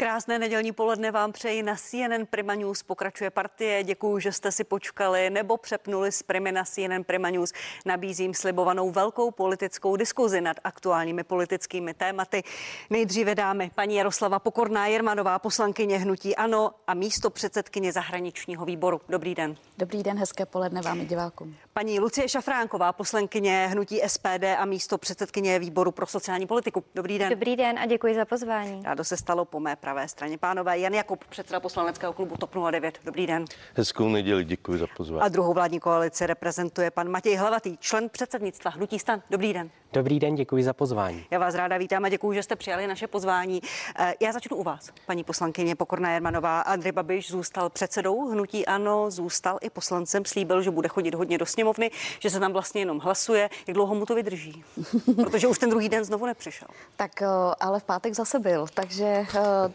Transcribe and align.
Krásné 0.00 0.38
nedělní 0.38 0.72
poledne 0.72 1.10
vám 1.10 1.32
přeji 1.32 1.62
na 1.62 1.76
CNN 1.76 2.26
Prima 2.30 2.54
News. 2.54 2.82
Pokračuje 2.82 3.30
partie. 3.30 3.84
Děkuji, 3.84 4.18
že 4.18 4.32
jste 4.32 4.52
si 4.52 4.64
počkali 4.64 5.30
nebo 5.30 5.56
přepnuli 5.56 6.12
z 6.12 6.22
Primy 6.22 6.52
na 6.52 6.64
CNN 6.64 7.04
Prima 7.06 7.30
News. 7.30 7.52
Nabízím 7.86 8.34
slibovanou 8.34 8.90
velkou 8.90 9.30
politickou 9.30 9.96
diskuzi 9.96 10.40
nad 10.40 10.56
aktuálními 10.64 11.24
politickými 11.24 11.94
tématy. 11.94 12.42
Nejdříve 12.90 13.34
dámy 13.34 13.70
paní 13.74 13.94
Jaroslava 13.94 14.38
Pokorná 14.38 14.86
Jermanová, 14.86 15.38
poslankyně 15.38 15.98
Hnutí 15.98 16.36
Ano 16.36 16.70
a 16.86 16.94
místo 16.94 17.30
předsedkyně 17.30 17.92
zahraničního 17.92 18.64
výboru. 18.64 19.00
Dobrý 19.08 19.34
den. 19.34 19.56
Dobrý 19.78 20.02
den, 20.02 20.18
hezké 20.18 20.46
poledne 20.46 20.82
vám 20.82 21.00
i 21.00 21.04
divákům. 21.04 21.56
Paní 21.72 22.00
Lucie 22.00 22.28
Šafránková, 22.28 22.92
poslankyně 22.92 23.68
Hnutí 23.70 24.00
SPD 24.06 24.44
a 24.58 24.64
místo 24.64 24.98
předsedkyně 24.98 25.58
výboru 25.58 25.90
pro 25.90 26.06
sociální 26.06 26.46
politiku. 26.46 26.84
Dobrý 26.94 27.18
den. 27.18 27.30
Dobrý 27.30 27.56
den 27.56 27.78
a 27.78 27.86
děkuji 27.86 28.14
za 28.14 28.24
pozvání. 28.24 28.82
Rádo 28.82 29.04
se 29.04 29.16
stalo 29.16 29.44
po 29.44 29.60
mé 29.60 29.76
pravé 29.90 30.08
straně. 30.08 30.38
Pánové, 30.38 30.78
Jan 30.78 30.94
Jakub, 30.94 31.24
předseda 31.24 31.60
poslaneckého 31.60 32.12
klubu 32.12 32.36
TOP 32.36 32.54
09. 32.70 33.00
Dobrý 33.04 33.26
den. 33.26 33.44
Hezkou 33.74 34.08
neděli, 34.08 34.44
děkuji 34.44 34.78
za 34.78 34.86
pozvání. 34.96 35.22
A 35.22 35.28
druhou 35.28 35.54
vládní 35.54 35.80
koalici 35.80 36.26
reprezentuje 36.26 36.90
pan 36.90 37.08
Matěj 37.08 37.36
Hlavatý, 37.36 37.76
člen 37.76 38.08
předsednictva 38.08 38.70
Hnutí 38.70 38.98
stan. 38.98 39.22
Dobrý 39.30 39.52
den. 39.52 39.70
Dobrý 39.92 40.20
den, 40.20 40.34
děkuji 40.34 40.64
za 40.64 40.72
pozvání. 40.72 41.24
Já 41.30 41.38
vás 41.38 41.54
ráda 41.54 41.78
vítám 41.78 42.04
a 42.04 42.08
děkuji, 42.08 42.32
že 42.32 42.42
jste 42.42 42.56
přijali 42.56 42.86
naše 42.86 43.06
pozvání. 43.06 43.60
Eh, 43.98 44.14
já 44.20 44.32
začnu 44.32 44.56
u 44.56 44.62
vás, 44.62 44.90
paní 45.06 45.24
poslankyně 45.24 45.74
Pokorná 45.74 46.12
Jermanová. 46.12 46.60
Andrej 46.60 46.92
Babiš 46.92 47.30
zůstal 47.30 47.70
předsedou 47.70 48.30
Hnutí 48.30 48.66
Ano, 48.66 49.10
zůstal 49.10 49.58
i 49.62 49.70
poslancem, 49.70 50.24
slíbil, 50.24 50.62
že 50.62 50.70
bude 50.70 50.88
chodit 50.88 51.14
hodně 51.14 51.38
do 51.38 51.46
sněmovny, 51.46 51.90
že 52.18 52.30
se 52.30 52.40
tam 52.40 52.52
vlastně 52.52 52.80
jenom 52.80 52.98
hlasuje. 52.98 53.50
Jak 53.66 53.74
dlouho 53.74 53.94
mu 53.94 54.06
to 54.06 54.14
vydrží? 54.14 54.64
Protože 55.16 55.46
už 55.46 55.58
ten 55.58 55.70
druhý 55.70 55.88
den 55.88 56.04
znovu 56.04 56.26
nepřišel. 56.26 56.68
Tak 56.96 57.22
eh, 57.22 57.26
ale 57.60 57.80
v 57.80 57.84
pátek 57.84 58.14
zase 58.14 58.38
byl, 58.38 58.66
takže 58.74 59.04
eh, 59.04 59.26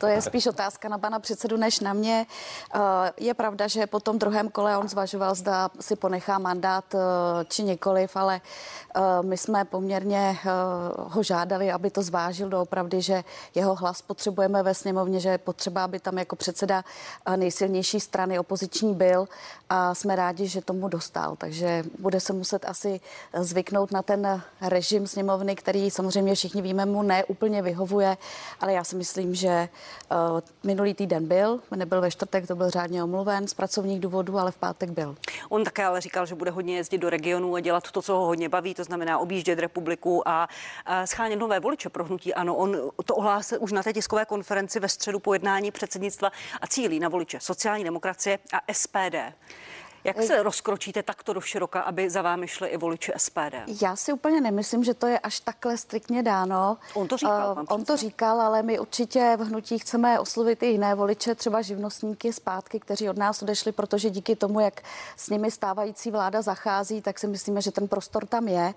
to 0.05 0.11
je 0.11 0.21
spíš 0.21 0.47
otázka 0.47 0.89
na 0.89 0.97
pana 0.97 1.19
předsedu 1.19 1.57
než 1.57 1.79
na 1.79 1.93
mě. 1.93 2.25
Je 3.17 3.33
pravda, 3.33 3.67
že 3.67 3.87
po 3.87 3.99
tom 3.99 4.19
druhém 4.19 4.49
kole 4.49 4.77
on 4.77 4.87
zvažoval, 4.87 5.35
zda 5.35 5.69
si 5.79 5.95
ponechá 5.95 6.37
mandát 6.37 6.85
či 7.49 7.63
nikoliv, 7.63 8.15
ale 8.15 8.41
my 9.21 9.37
jsme 9.37 9.65
poměrně 9.65 10.37
eh, 10.39 10.49
ho 10.95 11.23
žádali, 11.23 11.71
aby 11.71 11.89
to 11.89 12.01
zvážil 12.01 12.49
doopravdy, 12.49 13.01
že 13.01 13.23
jeho 13.55 13.75
hlas 13.75 14.01
potřebujeme 14.01 14.63
ve 14.63 14.73
sněmovně, 14.73 15.19
že 15.19 15.29
je 15.29 15.37
potřeba, 15.37 15.83
aby 15.83 15.99
tam 15.99 16.17
jako 16.17 16.35
předseda 16.35 16.83
eh, 17.25 17.37
nejsilnější 17.37 17.99
strany 17.99 18.39
opoziční 18.39 18.93
byl 18.93 19.27
a 19.69 19.95
jsme 19.95 20.15
rádi, 20.15 20.47
že 20.47 20.61
tomu 20.61 20.87
dostal. 20.87 21.35
Takže 21.35 21.83
bude 21.99 22.19
se 22.19 22.33
muset 22.33 22.65
asi 22.65 22.99
zvyknout 23.33 23.91
na 23.91 24.01
ten 24.01 24.41
režim 24.61 25.07
sněmovny, 25.07 25.55
který 25.55 25.91
samozřejmě 25.91 26.35
všichni 26.35 26.61
víme 26.61 26.85
mu 26.85 27.01
ne 27.01 27.23
úplně 27.23 27.61
vyhovuje, 27.61 28.17
ale 28.61 28.73
já 28.73 28.83
si 28.83 28.95
myslím, 28.95 29.35
že 29.35 29.49
eh, 29.49 29.69
minulý 30.63 30.93
týden 30.93 31.27
byl, 31.27 31.59
nebyl 31.75 32.01
ve 32.01 32.11
čtvrtek, 32.11 32.47
to 32.47 32.55
byl 32.55 32.69
řádně 32.69 33.03
omluven 33.03 33.47
z 33.47 33.53
pracovních 33.53 33.99
důvodů, 33.99 34.39
ale 34.39 34.51
v 34.51 34.57
pátek 34.57 34.89
byl. 34.89 35.15
On 35.49 35.63
také 35.63 35.85
ale 35.85 36.01
říkal, 36.01 36.25
že 36.25 36.35
bude 36.35 36.51
hodně 36.51 36.77
jezdit 36.77 36.97
do 36.97 37.09
regionů 37.09 37.55
a 37.55 37.59
dělat 37.59 37.91
to, 37.91 38.01
co 38.01 38.13
ho 38.13 38.25
hodně 38.25 38.49
baví, 38.49 38.73
to 38.73 38.83
znamená 38.83 39.19
objíždět 39.19 39.59
republiku 39.59 39.85
republiku 39.85 40.27
a 40.27 40.49
schánět 41.05 41.39
nové 41.39 41.59
voliče 41.59 41.89
pro 41.89 42.03
hnutí. 42.03 42.33
Ano, 42.33 42.55
on 42.55 42.91
to 43.05 43.15
ohlásil 43.15 43.57
už 43.61 43.71
na 43.71 43.83
té 43.83 43.93
tiskové 43.93 44.25
konferenci 44.25 44.79
ve 44.79 44.89
středu 44.89 45.19
po 45.19 45.33
jednání 45.33 45.71
předsednictva 45.71 46.31
a 46.61 46.67
cílí 46.67 46.99
na 46.99 47.09
voliče 47.09 47.39
sociální 47.39 47.83
demokracie 47.83 48.39
a 48.53 48.73
SPD. 48.73 49.15
Jak 50.05 50.23
se 50.23 50.43
rozkročíte 50.43 51.03
takto 51.03 51.33
do 51.33 51.41
široka, 51.41 51.81
aby 51.81 52.09
za 52.09 52.21
vámi 52.21 52.47
šli 52.47 52.67
i 52.67 52.77
voliči 52.77 53.11
SPD? 53.17 53.81
Já 53.81 53.95
si 53.95 54.13
úplně 54.13 54.41
nemyslím, 54.41 54.83
že 54.83 54.93
to 54.93 55.07
je 55.07 55.19
až 55.19 55.39
takhle 55.39 55.77
striktně 55.77 56.23
dáno. 56.23 56.77
On 56.93 57.07
to 57.07 57.17
říkal. 57.17 57.55
Uh, 57.59 57.65
on 57.69 57.85
to 57.85 57.97
říkal, 57.97 58.41
ale 58.41 58.63
my 58.63 58.79
určitě 58.79 59.37
v 59.39 59.41
hnutí 59.41 59.79
chceme 59.79 60.19
oslovit 60.19 60.63
i 60.63 60.65
jiné 60.65 60.95
voliče, 60.95 61.35
třeba 61.35 61.61
živnostníky 61.61 62.33
zpátky, 62.33 62.79
kteří 62.79 63.09
od 63.09 63.17
nás 63.17 63.41
odešli, 63.41 63.71
protože 63.71 64.09
díky 64.09 64.35
tomu, 64.35 64.59
jak 64.59 64.81
s 65.17 65.29
nimi 65.29 65.51
stávající 65.51 66.11
vláda 66.11 66.41
zachází, 66.41 67.01
tak 67.01 67.19
si 67.19 67.27
myslíme, 67.27 67.61
že 67.61 67.71
ten 67.71 67.87
prostor 67.87 68.25
tam 68.25 68.47
je. 68.47 68.73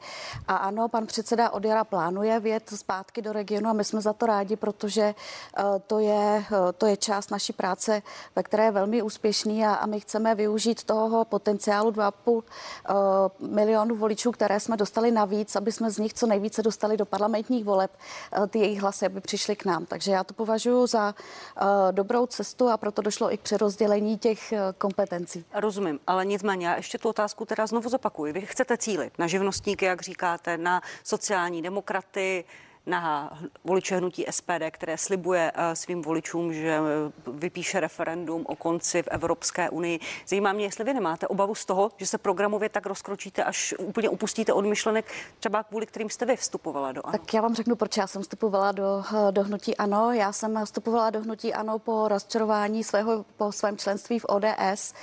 A 0.48 0.56
ano, 0.56 0.88
pan 0.88 1.06
předseda 1.06 1.50
od 1.50 1.64
jara 1.64 1.84
plánuje 1.84 2.40
vět 2.40 2.70
zpátky 2.76 3.22
do 3.22 3.32
regionu 3.32 3.70
a 3.70 3.72
my 3.72 3.84
jsme 3.84 4.00
za 4.00 4.12
to 4.12 4.26
rádi, 4.26 4.56
protože 4.56 5.14
uh, 5.58 5.64
to, 5.86 5.98
je, 5.98 6.44
uh, 6.50 6.72
to 6.78 6.86
je 6.86 6.96
část 6.96 7.30
naší 7.30 7.52
práce, 7.52 8.02
ve 8.36 8.42
které 8.42 8.64
je 8.64 8.70
velmi 8.70 9.02
úspěšný 9.02 9.66
a, 9.66 9.74
a 9.74 9.86
my 9.86 10.00
chceme 10.00 10.34
využít 10.34 10.84
toho 10.84 11.17
toho 11.18 11.24
potenciálu 11.24 11.90
2,5 11.90 12.32
uh, 12.32 13.48
milionu 13.48 13.96
voličů, 13.96 14.32
které 14.32 14.60
jsme 14.60 14.76
dostali 14.76 15.10
navíc, 15.10 15.56
aby 15.56 15.72
jsme 15.72 15.90
z 15.90 15.98
nich 15.98 16.14
co 16.14 16.26
nejvíce 16.26 16.62
dostali 16.62 16.96
do 16.96 17.06
parlamentních 17.06 17.64
voleb, 17.64 17.90
uh, 18.38 18.46
ty 18.46 18.58
jejich 18.58 18.80
hlasy, 18.80 19.06
aby 19.06 19.20
přišly 19.20 19.56
k 19.56 19.64
nám. 19.64 19.86
Takže 19.86 20.12
já 20.12 20.24
to 20.24 20.34
považuji 20.34 20.86
za 20.86 21.14
uh, 21.14 21.68
dobrou 21.90 22.26
cestu 22.26 22.68
a 22.68 22.76
proto 22.76 23.02
došlo 23.02 23.32
i 23.32 23.36
k 23.36 23.40
přerozdělení 23.40 24.18
těch 24.18 24.54
kompetencí. 24.78 25.44
Rozumím, 25.54 26.00
ale 26.06 26.24
nicméně 26.24 26.66
já 26.66 26.76
ještě 26.76 26.98
tu 26.98 27.08
otázku 27.08 27.44
teda 27.44 27.66
znovu 27.66 27.88
zopakuju. 27.88 28.32
Vy 28.32 28.40
chcete 28.40 28.76
cílit 28.76 29.18
na 29.18 29.26
živnostníky, 29.26 29.84
jak 29.84 30.02
říkáte, 30.02 30.58
na 30.58 30.82
sociální 31.04 31.62
demokraty, 31.62 32.44
na 32.86 33.38
voliče 33.64 33.96
hnutí 33.96 34.24
SPD, 34.30 34.70
které 34.70 34.98
slibuje 34.98 35.52
eh, 35.54 35.76
svým 35.76 36.02
voličům, 36.02 36.52
že 36.52 36.78
eh, 36.78 36.80
vypíše 37.26 37.80
referendum 37.80 38.44
o 38.48 38.56
konci 38.56 39.02
v 39.02 39.08
Evropské 39.08 39.70
unii. 39.70 40.00
Zajímá 40.28 40.52
mě, 40.52 40.64
jestli 40.64 40.84
vy 40.84 40.94
nemáte 40.94 41.28
obavu 41.28 41.54
z 41.54 41.64
toho, 41.64 41.90
že 41.96 42.06
se 42.06 42.18
programově 42.18 42.68
tak 42.68 42.86
rozkročíte, 42.86 43.44
až 43.44 43.74
úplně 43.78 44.08
upustíte 44.08 44.52
od 44.52 44.64
myšlenek, 44.64 45.12
třeba 45.38 45.62
kvůli 45.62 45.86
kterým 45.86 46.10
jste 46.10 46.26
vy 46.26 46.36
vstupovala 46.36 46.92
do 46.92 47.06
ANO. 47.06 47.18
Tak 47.18 47.34
já 47.34 47.40
vám 47.40 47.54
řeknu, 47.54 47.76
proč 47.76 47.96
já 47.96 48.06
jsem 48.06 48.22
vstupovala 48.22 48.72
do, 48.72 49.02
eh, 49.28 49.32
do 49.32 49.42
hnutí 49.44 49.76
ANO. 49.76 50.12
Já 50.12 50.32
jsem 50.32 50.64
vstupovala 50.64 51.10
do 51.10 51.20
hnutí 51.20 51.54
ANO 51.54 51.78
po 51.78 52.08
rozčarování 52.08 52.84
svého, 52.84 53.24
po 53.36 53.52
svém 53.52 53.76
členství 53.76 54.18
v 54.18 54.26
ODS 54.28 54.94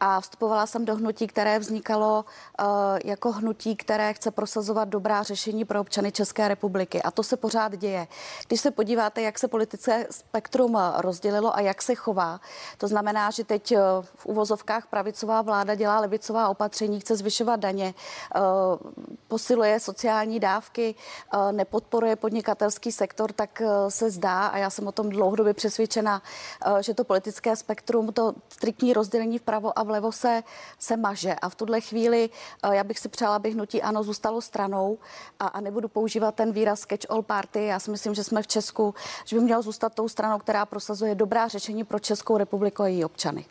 a 0.00 0.20
vstupovala 0.20 0.66
jsem 0.66 0.84
do 0.84 0.96
hnutí, 0.96 1.26
které 1.26 1.58
vznikalo 1.58 2.24
uh, 2.60 2.66
jako 3.04 3.32
hnutí, 3.32 3.76
které 3.76 4.12
chce 4.12 4.30
prosazovat 4.30 4.88
dobrá 4.88 5.22
řešení 5.22 5.64
pro 5.64 5.80
občany 5.80 6.12
České 6.12 6.48
republiky. 6.48 7.02
A 7.02 7.10
to 7.10 7.22
se 7.22 7.33
se 7.34 7.38
pořád 7.38 7.76
děje. 7.76 8.06
Když 8.48 8.60
se 8.60 8.70
podíváte, 8.70 9.22
jak 9.22 9.38
se 9.38 9.48
politické 9.48 10.06
spektrum 10.10 10.78
rozdělilo 10.96 11.56
a 11.56 11.60
jak 11.60 11.82
se 11.82 11.94
chová, 11.94 12.40
to 12.78 12.88
znamená, 12.88 13.30
že 13.30 13.44
teď 13.44 13.72
eh, 13.72 13.78
v 14.14 14.26
uvozovkách 14.26 14.86
pravicová 14.86 15.42
vláda 15.42 15.74
dělá 15.74 16.00
levicová 16.00 16.48
opatření, 16.48 17.00
chce 17.00 17.16
zvyšovat 17.16 17.60
daně, 17.60 17.94
eh, 17.94 18.40
posiluje 19.28 19.80
sociální 19.80 20.40
dávky, 20.40 20.94
eh, 20.94 21.52
nepodporuje 21.52 22.16
podnikatelský 22.16 22.92
sektor, 22.92 23.32
tak 23.32 23.62
se 23.88 24.10
zdá, 24.10 24.46
a 24.46 24.58
já 24.58 24.70
jsem 24.70 24.86
o 24.86 24.92
tom 24.92 25.10
dlouhodobě 25.10 25.54
přesvědčena, 25.54 26.22
že 26.80 26.94
to 26.94 27.04
politické 27.04 27.56
spektrum, 27.56 28.12
to 28.12 28.34
striktní 28.48 28.92
rozdělení 28.92 29.38
vpravo 29.38 29.78
a 29.78 29.82
vlevo 29.82 30.12
se, 30.12 30.42
se 30.78 30.96
maže. 30.96 31.34
A 31.34 31.48
v 31.48 31.54
tuhle 31.54 31.80
chvíli 31.80 32.30
já 32.72 32.84
bych 32.84 32.98
si 32.98 33.08
přála, 33.08 33.36
aby 33.36 33.50
hnutí 33.50 33.82
ano 33.82 34.02
zůstalo 34.02 34.40
stranou 34.40 34.98
a, 35.40 35.46
a 35.46 35.60
nebudu 35.60 35.88
používat 35.88 36.34
ten 36.34 36.52
výraz 36.52 36.84
catch 36.84 37.10
all 37.14 37.22
party. 37.22 37.66
Já 37.66 37.78
si 37.80 37.90
myslím, 37.90 38.14
že 38.14 38.24
jsme 38.24 38.42
v 38.42 38.46
Česku, 38.46 38.94
že 39.24 39.36
by 39.36 39.42
mělo 39.42 39.62
zůstat 39.62 39.94
tou 39.94 40.08
stranou, 40.08 40.38
která 40.38 40.66
prosazuje 40.66 41.14
dobrá 41.14 41.48
řešení 41.48 41.84
pro 41.84 41.98
Českou 41.98 42.36
republiku 42.36 42.82
a 42.82 42.86
její 42.86 43.04
občany. 43.04 43.44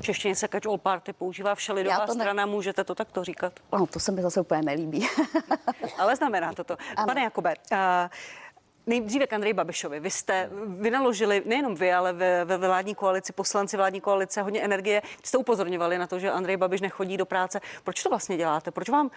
V 0.00 0.02
češtině 0.02 0.36
se 0.36 0.48
catch 0.48 0.66
all 0.66 0.78
party 0.78 1.12
používá 1.12 1.54
všelidová 1.54 2.06
to 2.06 2.14
ne... 2.14 2.20
strana, 2.20 2.46
můžete 2.46 2.84
to 2.84 2.94
takto 2.94 3.24
říkat? 3.24 3.52
No, 3.72 3.86
to 3.86 4.00
se 4.00 4.12
mi 4.12 4.22
zase 4.22 4.40
úplně 4.40 4.62
nelíbí. 4.62 5.08
Ale 5.98 6.16
znamená 6.16 6.52
to 6.52 6.64
to. 6.64 6.76
Ano. 6.96 7.06
Pane 7.06 7.22
Jakobe, 7.22 7.54
uh, 7.72 7.78
Nejdříve 8.86 9.26
k 9.26 9.32
Andrej 9.32 9.52
Babišovi. 9.52 10.00
Vy 10.00 10.10
jste 10.10 10.50
vynaložili, 10.66 11.42
nejenom 11.46 11.74
vy, 11.74 11.92
ale 11.92 12.12
ve, 12.12 12.44
ve 12.44 12.58
vládní 12.58 12.94
koalici, 12.94 13.32
poslanci 13.32 13.76
vládní 13.76 14.00
koalice, 14.00 14.42
hodně 14.42 14.62
energie. 14.62 15.02
Jste 15.24 15.38
upozorňovali 15.38 15.98
na 15.98 16.06
to, 16.06 16.18
že 16.18 16.30
Andrej 16.30 16.56
Babiš 16.56 16.80
nechodí 16.80 17.16
do 17.16 17.26
práce. 17.26 17.60
Proč 17.84 18.02
to 18.02 18.08
vlastně 18.08 18.36
děláte? 18.36 18.70
Proč 18.70 18.88
vám, 18.88 19.10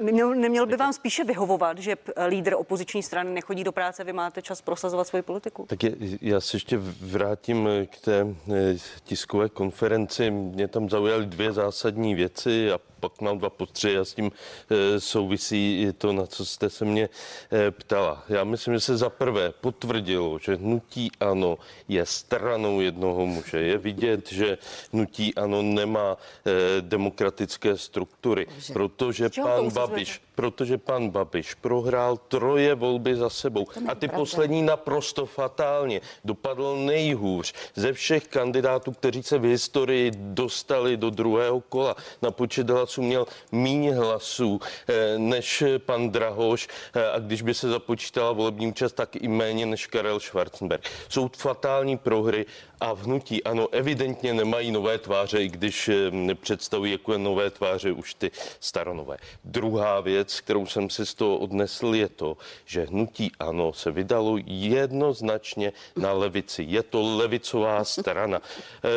neměl, 0.00 0.34
neměl 0.34 0.66
by 0.66 0.76
vám 0.76 0.92
spíše 0.92 1.24
vyhovovat, 1.24 1.78
že 1.78 1.96
lídr 2.28 2.54
opoziční 2.54 3.02
strany 3.02 3.30
nechodí 3.30 3.64
do 3.64 3.72
práce, 3.72 4.04
vy 4.04 4.12
máte 4.12 4.42
čas 4.42 4.62
prosazovat 4.62 5.06
svoji 5.06 5.22
politiku? 5.22 5.66
Tak 5.68 5.82
je, 5.82 5.92
já 6.20 6.40
se 6.40 6.56
ještě 6.56 6.78
vrátím 7.00 7.68
k 7.90 8.00
té 8.00 8.26
eh, 8.54 8.76
tiskové 9.04 9.48
konferenci. 9.48 10.30
Mě 10.30 10.68
tam 10.68 10.88
zaujaly 10.88 11.26
dvě 11.26 11.52
zásadní 11.52 12.14
věci 12.14 12.72
a 12.72 12.78
pak 13.00 13.20
mám 13.20 13.38
dva 13.38 13.50
postřehy 13.50 13.98
a 13.98 14.04
s 14.04 14.14
tím 14.14 14.30
e, 14.70 15.00
souvisí 15.00 15.88
to, 15.98 16.12
na 16.12 16.26
co 16.26 16.46
jste 16.46 16.70
se 16.70 16.84
mě 16.84 17.08
e, 17.52 17.70
ptala. 17.70 18.24
Já 18.28 18.44
myslím, 18.44 18.74
že 18.74 18.80
se 18.80 18.96
za 18.96 19.10
prvé 19.10 19.52
potvrdilo, 19.60 20.38
že 20.38 20.56
hnutí 20.56 21.10
ano 21.20 21.58
je 21.88 22.06
stranou 22.06 22.80
jednoho 22.80 23.26
muže. 23.26 23.58
Je 23.58 23.78
vidět, 23.78 24.32
že 24.32 24.58
hnutí 24.92 25.34
ano 25.34 25.62
nemá 25.62 26.16
e, 26.16 26.80
demokratické 26.80 27.76
struktury, 27.76 28.46
protože 28.72 29.30
pan 29.42 29.70
Babiš, 29.70 30.20
protože 30.34 30.78
pan 30.78 31.10
Babiš 31.10 31.54
prohrál 31.54 32.16
troje 32.16 32.74
volby 32.74 33.16
za 33.16 33.30
sebou. 33.30 33.66
A 33.88 33.94
ty 33.94 34.08
poslední 34.08 34.62
naprosto 34.62 35.26
fatálně. 35.26 36.00
Dopadl 36.24 36.76
nejhůř 36.76 37.54
ze 37.74 37.92
všech 37.92 38.26
kandidátů, 38.26 38.92
kteří 38.92 39.22
se 39.22 39.38
v 39.38 39.44
historii 39.44 40.12
dostali 40.14 40.96
do 40.96 41.10
druhého 41.10 41.60
kola. 41.60 41.96
Na 42.22 42.30
počet 42.30 42.66
hlasů 42.86 43.02
měl 43.02 43.26
míň 43.52 43.92
hlasů 43.92 44.60
než 45.16 45.64
pan 45.78 46.10
Drahoš 46.10 46.68
a 47.12 47.18
když 47.18 47.42
by 47.42 47.54
se 47.54 47.68
započítala 47.68 48.32
volební 48.32 48.66
účast, 48.66 48.92
tak 48.92 49.16
i 49.16 49.28
méně 49.28 49.66
než 49.66 49.86
Karel 49.86 50.20
Schwarzenberg. 50.20 50.84
Jsou 51.08 51.30
fatální 51.36 51.98
prohry 51.98 52.46
a 52.80 52.92
v 52.92 53.02
hnutí 53.02 53.44
ano, 53.44 53.68
evidentně 53.72 54.34
nemají 54.34 54.70
nové 54.70 54.98
tváře, 54.98 55.42
i 55.42 55.48
když 55.48 55.90
představují 56.34 56.92
jako 56.92 57.18
nové 57.18 57.50
tváře 57.50 57.92
už 57.92 58.14
ty 58.14 58.30
staronové. 58.60 59.16
Druhá 59.44 60.00
věc, 60.00 60.40
kterou 60.40 60.66
jsem 60.66 60.90
si 60.90 61.06
z 61.06 61.14
toho 61.14 61.38
odnesl, 61.38 61.94
je 61.94 62.08
to, 62.08 62.36
že 62.64 62.84
hnutí 62.84 63.32
ano 63.38 63.72
se 63.72 63.90
vydalo 63.90 64.38
jednoznačně 64.46 65.72
na 65.96 66.12
levici. 66.12 66.64
Je 66.68 66.82
to 66.82 67.16
levicová 67.16 67.84
strana. 67.84 68.42
Eh, 68.84 68.88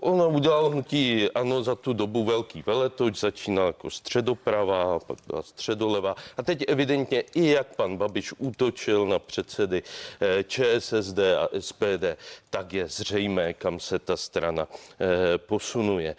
ona 0.00 0.26
udělala 0.26 0.68
hnutí 0.68 1.28
ano 1.34 1.62
za 1.62 1.74
tu 1.74 1.92
dobu 1.92 2.24
velký 2.24 2.62
veletoč, 2.66 3.16
začínal 3.28 3.66
jako 3.66 3.90
středoprava, 3.90 4.98
pak 4.98 5.18
byla 5.26 5.42
středoleva 5.42 6.16
a 6.36 6.42
teď 6.42 6.64
evidentně 6.68 7.20
i 7.34 7.46
jak 7.46 7.76
pan 7.76 7.96
Babiš 7.96 8.32
útočil 8.38 9.06
na 9.06 9.18
předsedy 9.18 9.82
eh, 10.20 10.44
ČSSD 10.44 11.18
a 11.18 11.48
SPD, 11.58 12.04
tak 12.50 12.72
je 12.72 12.88
zřejmé, 12.88 13.54
kam 13.54 13.80
se 13.80 13.98
ta 13.98 14.16
strana 14.16 14.68
eh, 14.68 15.38
posunuje. 15.38 16.16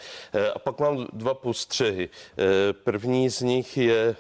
A 0.56 0.60
pak 0.60 0.80
mám 0.80 1.08
dva 1.14 1.34
postřehy. 1.34 2.10
První 2.84 3.30
z 3.30 3.42
nich 3.42 3.78
je 3.78 4.16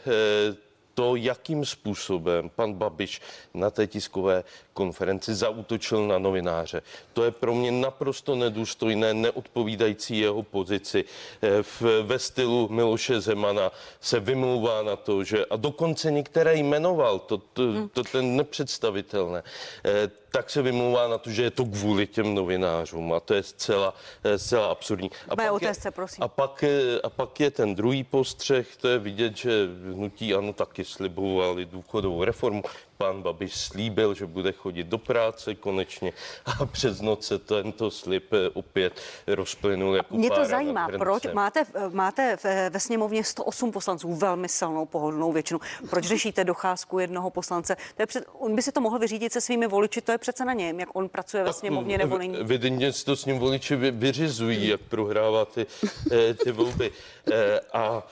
to, 0.99 1.15
jakým 1.15 1.65
způsobem 1.65 2.49
pan 2.55 2.73
Babiš 2.73 3.21
na 3.53 3.69
té 3.69 3.87
tiskové 3.87 4.43
konferenci 4.73 5.35
zautočil 5.35 6.07
na 6.07 6.19
novináře. 6.19 6.81
To 7.13 7.23
je 7.23 7.31
pro 7.31 7.55
mě 7.55 7.71
naprosto 7.71 8.35
nedůstojné, 8.35 9.13
neodpovídající 9.13 10.19
jeho 10.19 10.43
pozici. 10.43 11.05
Eh, 11.41 11.63
v, 11.63 11.81
ve 12.03 12.19
stylu 12.19 12.67
Miloše 12.67 13.21
Zemana 13.21 13.71
se 14.01 14.19
vymlouvá 14.19 14.83
na 14.83 14.95
to, 14.95 15.23
že 15.23 15.45
a 15.45 15.55
dokonce 15.55 16.11
některé 16.11 16.55
jmenoval, 16.55 17.19
to, 17.19 17.37
to, 17.37 17.61
hmm. 17.63 17.89
to 17.89 18.03
ten 18.03 18.35
nepředstavitelné, 18.35 19.43
eh, 19.85 20.11
tak 20.31 20.49
se 20.49 20.61
vymlouvá 20.61 21.07
na 21.07 21.17
to, 21.17 21.31
že 21.31 21.43
je 21.43 21.51
to 21.51 21.65
kvůli 21.65 22.07
těm 22.07 22.35
novinářům 22.35 23.13
a 23.13 23.19
to 23.19 23.33
je 23.33 23.43
zcela, 23.43 23.93
eh, 24.23 24.37
zcela 24.37 24.67
absurdní. 24.67 25.11
A 25.29 25.35
pak, 25.35 25.51
otázce, 25.51 25.87
je, 25.87 25.91
prosím. 25.91 26.23
A, 26.23 26.27
pak, 26.27 26.63
a 27.03 27.09
pak 27.09 27.39
je 27.39 27.51
ten 27.51 27.75
druhý 27.75 28.03
postřeh, 28.03 28.75
to 28.75 28.87
je 28.87 28.99
vidět, 28.99 29.37
že 29.37 29.67
hnutí 29.93 30.33
ano 30.33 30.53
taky 30.53 30.85
slibovali 30.85 31.65
důchodovou 31.65 32.23
reformu 32.23 32.63
pan 33.03 33.21
Babiš 33.21 33.55
slíbil, 33.55 34.13
že 34.13 34.25
bude 34.25 34.51
chodit 34.51 34.83
do 34.83 34.97
práce 34.97 35.55
konečně 35.55 36.13
a 36.45 36.65
přes 36.71 37.01
noc 37.01 37.27
se 37.27 37.39
tento 37.39 37.91
slib 37.91 38.33
eh, 38.33 38.49
opět 38.53 39.01
rozplynul 39.27 39.95
jako 39.95 40.17
Mě 40.17 40.31
to 40.31 40.45
zajímá, 40.45 40.87
proč 40.97 41.23
máte, 41.33 41.63
máte 41.89 42.37
ve 42.69 42.79
sněmovně 42.79 43.23
108 43.23 43.71
poslanců 43.71 44.15
velmi 44.15 44.49
silnou 44.49 44.85
pohodlnou 44.85 45.31
většinu. 45.31 45.59
Proč 45.89 46.05
řešíte 46.05 46.43
docházku 46.43 46.99
jednoho 46.99 47.29
poslance? 47.29 47.75
To 47.95 48.01
je 48.01 48.05
před, 48.05 48.25
on 48.39 48.55
by 48.55 48.61
si 48.61 48.71
to 48.71 48.81
mohl 48.81 48.99
vyřídit 48.99 49.33
se 49.33 49.41
svými 49.41 49.67
voliči, 49.67 50.01
to 50.01 50.11
je 50.11 50.17
přece 50.17 50.45
na 50.45 50.53
něm, 50.53 50.79
jak 50.79 50.89
on 50.93 51.09
pracuje 51.09 51.43
ve 51.43 51.53
sněmovně 51.53 51.97
nebo 51.97 52.17
není. 52.17 52.37
Evidentně 52.37 52.93
si 52.93 53.05
to 53.05 53.15
s 53.15 53.25
ním 53.25 53.39
voliči 53.39 53.75
vyřizují, 53.75 54.67
jak 54.67 54.81
prohrává 54.81 55.45
ty, 55.45 55.65
eh, 56.11 56.33
ty 56.33 56.51
volby. 56.51 56.91
Eh, 57.31 57.59
a, 57.73 58.03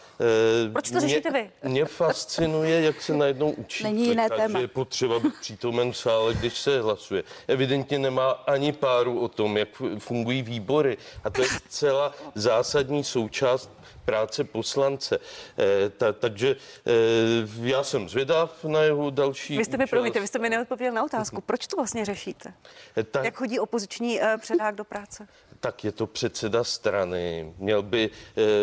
Proč 0.74 0.92
to 0.92 1.00
řešíte 1.00 1.32
vy? 1.32 1.52
Mě 1.64 1.86
fascinuje, 1.86 2.82
jak 2.82 3.02
se 3.02 3.14
najednou 3.14 3.52
učí. 3.52 3.84
Není 3.84 4.08
jiné 4.08 4.30
téma 4.30 4.60
potřeba 4.78 5.20
být 5.20 5.34
přítomen 5.42 5.92
v 5.92 5.98
sále, 5.98 6.34
když 6.34 6.58
se 6.58 6.82
hlasuje. 6.82 7.24
Evidentně 7.48 8.00
nemá 8.00 8.32
ani 8.32 8.72
páru 8.72 9.20
o 9.20 9.28
tom, 9.28 9.58
jak 9.58 9.70
fungují 9.98 10.42
výbory. 10.42 10.98
A 11.24 11.30
to 11.30 11.42
je 11.42 11.48
celá 11.70 12.14
zásadní 12.36 13.04
součást 13.04 13.77
práce 14.08 14.44
poslance. 14.44 15.20
E, 15.60 15.90
ta, 15.90 16.14
takže 16.14 16.56
e, 16.56 17.68
já 17.68 17.84
jsem 17.84 18.10
zvědav 18.10 18.64
na 18.64 18.82
jeho 18.82 19.10
další 19.10 19.58
Vy 19.58 19.66
jste 19.66 19.78
mi, 19.78 19.88
promiňte, 19.88 20.20
vy 20.20 20.28
jste 20.28 20.40
mi 20.40 20.50
neodpověděl 20.50 20.94
na 20.94 21.04
otázku. 21.04 21.42
Proč 21.42 21.68
to 21.68 21.76
vlastně 21.76 22.06
řešíte? 22.06 22.54
E, 22.98 23.04
tak, 23.04 23.26
Jak 23.26 23.36
chodí 23.36 23.60
opoziční 23.60 24.20
předák 24.38 24.76
do 24.76 24.84
práce? 24.84 25.28
tak 25.60 25.84
je 25.84 25.92
to 25.92 26.08
předseda 26.08 26.64
strany. 26.64 27.54
Měl 27.58 27.84
by 27.84 28.10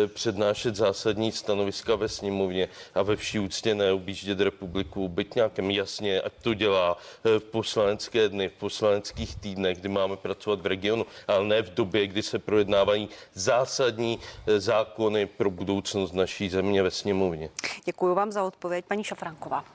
přednášet 0.07 0.75
zásadní 0.75 1.31
stanoviska 1.31 1.95
ve 1.95 2.09
sněmovně 2.09 2.69
a 2.93 3.01
ve 3.01 3.15
vší 3.15 3.39
úctě 3.39 3.75
neobjíždět 3.75 4.39
republiku, 4.39 5.07
být 5.07 5.35
nějakém 5.35 5.71
jasně, 5.71 6.21
ať 6.21 6.33
to 6.41 6.53
dělá 6.53 6.97
v 7.23 7.39
poslanecké 7.39 8.29
dny, 8.29 8.49
v 8.49 8.53
poslaneckých 8.53 9.35
týdnech, 9.35 9.77
kdy 9.77 9.89
máme 9.89 10.17
pracovat 10.17 10.61
v 10.61 10.65
regionu, 10.65 11.05
ale 11.27 11.45
ne 11.45 11.61
v 11.61 11.73
době, 11.73 12.07
kdy 12.07 12.23
se 12.23 12.39
projednávají 12.39 13.09
zásadní 13.33 14.19
zákony 14.57 15.25
pro 15.37 15.49
budoucnost 15.49 16.13
naší 16.13 16.49
země 16.49 16.83
ve 16.83 16.91
sněmovně. 16.91 17.49
Děkuji 17.85 18.15
vám 18.15 18.31
za 18.31 18.43
odpověď, 18.43 18.85
paní 18.85 19.03
Šafranková. 19.03 19.65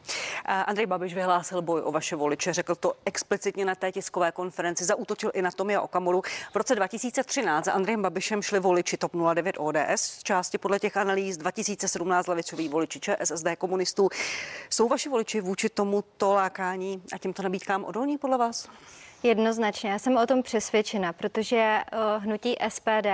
Andrej 0.45 0.87
Babiš 0.87 1.15
vyhlásil 1.15 1.63
boj 1.63 1.81
o 1.85 1.93
vaše 1.93 2.17
voliče, 2.17 2.53
řekl 2.53 2.75
to 2.75 2.93
explicitně 3.05 3.65
na 3.65 3.75
té 3.75 3.93
tiskové 3.93 4.33
konferenci, 4.33 4.85
zautočil 4.85 5.31
i 5.35 5.43
na 5.43 5.51
Tomia 5.51 5.81
Okamuru. 5.81 6.23
V 6.53 6.57
roce 6.57 6.75
2000 6.75 7.21
2013 7.23 7.65
za 7.65 7.73
Andrejem 7.73 8.03
Babišem 8.03 8.43
šli 8.43 8.61
voliči 8.61 8.97
TOP 8.97 9.13
09 9.35 9.57
ODS, 9.59 9.79
z 9.97 10.23
části 10.23 10.59
podle 10.59 10.79
těch 10.79 10.97
analýz 10.97 11.37
2017 11.37 12.27
levicoví 12.27 12.69
voliči 12.69 13.01
ČSSD 13.01 13.47
komunistů. 13.59 14.09
Jsou 14.71 14.89
vaši 14.89 15.09
voliči 15.09 15.41
vůči 15.41 15.69
tomuto 15.69 16.35
lákání 16.35 17.03
a 17.13 17.19
těmto 17.19 17.43
nabídkám 17.43 17.85
odolní 17.85 18.19
podle 18.19 18.39
vás? 18.39 18.69
Jednoznačně, 19.23 19.91
já 19.91 19.99
jsem 19.99 20.17
o 20.17 20.27
tom 20.27 20.43
přesvědčena, 20.43 21.13
protože 21.13 21.57
eh, 21.57 21.97
hnutí 22.19 22.57
SPD 22.69 23.07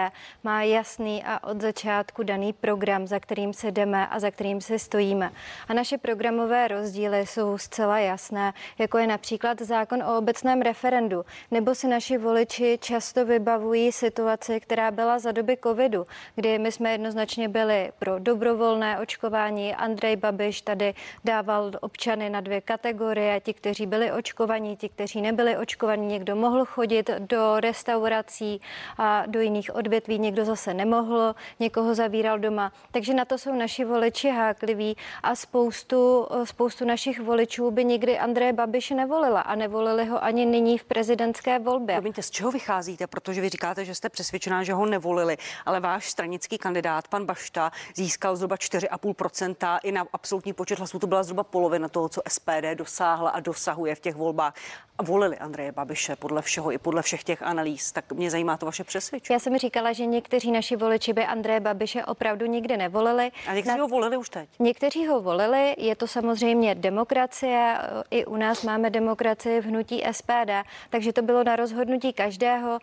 má 0.45 0.63
jasný 0.63 1.25
a 1.25 1.45
od 1.45 1.61
začátku 1.61 2.23
daný 2.23 2.53
program, 2.53 3.07
za 3.07 3.21
kterým 3.21 3.53
se 3.53 3.71
jdeme 3.71 4.07
a 4.07 4.21
za 4.21 4.31
kterým 4.31 4.61
se 4.61 4.79
stojíme. 4.79 5.31
A 5.69 5.75
naše 5.75 5.99
programové 5.99 6.69
rozdíly 6.69 7.27
jsou 7.27 7.59
zcela 7.59 7.99
jasné, 7.99 8.53
jako 8.79 8.99
je 8.99 9.07
například 9.07 9.63
zákon 9.63 10.03
o 10.03 10.19
obecném 10.19 10.63
referendu, 10.63 11.25
nebo 11.51 11.75
si 11.75 11.89
naši 11.89 12.19
voliči 12.19 12.79
často 12.81 13.25
vybavují 13.25 13.93
situaci, 13.93 14.61
která 14.61 14.91
byla 14.91 15.19
za 15.19 15.33
doby 15.33 15.59
covidu, 15.63 16.07
kdy 16.35 16.59
my 16.59 16.73
jsme 16.73 16.93
jednoznačně 16.93 17.49
byli 17.49 17.93
pro 17.99 18.19
dobrovolné 18.19 18.99
očkování. 19.01 19.75
Andrej 19.75 20.17
Babiš 20.17 20.61
tady 20.61 20.95
dával 21.25 21.71
občany 21.81 22.31
na 22.31 22.41
dvě 22.41 22.61
kategorie, 22.61 23.41
ti, 23.41 23.55
kteří 23.55 23.87
byli 23.87 24.13
očkovaní, 24.13 24.77
ti, 24.77 24.89
kteří 24.89 25.21
nebyli 25.21 25.57
očkovaní 25.57 25.96
očkovaný, 25.97 26.07
někdo 26.07 26.37
mohl 26.37 26.65
chodit 26.65 27.11
do 27.19 27.61
restaurací 27.61 28.61
a 28.99 29.27
do 29.27 29.41
jiných 29.41 29.75
odvětví, 29.75 30.19
někdo 30.19 30.45
zase 30.45 30.75
nemohl, 30.75 31.35
někoho 31.61 31.95
zavíral 31.95 32.39
doma. 32.39 32.73
Takže 32.93 33.15
na 33.15 33.25
to 33.25 33.39
jsou 33.39 33.55
naši 33.55 33.85
voliči 33.85 34.31
hákliví 34.31 34.97
a 35.23 35.35
spoustu, 35.35 36.27
spoustu 36.45 36.85
našich 36.85 37.21
voličů 37.21 37.71
by 37.71 37.85
nikdy 37.85 38.19
Andreje 38.19 38.53
Babiše 38.53 38.95
nevolila 38.95 39.41
a 39.41 39.55
nevolili 39.55 40.05
ho 40.05 40.25
ani 40.25 40.47
nyní 40.47 40.79
v 40.79 40.85
prezidentské 40.85 41.59
volbě. 41.59 41.97
Promiňte, 41.97 42.23
z 42.23 42.31
čeho 42.31 42.51
vycházíte? 42.51 43.07
Protože 43.07 43.41
vy 43.41 43.49
říkáte, 43.49 43.85
že 43.85 43.95
jste 43.95 44.09
přesvědčená, 44.09 44.63
že 44.63 44.73
ho 44.73 44.87
nevolili, 44.87 45.37
ale 45.67 45.81
váš 45.81 46.11
stranický 46.11 46.59
kandidát, 46.59 47.09
pan 47.09 47.27
Bašta, 47.27 47.73
získal 47.95 48.37
zhruba 48.37 48.57
4,5% 48.57 49.79
i 49.83 49.93
na 49.93 50.07
absolutní 50.13 50.53
počet 50.53 50.79
hlasů. 50.79 50.99
To 50.99 51.07
byla 51.07 51.23
zhruba 51.23 51.45
polovina 51.45 51.89
toho, 51.89 52.09
co 52.09 52.23
SPD 52.29 52.75
dosáhla 52.75 53.31
a 53.31 53.41
dosahuje 53.41 53.95
v 53.95 54.01
těch 54.01 54.15
volbách. 54.15 54.55
A 54.99 55.03
volili 55.03 55.39
Andreje 55.39 55.73
Babiše. 55.73 55.86
Babiše 55.87 56.17
podle 56.17 56.43
všeho 56.43 56.73
i 56.73 56.79
podle 56.79 57.03
všech 57.03 57.25
těch 57.25 57.43
analýz. 57.43 57.93
Tak 57.93 58.13
mě 58.13 58.31
zajímá 58.31 58.57
to 58.57 58.67
vaše 58.67 58.85
přesvědčení. 58.85 59.35
Já 59.35 59.39
jsem 59.41 59.59
říkala, 59.59 59.93
že 59.93 60.07
někteří 60.07 60.53
naši 60.53 60.77
voliči 60.77 61.13
by 61.13 61.25
Andreje 61.25 61.61
Babiše 61.61 62.05
opravdu 62.05 62.47
nikdy 62.47 62.77
nevolili. 62.77 63.31
A 63.49 63.55
někteří 63.55 63.77
Na... 63.77 63.83
ho 63.83 63.89
volili 63.89 64.17
už 64.17 64.29
teď. 64.29 64.49
Někteří 64.59 65.07
ho 65.07 65.21
volili, 65.21 65.75
je 65.79 65.97
to 65.97 66.07
samozřejmě 66.07 66.75
demokracie. 66.75 67.79
I 68.11 68.25
u 68.25 68.37
nás 68.37 68.63
máme 68.63 68.91
demokracii 68.91 69.61
v 69.61 69.65
hnutí 69.65 70.03
SPD, 70.13 70.51
takže 70.91 71.13
to 71.13 71.23
bylo 71.23 71.45
na 71.45 71.57
rozhodnutí 71.57 72.13
každého. 72.13 72.79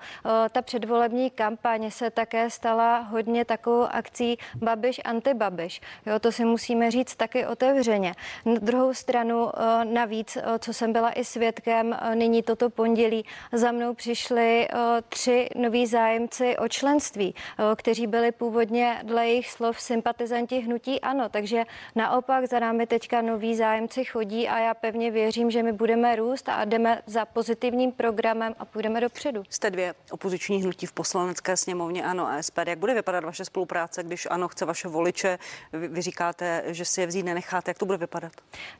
Ta 0.51 0.61
předvolební 0.61 1.29
kampaň 1.29 1.91
se 1.91 2.09
také 2.09 2.49
stala 2.49 2.99
hodně 2.99 3.45
takovou 3.45 3.83
akcí 3.91 4.37
Babiš 4.55 5.01
antibabiš. 5.05 5.81
Jo, 6.05 6.19
to 6.19 6.31
si 6.31 6.45
musíme 6.45 6.91
říct 6.91 7.15
taky 7.15 7.45
otevřeně. 7.45 8.13
Na 8.45 8.59
druhou 8.61 8.93
stranu 8.93 9.51
navíc, 9.83 10.37
co 10.59 10.73
jsem 10.73 10.93
byla 10.93 11.11
i 11.11 11.25
svědkem, 11.25 11.97
nyní 12.13 12.43
toto 12.43 12.69
pondělí 12.69 12.92
pondělí 12.93 13.25
za 13.51 13.71
mnou 13.71 13.93
přišli 13.93 14.67
eh, 14.67 14.77
tři 15.09 15.49
noví 15.55 15.87
zájemci 15.87 16.57
o 16.57 16.67
členství, 16.67 17.35
eh, 17.35 17.63
kteří 17.75 18.07
byli 18.07 18.31
původně 18.31 18.99
dle 19.03 19.27
jejich 19.27 19.51
slov 19.51 19.81
sympatizanti 19.81 20.59
hnutí 20.59 21.01
ANO. 21.01 21.29
Takže 21.29 21.63
naopak 21.95 22.45
za 22.45 22.59
námi 22.59 22.87
teďka 22.87 23.21
noví 23.21 23.55
zájemci 23.55 24.05
chodí 24.05 24.47
a 24.47 24.59
já 24.59 24.73
pevně 24.73 25.11
věřím, 25.11 25.51
že 25.51 25.63
my 25.63 25.73
budeme 25.73 26.15
růst 26.15 26.49
a 26.49 26.65
jdeme 26.65 27.01
za 27.05 27.25
pozitivním 27.25 27.91
programem 27.91 28.55
a 28.59 28.65
půjdeme 28.65 29.01
dopředu. 29.01 29.43
Jste 29.49 29.71
dvě 29.71 29.93
opoziční 30.11 30.61
hnutí 30.61 30.85
v 30.85 30.93
poslanecké 30.93 31.57
sněmovně 31.57 32.03
ANO 32.03 32.27
a 32.27 32.41
SPD. 32.41 32.67
Jak 32.67 32.79
bude 32.79 32.93
vypadat 32.93 33.23
vaše 33.23 33.45
spolupráce, 33.45 34.03
když 34.03 34.27
ANO 34.29 34.47
chce 34.47 34.65
vaše 34.65 34.87
voliče? 34.87 35.39
Vy, 35.73 35.87
vy 35.87 36.01
říkáte, 36.01 36.63
že 36.67 36.85
si 36.85 37.01
je 37.01 37.07
vzít 37.07 37.23
nenecháte. 37.23 37.69
Jak 37.69 37.77
to 37.77 37.85
bude 37.85 37.97
vypadat? 37.97 38.31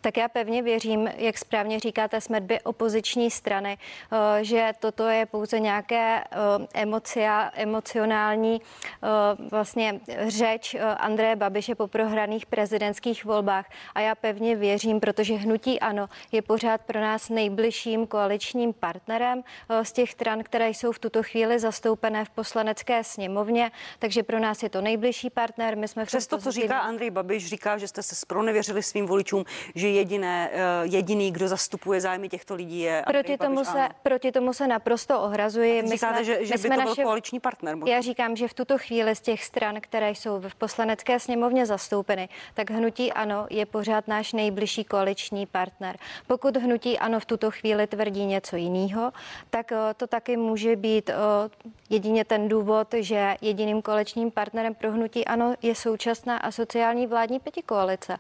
Tak 0.02 0.18
já 0.18 0.28
pevně 0.28 0.62
věřím, 0.62 1.10
jak 1.18 1.38
správně 1.38 1.80
říkáte, 1.80 2.22
jsme 2.22 2.40
dvě 2.40 2.62
opoziční 2.62 3.24
opoziční 3.24 3.32
strany, 3.32 3.78
že 4.42 4.74
toto 4.80 5.08
je 5.08 5.26
pouze 5.26 5.60
nějaké 5.60 6.24
emocia, 6.74 7.52
emocionální 7.54 8.62
vlastně 9.52 10.00
řeč 10.28 10.76
Andreje 10.98 11.36
Babiše 11.36 11.76
po 11.76 11.88
prohraných 11.88 12.46
prezidentských 12.46 13.26
volbách. 13.26 13.66
A 13.96 14.00
já 14.00 14.16
pevně 14.16 14.56
věřím, 14.56 15.00
protože 15.00 15.34
hnutí 15.34 15.80
ano 15.80 16.10
je 16.32 16.42
pořád 16.42 16.82
pro 16.82 17.02
nás 17.02 17.30
nejbližším 17.30 18.08
koaličním 18.08 18.74
partnerem 18.74 19.44
z 19.84 19.92
těch 19.92 20.12
stran, 20.12 20.44
které 20.44 20.70
jsou 20.70 20.92
v 20.92 21.00
tuto 21.00 21.24
chvíli 21.24 21.60
zastoupené 21.60 22.26
v 22.26 22.30
poslanecké 22.30 23.04
sněmovně, 23.04 23.72
takže 24.00 24.24
pro 24.24 24.40
nás 24.40 24.64
je 24.64 24.70
to 24.70 24.82
nejbližší 24.82 25.30
partner. 25.30 25.78
My 25.78 25.88
jsme 25.88 26.06
Přesto, 26.06 26.38
co 26.38 26.52
říká 26.52 26.80
Andrej 26.80 27.10
Babiš, 27.10 27.48
říká, 27.48 27.78
že 27.78 27.88
jste 27.88 28.04
se 28.04 28.16
spronevěřili 28.16 28.84
svým 28.84 29.06
voličům, 29.06 29.46
že 29.76 29.90
jediné, 29.90 30.50
eh, 30.54 30.60
jediný, 30.84 31.32
kdo 31.32 31.48
zastupuje 31.48 32.02
zájmy 32.02 32.30
těchto 32.30 32.56
lidí 32.56 32.80
je 32.80 33.04
proti 33.08 33.38
tomu 33.38 33.56
Babiš, 33.56 33.72
se, 33.72 33.90
proti 34.04 34.32
tomu 34.32 34.54
se 34.54 34.68
naprosto 34.68 35.22
ohrazuji. 35.22 35.82
My 35.82 35.90
Říkáte, 35.90 36.16
jsme, 36.16 36.24
že, 36.24 36.46
že 36.46 36.54
by 36.54 36.60
jsme 36.60 36.70
to 36.70 36.82
byl 36.82 36.90
naše, 36.90 37.04
koaliční 37.04 37.40
partner. 37.40 37.76
Možná. 37.76 37.96
Já 37.96 38.02
říkám, 38.02 38.36
že 38.36 38.48
v 38.48 38.54
tuto 38.54 38.78
chvíli 38.78 39.16
z 39.16 39.22
těch 39.22 39.44
stran, 39.44 39.82
které 39.82 40.12
jsou 40.12 40.40
v 40.40 40.56
poslanecké 40.56 41.20
sněmovně 41.20 41.66
zastoupeny, 41.66 42.30
tak 42.54 42.72
hnutí 42.72 43.14
ano 43.14 43.48
je 43.50 43.66
pořád 43.66 44.08
náš 44.08 44.34
nejbližší 44.34 44.84
koaliční 44.84 45.46
partner. 45.46 45.98
Pokud 46.28 46.58
hnutí 46.58 47.00
ano 47.00 47.20
v 47.20 47.26
tuto 47.26 47.52
chvíli 47.52 47.88
tvrdí 47.88 48.26
něco 48.26 48.56
jiného, 48.56 49.12
tak 49.50 49.72
eh, 49.72 49.78
to 49.98 50.08
taky 50.08 50.38
může 50.38 50.76
být 50.76 51.10
eh, 51.10 51.14
jedině 51.90 52.26
ten 52.26 52.50
důvod, 52.50 52.88
že 53.00 53.36
jediným 53.42 53.82
koaličním 53.82 54.32
partnerem 54.32 54.76
pro 54.76 54.92
hnutí 54.92 55.26
ano 55.26 55.56
je 55.62 55.76
současná 55.76 56.38
a 56.38 56.52
sociální 56.52 57.08
vládní 57.08 57.40
pětikoalice. 57.40 58.18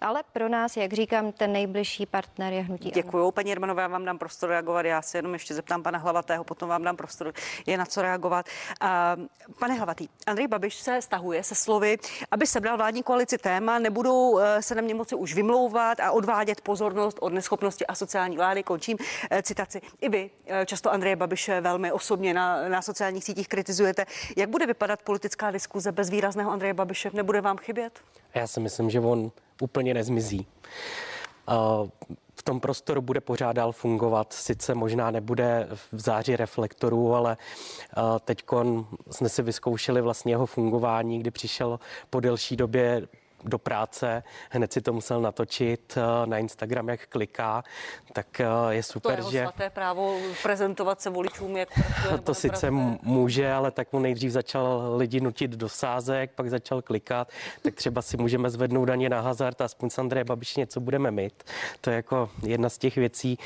Ale 0.00 0.22
pro 0.32 0.48
nás, 0.48 0.76
jak 0.76 0.92
říkám, 0.92 1.32
ten 1.32 1.52
nejbližší 1.52 2.06
partner 2.06 2.52
je 2.52 2.62
hnutí. 2.62 2.90
Děkuji, 2.90 3.30
paní 3.30 3.48
Jermanová, 3.48 3.82
já 3.82 3.88
vám 3.88 4.04
dám 4.04 4.18
prostor 4.18 4.48
reagovat. 4.50 4.86
Já 4.86 5.02
se 5.02 5.18
jenom 5.18 5.32
ještě 5.32 5.54
zeptám 5.54 5.82
pana 5.82 5.98
Hlavatého, 5.98 6.44
potom 6.44 6.68
vám 6.68 6.82
dám 6.82 6.96
prostor, 6.96 7.32
je 7.66 7.78
na 7.78 7.86
co 7.86 8.02
reagovat. 8.02 8.46
Uh, 8.82 9.26
pane 9.58 9.74
Hlavatý, 9.74 10.08
Andrej 10.26 10.48
Babiš 10.48 10.74
se 10.74 11.02
stahuje 11.02 11.42
se 11.42 11.54
slovy, 11.54 11.98
aby 12.30 12.46
sebral 12.46 12.76
vládní 12.76 13.02
koalici 13.02 13.38
téma, 13.38 13.78
nebudou 13.78 14.30
uh, 14.30 14.42
se 14.60 14.74
na 14.74 14.82
mě 14.82 14.94
moci 14.94 15.14
už 15.14 15.34
vymlouvat 15.34 16.00
a 16.00 16.10
odvádět 16.12 16.60
pozornost 16.60 17.18
od 17.20 17.32
neschopnosti 17.32 17.86
a 17.86 17.94
sociální 17.94 18.36
vlády. 18.36 18.62
Končím 18.62 18.96
uh, 19.00 19.38
citaci. 19.42 19.80
I 20.00 20.08
vy 20.08 20.30
uh, 20.44 20.52
často 20.64 20.92
Andreje 20.92 21.16
Babiše 21.16 21.60
velmi 21.60 21.92
osobně 21.92 22.34
na, 22.34 22.68
na 22.68 22.82
sociálních 22.82 23.24
sítích 23.24 23.48
kritizujete. 23.48 24.06
Jak 24.36 24.50
bude 24.50 24.66
vypadat 24.66 25.02
politická 25.02 25.50
diskuze 25.50 25.92
bez 25.92 26.10
výrazného 26.10 26.50
Andreje 26.50 26.74
Babiše? 26.74 27.10
Nebude 27.12 27.40
vám 27.40 27.56
chybět? 27.56 28.00
Já 28.34 28.46
si 28.46 28.60
myslím, 28.60 28.90
že 28.90 29.00
on 29.00 29.30
úplně 29.62 29.94
nezmizí. 29.94 30.46
V 32.34 32.42
tom 32.42 32.60
prostoru 32.60 33.02
bude 33.02 33.20
pořád 33.20 33.52
dál 33.52 33.72
fungovat, 33.72 34.32
sice 34.32 34.74
možná 34.74 35.10
nebude 35.10 35.68
v 35.92 36.00
září 36.00 36.36
reflektorů, 36.36 37.14
ale 37.14 37.36
teď 38.24 38.44
jsme 39.10 39.28
si 39.28 39.42
vyzkoušeli 39.42 40.00
vlastně 40.00 40.32
jeho 40.32 40.46
fungování, 40.46 41.18
kdy 41.18 41.30
přišel 41.30 41.80
po 42.10 42.20
delší 42.20 42.56
době 42.56 43.08
do 43.44 43.58
práce, 43.58 44.22
hned 44.50 44.72
si 44.72 44.80
to 44.80 44.92
musel 44.92 45.20
natočit 45.20 45.94
eh, 45.96 46.26
na 46.26 46.38
Instagram, 46.38 46.88
jak 46.88 47.06
kliká, 47.06 47.64
tak 48.12 48.40
eh, 48.40 48.46
je 48.68 48.82
super, 48.82 49.22
to 49.22 49.26
je 49.26 49.32
že... 49.32 49.70
právo 49.70 50.18
prezentovat 50.42 51.00
se 51.00 51.10
voličům, 51.10 51.56
jak 51.56 51.68
To 52.24 52.34
sice 52.34 52.70
může, 53.02 53.52
ale 53.52 53.70
tak 53.70 53.92
mu 53.92 53.98
nejdřív 53.98 54.32
začal 54.32 54.94
lidi 54.96 55.20
nutit 55.20 55.50
do 55.50 55.68
sázek, 55.68 56.30
pak 56.34 56.50
začal 56.50 56.82
klikat, 56.82 57.28
tak 57.62 57.74
třeba 57.74 58.02
si 58.02 58.16
můžeme 58.16 58.50
zvednout 58.50 58.84
daně 58.84 59.08
na 59.08 59.20
hazard, 59.20 59.60
aspoň 59.60 59.90
s 59.90 59.98
Andreje 59.98 60.24
Babiš 60.24 60.56
něco 60.56 60.80
budeme 60.80 61.10
mít. 61.10 61.42
To 61.80 61.90
je 61.90 61.96
jako 61.96 62.30
jedna 62.42 62.68
z 62.68 62.78
těch 62.78 62.96
věcí 62.96 63.38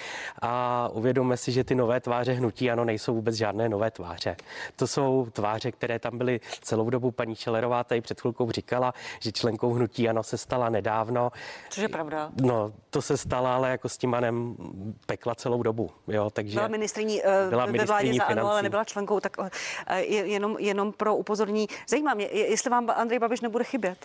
a 0.42 0.88
uvědomme 0.92 1.36
si, 1.36 1.52
že 1.52 1.64
ty 1.64 1.74
nové 1.74 2.00
tváře 2.00 2.32
hnutí, 2.32 2.70
ano, 2.70 2.84
nejsou 2.84 3.14
vůbec 3.14 3.34
žádné 3.34 3.68
nové 3.68 3.90
tváře. 3.90 4.36
To 4.76 4.86
jsou 4.86 5.28
tváře, 5.32 5.72
které 5.72 5.98
tam 5.98 6.18
byly 6.18 6.40
celou 6.62 6.90
dobu. 6.90 7.10
Paní 7.10 7.36
Čelerová 7.36 7.84
tady 7.84 8.00
před 8.00 8.20
chvilkou 8.20 8.50
říkala, 8.50 8.94
že 9.20 9.32
členkou 9.32 9.72
hnutí 9.72 9.83
hnutí 9.84 10.08
ano 10.08 10.22
se 10.22 10.38
stala 10.38 10.68
nedávno. 10.68 11.30
Což 11.70 11.82
je 11.82 11.88
pravda. 11.88 12.30
No, 12.42 12.72
to 12.90 13.02
se 13.02 13.16
stala, 13.16 13.54
ale 13.54 13.70
jako 13.70 13.88
s 13.88 13.98
tím 13.98 14.10
manem 14.10 14.56
pekla 15.06 15.34
celou 15.34 15.62
dobu. 15.62 15.90
Jo, 16.08 16.30
takže 16.30 16.54
byla 16.54 16.68
ministriní, 16.68 17.22
byla 17.50 17.66
ve 17.66 17.84
vládě 17.84 18.14
za 18.14 18.24
ANO, 18.24 18.50
ale 18.50 18.62
nebyla 18.62 18.84
členkou, 18.84 19.20
tak 19.20 19.36
uh, 19.38 19.48
jenom, 19.96 20.56
jenom 20.58 20.92
pro 20.92 21.16
upozornění. 21.16 21.66
Zajímá 21.88 22.14
mě, 22.14 22.26
jestli 22.26 22.70
vám 22.70 22.90
Andrej 22.90 23.18
Babiš 23.18 23.40
nebude 23.40 23.64
chybět. 23.64 23.98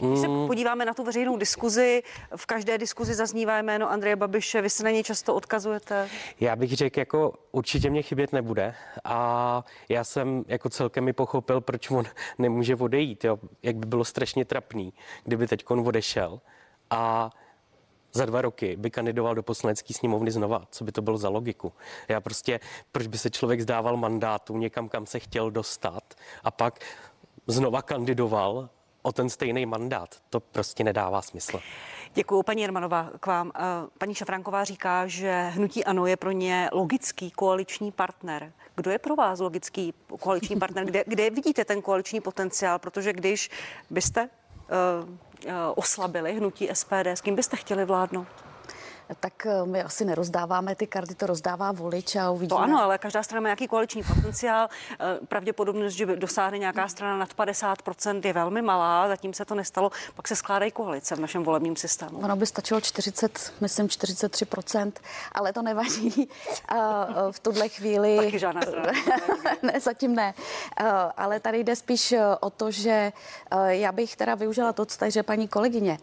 Když 0.00 0.20
se 0.20 0.28
mm. 0.28 0.46
podíváme 0.46 0.84
na 0.84 0.94
tu 0.94 1.04
veřejnou 1.04 1.36
diskuzi, 1.36 2.02
v 2.36 2.46
každé 2.46 2.78
diskuzi 2.78 3.14
zaznívá 3.14 3.58
jméno 3.58 3.90
Andreje 3.90 4.16
Babiše, 4.16 4.62
vy 4.62 4.70
se 4.70 4.84
na 4.84 4.90
něj 4.90 5.02
často 5.02 5.34
odkazujete? 5.34 6.08
Já 6.40 6.56
bych 6.56 6.76
řekl, 6.76 6.98
jako 6.98 7.32
určitě 7.52 7.90
mě 7.90 8.02
chybět 8.02 8.32
nebude 8.32 8.74
a 9.04 9.64
já 9.88 10.04
jsem 10.04 10.44
jako 10.48 10.68
celkem 10.68 11.04
mi 11.04 11.12
pochopil, 11.12 11.60
proč 11.60 11.90
on 11.90 12.04
nemůže 12.38 12.76
odejít, 12.76 13.24
jo? 13.24 13.38
jak 13.62 13.76
by 13.76 13.86
bylo 13.86 14.04
strašně 14.04 14.44
trapný, 14.44 14.92
kdyby 15.24 15.46
teď 15.46 15.64
on 15.68 15.80
odešel 15.80 16.40
a 16.90 17.30
za 18.12 18.26
dva 18.26 18.42
roky 18.42 18.76
by 18.76 18.90
kandidoval 18.90 19.34
do 19.34 19.42
poslanecké 19.42 19.94
sněmovny 19.94 20.30
znova. 20.30 20.62
Co 20.70 20.84
by 20.84 20.92
to 20.92 21.02
bylo 21.02 21.18
za 21.18 21.28
logiku? 21.28 21.72
Já 22.08 22.20
prostě, 22.20 22.60
proč 22.92 23.06
by 23.06 23.18
se 23.18 23.30
člověk 23.30 23.60
zdával 23.60 23.96
mandátu 23.96 24.56
někam, 24.56 24.88
kam 24.88 25.06
se 25.06 25.18
chtěl 25.18 25.50
dostat 25.50 26.14
a 26.44 26.50
pak 26.50 26.80
znova 27.46 27.82
kandidoval 27.82 28.68
o 29.06 29.12
ten 29.12 29.30
stejný 29.30 29.66
mandát. 29.66 30.16
To 30.30 30.40
prostě 30.40 30.84
nedává 30.84 31.22
smysl. 31.22 31.60
Děkuji, 32.14 32.42
paní 32.42 32.62
Jermanová, 32.62 33.10
k 33.20 33.26
vám. 33.26 33.52
Eh, 33.54 33.60
paní 33.98 34.14
Šafranková 34.14 34.64
říká, 34.64 35.06
že 35.06 35.50
hnutí 35.54 35.84
ANO 35.84 36.06
je 36.06 36.16
pro 36.16 36.30
ně 36.30 36.68
logický 36.72 37.30
koaliční 37.30 37.92
partner. 37.92 38.52
Kdo 38.74 38.90
je 38.90 38.98
pro 38.98 39.16
vás 39.16 39.40
logický 39.40 39.94
koaliční 40.20 40.56
partner? 40.64 40.84
Kde, 40.84 41.04
kde 41.06 41.30
vidíte 41.30 41.64
ten 41.64 41.82
koaliční 41.82 42.20
potenciál? 42.20 42.78
Protože 42.78 43.12
když 43.12 43.50
byste 43.90 44.22
uh, 44.22 45.08
uh, 45.08 45.52
oslabili 45.74 46.34
hnutí 46.34 46.68
SPD, 46.72 47.06
s 47.06 47.20
kým 47.20 47.34
byste 47.34 47.56
chtěli 47.56 47.84
vládnout? 47.84 48.45
Tak 49.14 49.46
eh, 49.46 49.66
my 49.66 49.82
asi 49.82 50.04
nerozdáváme 50.04 50.74
ty 50.74 50.86
karty, 50.86 51.14
to 51.14 51.26
rozdává 51.26 51.72
volič 51.72 52.16
a 52.16 52.30
uvidíme. 52.30 52.48
To 52.48 52.58
ano, 52.58 52.82
ale 52.82 52.98
každá 52.98 53.22
strana 53.22 53.40
má 53.40 53.48
nějaký 53.48 53.68
koaliční 53.68 54.02
potenciál. 54.02 54.68
Eh, 54.92 55.26
pravděpodobnost, 55.28 55.92
že 55.92 56.06
dosáhne 56.06 56.58
nějaká 56.58 56.88
strana 56.88 57.16
nad 57.16 57.34
50% 57.34 58.26
je 58.26 58.32
velmi 58.32 58.62
malá, 58.62 59.08
zatím 59.08 59.34
se 59.34 59.44
to 59.44 59.54
nestalo, 59.54 59.90
pak 60.14 60.28
se 60.28 60.36
skládají 60.36 60.70
koalice 60.70 61.16
v 61.16 61.20
našem 61.20 61.44
volebním 61.44 61.76
systému. 61.76 62.18
Ono 62.18 62.36
by 62.36 62.46
stačilo 62.46 62.80
40, 62.80 63.52
myslím 63.60 63.86
43%, 63.86 64.92
ale 65.32 65.52
to 65.52 65.62
nevadí. 65.62 66.28
A 66.68 67.06
eh, 67.28 67.32
v 67.32 67.38
tuhle 67.40 67.68
chvíli... 67.68 68.16
Taky 68.16 68.38
žádná 68.38 68.62
strana. 68.62 68.92
ne, 69.62 69.80
zatím 69.80 70.14
ne. 70.14 70.34
Ale 71.16 71.40
tady 71.40 71.64
jde 71.64 71.76
spíš 71.76 72.14
o 72.40 72.50
to, 72.50 72.70
že 72.70 73.12
já 73.66 73.92
bych 73.92 74.16
teda 74.16 74.34
využila 74.34 74.72
to, 74.72 74.86
co 74.86 74.98
tady 74.98 75.22
paní 75.22 75.48
kolegyně. 75.48 75.98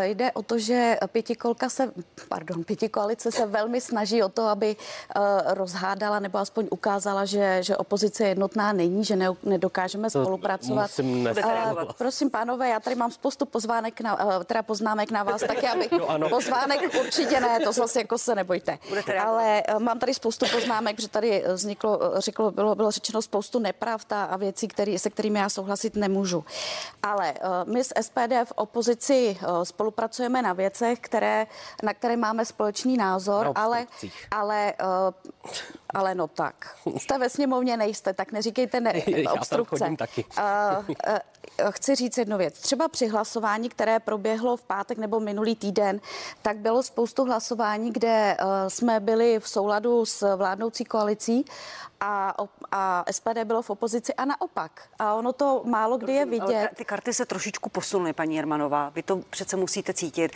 Jde 0.00 0.32
o 0.32 0.42
to, 0.42 0.58
že 0.58 0.98
pětikolka 1.12 1.68
se 1.68 1.92
pardon, 2.38 2.64
pěti 2.64 2.88
koalice 2.88 3.32
se 3.32 3.46
velmi 3.46 3.80
snaží 3.80 4.22
o 4.22 4.28
to, 4.28 4.42
aby 4.42 4.76
uh, 4.76 5.22
rozhádala 5.54 6.18
nebo 6.18 6.38
aspoň 6.38 6.66
ukázala, 6.70 7.24
že, 7.24 7.62
že 7.62 7.76
opozice 7.76 8.24
jednotná 8.24 8.72
není, 8.72 9.04
že 9.04 9.16
ne, 9.16 9.28
nedokážeme 9.42 10.10
to 10.10 10.22
spolupracovat. 10.22 10.90
Uh, 11.02 11.92
prosím, 11.98 12.30
pánové, 12.30 12.68
já 12.68 12.80
tady 12.80 12.96
mám 12.96 13.10
spoustu 13.10 13.46
pozvánek 13.46 14.00
na, 14.00 14.24
uh, 14.24 14.44
teda 14.44 14.62
poznámek 14.62 15.10
na 15.10 15.22
vás, 15.22 15.40
tak 15.40 15.64
aby 15.64 15.88
no, 16.18 16.28
pozvánek 16.28 16.94
určitě 17.00 17.40
ne, 17.40 17.60
to 17.60 17.72
zase 17.72 17.98
jako 18.00 18.18
se 18.18 18.34
nebojte. 18.34 18.78
Ale 19.20 19.62
uh, 19.74 19.82
mám 19.82 19.98
tady 19.98 20.14
spoustu 20.14 20.46
poznámek, 20.52 21.00
že 21.00 21.08
tady 21.08 21.44
vzniklo, 21.52 22.00
řeklo, 22.16 22.50
bylo, 22.50 22.74
bylo 22.74 22.90
řečeno 22.90 23.22
spoustu 23.22 23.58
nepravd 23.58 24.12
a 24.12 24.36
věcí, 24.36 24.68
který, 24.68 24.98
se 24.98 25.10
kterými 25.10 25.38
já 25.38 25.48
souhlasit 25.48 25.96
nemůžu. 25.96 26.44
Ale 27.02 27.32
uh, 27.32 27.72
my 27.72 27.84
z 27.84 27.92
SPD 28.00 28.32
v 28.44 28.52
opozici 28.54 29.38
uh, 29.42 29.62
spolupracujeme 29.62 30.42
na 30.42 30.52
věcech, 30.52 30.98
které, 31.00 31.46
na 31.82 31.94
které 31.94 32.16
má 32.16 32.27
máme 32.28 32.44
společný 32.44 32.96
názor, 32.96 33.52
ale, 33.54 33.86
ale, 34.30 34.74
uh, 34.80 35.32
ale 35.94 36.14
no 36.14 36.28
tak. 36.28 36.76
Jste 36.96 37.18
ve 37.18 37.28
sněmovně, 37.28 37.76
nejste, 37.76 38.12
tak 38.12 38.32
neříkejte 38.32 38.80
ne, 38.80 38.92
obstrukce. 39.32 39.84
Já 39.84 39.96
taky. 39.96 40.24
Uh, 40.24 40.44
uh, 40.88 41.70
chci 41.70 41.94
říct 41.94 42.18
jednu 42.18 42.38
věc. 42.38 42.54
Třeba 42.60 42.88
při 42.88 43.06
hlasování, 43.06 43.68
které 43.68 44.00
proběhlo 44.00 44.56
v 44.56 44.62
pátek 44.62 44.98
nebo 44.98 45.20
minulý 45.20 45.56
týden, 45.56 46.00
tak 46.42 46.56
bylo 46.56 46.82
spoustu 46.82 47.24
hlasování, 47.24 47.92
kde 47.92 48.36
uh, 48.40 48.68
jsme 48.68 49.00
byli 49.00 49.40
v 49.40 49.48
souladu 49.48 50.04
s 50.04 50.36
vládnoucí 50.36 50.84
koalicí 50.84 51.44
a, 52.00 52.34
a 52.72 53.04
SPD 53.10 53.44
bylo 53.44 53.62
v 53.62 53.70
opozici 53.70 54.14
a 54.14 54.24
naopak. 54.24 54.82
A 54.98 55.14
ono 55.14 55.32
to 55.32 55.62
málo 55.64 55.98
kdy 55.98 56.12
je 56.12 56.26
vidět. 56.26 56.68
Ty 56.76 56.84
karty 56.84 57.14
se 57.14 57.26
trošičku 57.26 57.68
posunuly, 57.68 58.12
paní 58.12 58.36
Jermanová. 58.36 58.88
Vy 58.88 59.02
to 59.02 59.16
přece 59.30 59.56
musíte 59.56 59.94
cítit 59.94 60.32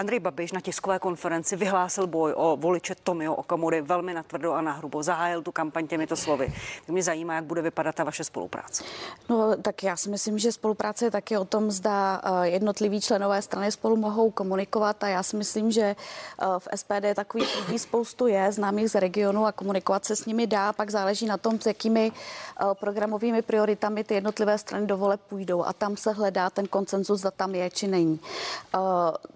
Andrej 0.00 0.20
Babiš 0.20 0.52
na 0.52 0.60
tiskové 0.60 0.98
konferenci 0.98 1.56
vyhlásil 1.56 2.06
boj 2.06 2.32
o 2.36 2.56
voliče 2.56 2.94
Tomio 2.94 3.34
Okamury 3.34 3.82
velmi 3.82 4.14
natvrdo 4.14 4.52
a 4.52 4.60
nahrubo. 4.60 5.02
Zahájil 5.02 5.42
tu 5.42 5.52
kampaň 5.52 5.86
těmito 5.86 6.16
slovy. 6.16 6.52
Tak 6.80 6.88
mě 6.88 7.02
zajímá, 7.02 7.34
jak 7.34 7.44
bude 7.44 7.62
vypadat 7.62 7.94
ta 7.94 8.04
vaše 8.04 8.24
spolupráce. 8.24 8.84
No, 9.28 9.56
tak 9.56 9.82
já 9.82 9.96
si 9.96 10.10
myslím, 10.10 10.38
že 10.38 10.52
spolupráce 10.52 11.04
je 11.04 11.10
taky 11.10 11.36
o 11.36 11.44
tom, 11.44 11.70
zda 11.70 12.22
eh, 12.24 12.48
jednotliví 12.48 13.00
členové 13.00 13.42
strany 13.42 13.72
spolu 13.72 13.96
mohou 13.96 14.30
komunikovat 14.30 15.04
a 15.04 15.08
já 15.08 15.22
si 15.22 15.36
myslím, 15.36 15.70
že 15.70 15.82
eh, 15.82 16.46
v 16.58 16.68
SPD 16.74 17.14
takových 17.14 17.56
lidí 17.56 17.78
spoustu 17.78 18.26
je, 18.26 18.52
známých 18.52 18.90
z 18.90 19.00
regionu 19.00 19.46
a 19.46 19.52
komunikovat 19.52 20.04
se 20.04 20.16
s 20.16 20.26
nimi 20.26 20.46
dá, 20.46 20.72
pak 20.72 20.90
záleží 20.90 21.26
na 21.26 21.36
tom, 21.36 21.60
s 21.60 21.66
jakými 21.66 22.12
eh, 22.12 22.64
programovými 22.74 23.42
prioritami 23.42 24.04
ty 24.04 24.14
jednotlivé 24.14 24.58
strany 24.58 24.86
do 24.86 24.96
vole 24.96 25.16
půjdou 25.16 25.64
a 25.64 25.72
tam 25.72 25.96
se 25.96 26.12
hledá 26.12 26.50
ten 26.50 26.66
koncenzus, 26.66 27.20
zda 27.20 27.30
tam 27.30 27.54
je 27.54 27.70
či 27.70 27.88
není. 27.88 28.20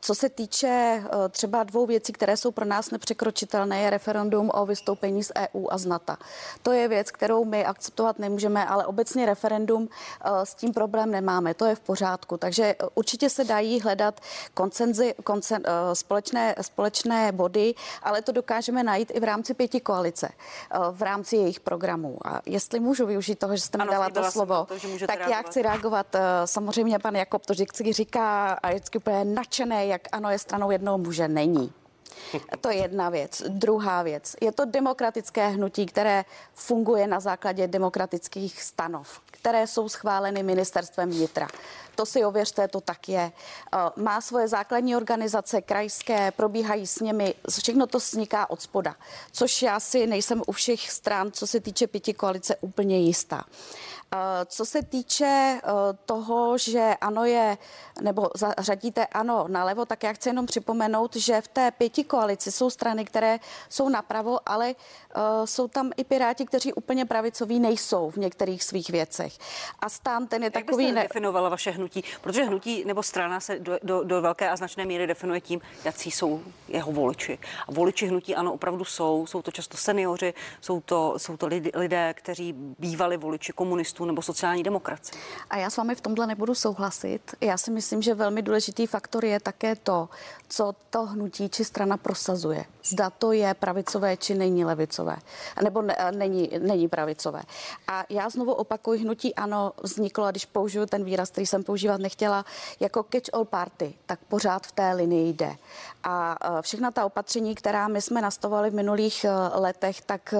Co 0.00 0.14
se 0.14 0.28
týče 0.28 0.53
třeba 1.30 1.62
dvou 1.62 1.86
věcí, 1.86 2.12
které 2.12 2.36
jsou 2.36 2.50
pro 2.50 2.64
nás 2.64 2.90
nepřekročitelné, 2.90 3.80
je 3.80 3.90
referendum 3.90 4.50
o 4.54 4.66
vystoupení 4.66 5.24
z 5.24 5.32
EU 5.38 5.66
a 5.70 5.78
z 5.78 5.86
NATO. 5.86 6.16
To 6.62 6.72
je 6.72 6.88
věc, 6.88 7.10
kterou 7.10 7.44
my 7.44 7.64
akceptovat 7.64 8.18
nemůžeme, 8.18 8.66
ale 8.66 8.86
obecně 8.86 9.26
referendum 9.26 9.88
s 10.44 10.54
tím 10.54 10.72
problém 10.72 11.10
nemáme, 11.10 11.54
to 11.54 11.64
je 11.64 11.74
v 11.74 11.80
pořádku. 11.80 12.36
Takže 12.36 12.74
určitě 12.94 13.30
se 13.30 13.44
dají 13.44 13.80
hledat 13.80 14.20
koncenzy, 14.54 15.14
koncen, 15.24 15.62
společné, 15.92 16.54
společné 16.60 17.32
body, 17.32 17.74
ale 18.02 18.22
to 18.22 18.32
dokážeme 18.32 18.82
najít 18.82 19.12
i 19.14 19.20
v 19.20 19.24
rámci 19.24 19.54
pěti 19.54 19.80
koalice, 19.80 20.28
v 20.90 21.02
rámci 21.02 21.36
jejich 21.36 21.60
programů. 21.60 22.18
A 22.24 22.40
jestli 22.46 22.80
můžu 22.80 23.06
využít 23.06 23.38
toho, 23.38 23.56
že 23.56 23.62
jste 23.62 23.78
mi 23.78 23.84
dala 23.90 24.10
to 24.10 24.30
slovo, 24.30 24.66
to, 24.68 24.74
tak 25.06 25.18
reagovat. 25.18 25.28
já 25.28 25.42
chci 25.42 25.62
reagovat. 25.62 26.06
Samozřejmě 26.44 26.98
pan 26.98 27.16
Jakob 27.16 27.46
to 27.46 27.52
vždycky 27.52 27.92
říká 27.92 28.52
a 28.52 28.68
je 28.68 28.74
vždycky 28.74 28.98
úplně 28.98 29.24
nadšené, 29.24 29.86
jak 29.86 30.02
ano 30.12 30.30
je 30.30 30.38
stranou 30.44 30.70
jednoho 30.70 30.98
muže. 30.98 31.28
Není. 31.28 31.72
To 32.60 32.68
je 32.68 32.76
jedna 32.76 33.10
věc. 33.10 33.42
Druhá 33.48 34.02
věc. 34.02 34.36
Je 34.40 34.52
to 34.52 34.64
demokratické 34.64 35.48
hnutí, 35.48 35.86
které 35.86 36.24
funguje 36.54 37.06
na 37.06 37.20
základě 37.20 37.68
demokratických 37.68 38.62
stanov, 38.62 39.20
které 39.30 39.66
jsou 39.66 39.88
schváleny 39.88 40.42
ministerstvem 40.42 41.10
vnitra. 41.10 41.48
To 41.94 42.06
si 42.06 42.24
ověřte, 42.24 42.68
to 42.68 42.80
tak 42.80 43.08
je. 43.08 43.32
Eh, 43.32 43.78
má 43.96 44.20
svoje 44.20 44.48
základní 44.48 44.96
organizace, 44.96 45.62
krajské, 45.62 46.30
probíhají 46.30 46.86
s 46.86 47.00
nimi, 47.00 47.34
všechno 47.60 47.86
to 47.86 47.98
vzniká 47.98 48.50
od 48.50 48.62
spoda, 48.62 48.96
což 49.32 49.62
já 49.62 49.80
si 49.80 50.06
nejsem 50.06 50.42
u 50.46 50.52
všech 50.52 50.90
stran, 50.90 51.32
co 51.32 51.46
se 51.46 51.60
týče 51.60 51.86
pěti 51.86 52.14
koalice, 52.14 52.56
úplně 52.60 52.98
jistá. 52.98 53.44
Eh, 54.14 54.46
co 54.46 54.66
se 54.66 54.82
týče 54.82 55.24
eh, 55.24 55.60
toho, 56.06 56.58
že 56.58 56.94
ano 57.00 57.24
je, 57.24 57.58
nebo 58.00 58.30
zařadíte 58.34 59.06
ano 59.06 59.44
nalevo, 59.48 59.84
tak 59.84 60.02
já 60.02 60.12
chci 60.12 60.28
jenom 60.28 60.46
připomenout, 60.46 61.16
že 61.16 61.40
v 61.40 61.48
té 61.48 61.70
pěti 61.70 62.04
koalici 62.04 62.52
jsou 62.52 62.70
strany, 62.70 63.04
které 63.04 63.38
jsou 63.68 63.88
napravo, 63.88 64.38
ale 64.46 64.74
uh, 65.16 65.22
jsou 65.44 65.68
tam 65.68 65.90
i 65.96 66.04
piráti, 66.04 66.46
kteří 66.46 66.72
úplně 66.72 67.04
pravicoví 67.04 67.60
nejsou 67.60 68.10
v 68.10 68.16
některých 68.16 68.64
svých 68.64 68.90
věcech. 68.90 69.38
A 69.78 69.88
stán 69.88 70.26
ten 70.26 70.42
je 70.42 70.46
Jak 70.46 70.52
takový... 70.52 70.84
Jak 70.84 70.94
ne... 70.94 71.02
definovala 71.02 71.48
vaše 71.48 71.70
hnutí? 71.70 72.04
Protože 72.20 72.44
hnutí 72.44 72.84
nebo 72.84 73.02
strana 73.02 73.40
se 73.40 73.58
do, 73.58 73.78
do, 73.82 74.04
do 74.04 74.22
velké 74.22 74.50
a 74.50 74.56
značné 74.56 74.84
míry 74.84 75.06
definuje 75.06 75.40
tím, 75.40 75.60
jaký 75.84 76.10
jsou 76.10 76.42
jeho 76.68 76.92
voliči. 76.92 77.38
A 77.68 77.72
voliči 77.72 78.06
hnutí 78.06 78.34
ano 78.34 78.52
opravdu 78.52 78.84
jsou. 78.84 79.26
Jsou 79.26 79.42
to 79.42 79.50
často 79.50 79.76
seniori, 79.76 80.34
jsou 80.60 80.80
to, 80.80 81.14
jsou 81.16 81.36
to 81.36 81.46
lidé, 81.74 82.14
kteří 82.14 82.54
bývali 82.78 83.16
voliči 83.16 83.52
komunistů 83.52 84.03
nebo 84.06 84.22
sociální 84.22 84.62
demokracie. 84.62 85.22
A 85.50 85.56
já 85.56 85.70
s 85.70 85.76
vámi 85.76 85.94
v 85.94 86.00
tomhle 86.00 86.26
nebudu 86.26 86.54
souhlasit. 86.54 87.20
Já 87.40 87.58
si 87.58 87.70
myslím, 87.70 88.02
že 88.02 88.14
velmi 88.14 88.42
důležitý 88.42 88.86
faktor 88.86 89.24
je 89.24 89.40
také 89.40 89.76
to, 89.76 90.08
co 90.48 90.74
to 90.90 91.06
hnutí 91.06 91.48
či 91.48 91.64
strana 91.64 91.96
prosazuje. 91.96 92.64
Zda 92.84 93.10
to 93.10 93.32
je 93.32 93.54
pravicové 93.54 94.16
či 94.16 94.34
není 94.34 94.64
levicové, 94.64 95.16
nebo 95.62 95.82
ne, 95.82 95.96
není, 96.16 96.50
není 96.58 96.88
pravicové. 96.88 97.42
A 97.88 98.04
já 98.08 98.30
znovu 98.30 98.52
opakuju, 98.52 99.00
hnutí 99.00 99.34
ano 99.34 99.72
vzniklo, 99.82 100.24
a 100.24 100.30
když 100.30 100.46
použiju 100.46 100.86
ten 100.86 101.04
výraz, 101.04 101.30
který 101.30 101.46
jsem 101.46 101.64
používat 101.64 102.00
nechtěla, 102.00 102.44
jako 102.80 103.00
catch-all 103.00 103.44
party, 103.44 103.94
tak 104.06 104.18
pořád 104.28 104.66
v 104.66 104.72
té 104.72 104.92
linii 104.92 105.32
jde. 105.32 105.56
A 106.04 106.36
e, 106.58 106.62
všechna 106.62 106.90
ta 106.90 107.04
opatření, 107.04 107.54
která 107.54 107.88
my 107.88 108.02
jsme 108.02 108.22
nastavovali 108.22 108.70
v 108.70 108.74
minulých 108.74 109.24
e, 109.24 109.30
letech, 109.54 110.00
tak, 110.00 110.34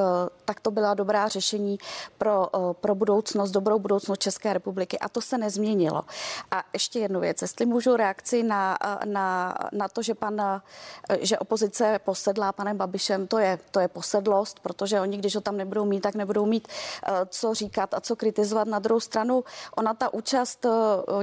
tak 0.44 0.61
to 0.61 0.71
byla 0.71 0.94
dobrá 0.94 1.28
řešení 1.28 1.78
pro, 2.18 2.49
pro 2.73 2.94
budoucnost, 2.94 3.43
dobrou 3.50 3.78
budoucnost 3.78 4.22
České 4.22 4.52
republiky 4.52 4.98
a 4.98 5.08
to 5.08 5.20
se 5.20 5.38
nezměnilo. 5.38 6.02
A 6.50 6.64
ještě 6.72 6.98
jednu 6.98 7.20
věc, 7.20 7.42
jestli 7.42 7.66
můžu 7.66 7.96
reakci 7.96 8.42
na, 8.42 8.78
na, 9.04 9.54
na 9.72 9.88
to, 9.88 10.02
že, 10.02 10.14
pan, 10.14 10.62
že 11.20 11.38
opozice 11.38 11.98
posedlá 12.04 12.52
panem 12.52 12.76
Babišem, 12.76 13.26
to 13.26 13.38
je, 13.38 13.58
to 13.70 13.80
je 13.80 13.88
posedlost, 13.88 14.60
protože 14.60 15.00
oni, 15.00 15.16
když 15.16 15.34
ho 15.34 15.40
tam 15.40 15.56
nebudou 15.56 15.84
mít, 15.84 16.00
tak 16.00 16.14
nebudou 16.14 16.46
mít 16.46 16.68
co 17.28 17.54
říkat 17.54 17.94
a 17.94 18.00
co 18.00 18.16
kritizovat. 18.16 18.68
Na 18.68 18.78
druhou 18.78 19.00
stranu, 19.00 19.44
ona 19.76 19.94
ta 19.94 20.14
účast 20.14 20.66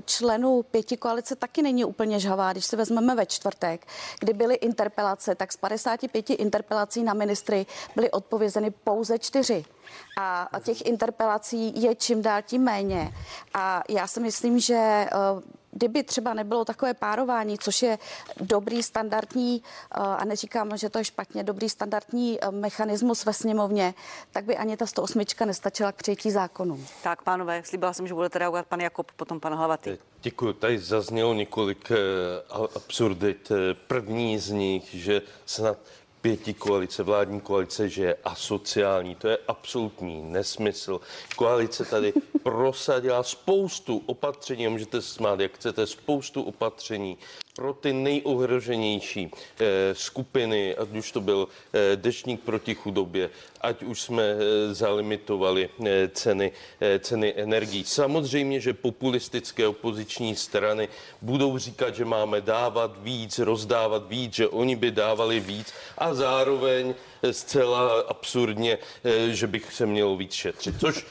členů 0.06 0.64
pěti 0.64 0.98
koalice 0.98 1.36
taky 1.36 1.62
není 1.62 1.86
úplně 1.86 2.20
žhavá. 2.20 2.52
Když 2.52 2.66
si 2.66 2.76
vezmeme 2.76 3.16
ve 3.16 3.26
čtvrtek, 3.26 3.88
kdy 4.20 4.34
byly 4.34 4.56
interpelace, 4.56 5.36
tak 5.36 5.52
z 5.52 5.58
55 5.58 6.30
interpelací 6.30 7.04
na 7.04 7.14
ministry 7.14 7.66
byly 7.96 8.12
odpovězeny 8.12 8.72
pouze 8.72 9.20
čtyři 9.20 9.66
a 10.18 10.60
těch 10.64 10.86
interpelací 10.86 11.82
je 11.82 11.96
čím 11.96 12.22
dál 12.22 12.42
tím 12.42 12.64
méně. 12.64 13.14
A 13.54 13.84
já 13.90 14.08
si 14.08 14.20
myslím, 14.20 14.60
že 14.60 14.76
eh, 14.76 15.10
kdyby 15.72 16.04
třeba 16.04 16.34
nebylo 16.34 16.66
takové 16.66 16.94
párování, 16.94 17.58
což 17.58 17.82
je 17.82 18.00
dobrý 18.42 18.84
standardní, 18.84 19.64
eh, 19.64 20.00
a 20.00 20.26
neříkám, 20.26 20.78
že 20.78 20.90
to 20.90 20.98
je 20.98 21.04
špatně, 21.04 21.44
dobrý 21.44 21.70
standardní 21.70 22.40
eh, 22.42 22.52
mechanismus 22.52 23.26
ve 23.26 23.34
sněmovně, 23.34 23.94
tak 24.32 24.46
by 24.46 24.58
ani 24.58 24.78
ta 24.78 24.86
108 24.86 25.26
nestačila 25.46 25.92
k 25.92 25.96
přijetí 25.96 26.32
zákonu. 26.32 26.86
Tak, 27.04 27.22
pánové, 27.22 27.62
slíbila 27.66 27.94
jsem, 27.94 28.08
že 28.08 28.14
budete 28.14 28.40
reagovat 28.40 28.66
pan 28.66 28.80
Jakob, 28.82 29.12
potom 29.12 29.40
pan 29.40 29.54
Hlavatý. 29.54 29.98
Děkuji. 30.22 30.54
Tady 30.54 30.80
zaznělo 30.80 31.34
několik 31.34 31.92
absurdit. 32.76 33.52
První 33.88 34.40
z 34.40 34.50
nich, 34.50 34.94
že 34.94 35.22
snad 35.46 35.78
pěti 36.22 36.54
koalice, 36.54 37.04
vládní 37.04 37.42
koalice, 37.42 37.90
že 37.90 38.04
je 38.04 38.18
asociální. 38.24 39.16
To 39.16 39.28
je 39.28 39.38
absolutní 39.48 40.22
nesmysl. 40.22 41.00
Koalice 41.36 41.86
tady 41.86 42.14
prosadila 42.44 43.24
spoustu 43.24 44.04
opatření, 44.06 44.68
můžete 44.68 45.02
se 45.02 45.14
smát, 45.14 45.40
jak 45.40 45.56
chcete, 45.56 45.88
spoustu 45.88 46.44
opatření 46.44 47.18
pro 47.56 47.74
ty 47.74 47.94
nejohroženější 47.94 49.32
eh, 49.32 49.66
skupiny, 49.96 50.76
ať 50.76 50.90
už 50.90 51.12
to 51.12 51.22
byl 51.22 51.48
eh, 51.74 51.96
dešník 51.96 52.42
proti 52.42 52.76
chudobě, 52.76 53.30
ať 53.62 53.84
už 53.84 54.02
jsme 54.02 54.24
eh, 54.24 54.74
zalimitovali 54.74 55.70
eh, 55.86 56.10
ceny, 56.14 56.52
eh, 56.82 57.00
ceny 57.00 57.34
energií. 57.38 57.84
Samozřejmě, 57.84 58.60
že 58.60 58.74
populistické 58.74 59.68
opoziční 59.68 60.36
strany 60.36 60.90
budou 61.22 61.58
říkat, 61.58 61.96
že 61.96 62.06
máme 62.06 62.42
dávat 62.42 62.98
víc, 63.04 63.40
rozdávat 63.40 64.10
víc, 64.10 64.34
že 64.34 64.48
oni 64.48 64.76
by 64.76 64.92
dávali 64.92 65.40
víc 65.40 65.74
a 65.98 66.14
zároveň 66.14 66.96
zcela 67.32 68.02
absurdně, 68.02 68.78
že 69.30 69.48
bych 69.48 69.74
se 69.74 69.86
mělo 69.86 70.18
víc 70.18 70.34
šetřit, 70.34 70.76
což 70.80 71.06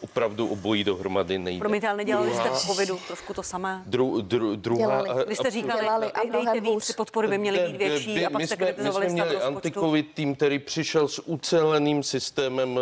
opravdu 0.00 0.48
obojí 0.48 0.84
dohromady 0.84 1.38
nejde. 1.38 1.60
Promiňte, 1.60 1.88
ale 1.88 1.96
nedělali 1.96 2.34
jste 2.34 2.50
v 2.50 2.66
covidu 2.66 2.98
trošku 3.06 3.34
to 3.34 3.42
samé? 3.42 3.82
Dru, 3.86 4.20
dru, 4.20 4.56
druhá, 4.56 5.04
Vy 5.26 5.36
jste 5.36 5.50
říkali, 5.50 5.80
dělali 5.80 6.12
a 6.12 6.20
dejte 6.32 6.60
víc, 6.60 6.86
ty 6.86 6.92
podpory 6.92 7.28
by 7.28 7.38
měly 7.38 7.58
být 7.58 7.76
větší 7.76 8.26
a 8.26 8.30
pak 8.30 8.42
jste 8.42 8.56
kritizovali 8.56 9.06
My 9.06 9.10
jsme 9.10 9.24
měli 9.24 9.36
antikový 9.42 10.02
tým, 10.02 10.34
který 10.34 10.58
přišel 10.58 11.08
s 11.08 11.18
uceleným 11.28 12.02
systémem 12.02 12.80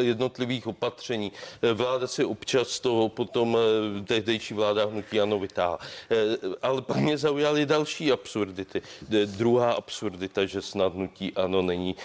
jednotlivých 0.00 0.66
opatření. 0.66 1.32
Vláda 1.74 2.06
si 2.06 2.24
občas 2.24 2.68
z 2.68 2.80
toho 2.80 3.08
potom 3.08 3.58
tehdejší 4.04 4.54
vláda 4.54 4.84
hnutí 4.84 5.20
ano 5.20 5.38
vytáhla. 5.38 5.78
Ale 6.62 6.82
pak 6.82 6.96
mě 6.96 7.18
zaujaly 7.18 7.66
další 7.66 8.12
absurdity. 8.12 8.82
Druhá 9.26 9.72
absurdita, 9.72 10.46
že 10.46 10.62
snad 10.62 10.94
hnutí 10.94 11.32
ano 11.36 11.62
není 11.62 11.96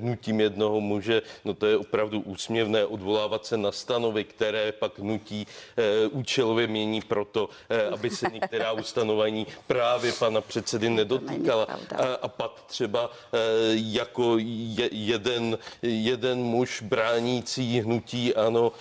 hnutím 0.00 0.40
jednoho 0.40 0.80
muže, 0.80 1.22
no 1.44 1.54
to 1.54 1.66
je 1.66 1.76
opravdu 1.76 2.20
úsměvné 2.20 2.86
odvolávat 2.86 3.39
se 3.46 3.56
na 3.56 3.72
stanovy, 3.72 4.24
které 4.24 4.72
pak 4.72 4.98
hnutí 4.98 5.46
účelově 6.10 6.66
mění 6.66 7.00
proto, 7.00 7.48
aby 7.92 8.10
se 8.10 8.26
některá 8.32 8.72
ustanovení 8.80 9.46
právě 9.66 10.12
pana 10.12 10.40
předsedy 10.40 10.90
nedotýkala. 10.90 11.66
A, 11.96 12.14
a 12.22 12.28
pak 12.28 12.50
třeba 12.66 13.10
jako 13.72 14.34
je, 14.38 14.88
jeden, 14.92 15.58
jeden 15.82 16.38
muž 16.38 16.82
bránící 16.82 17.80
hnutí 17.80 18.34
ano, 18.34 18.72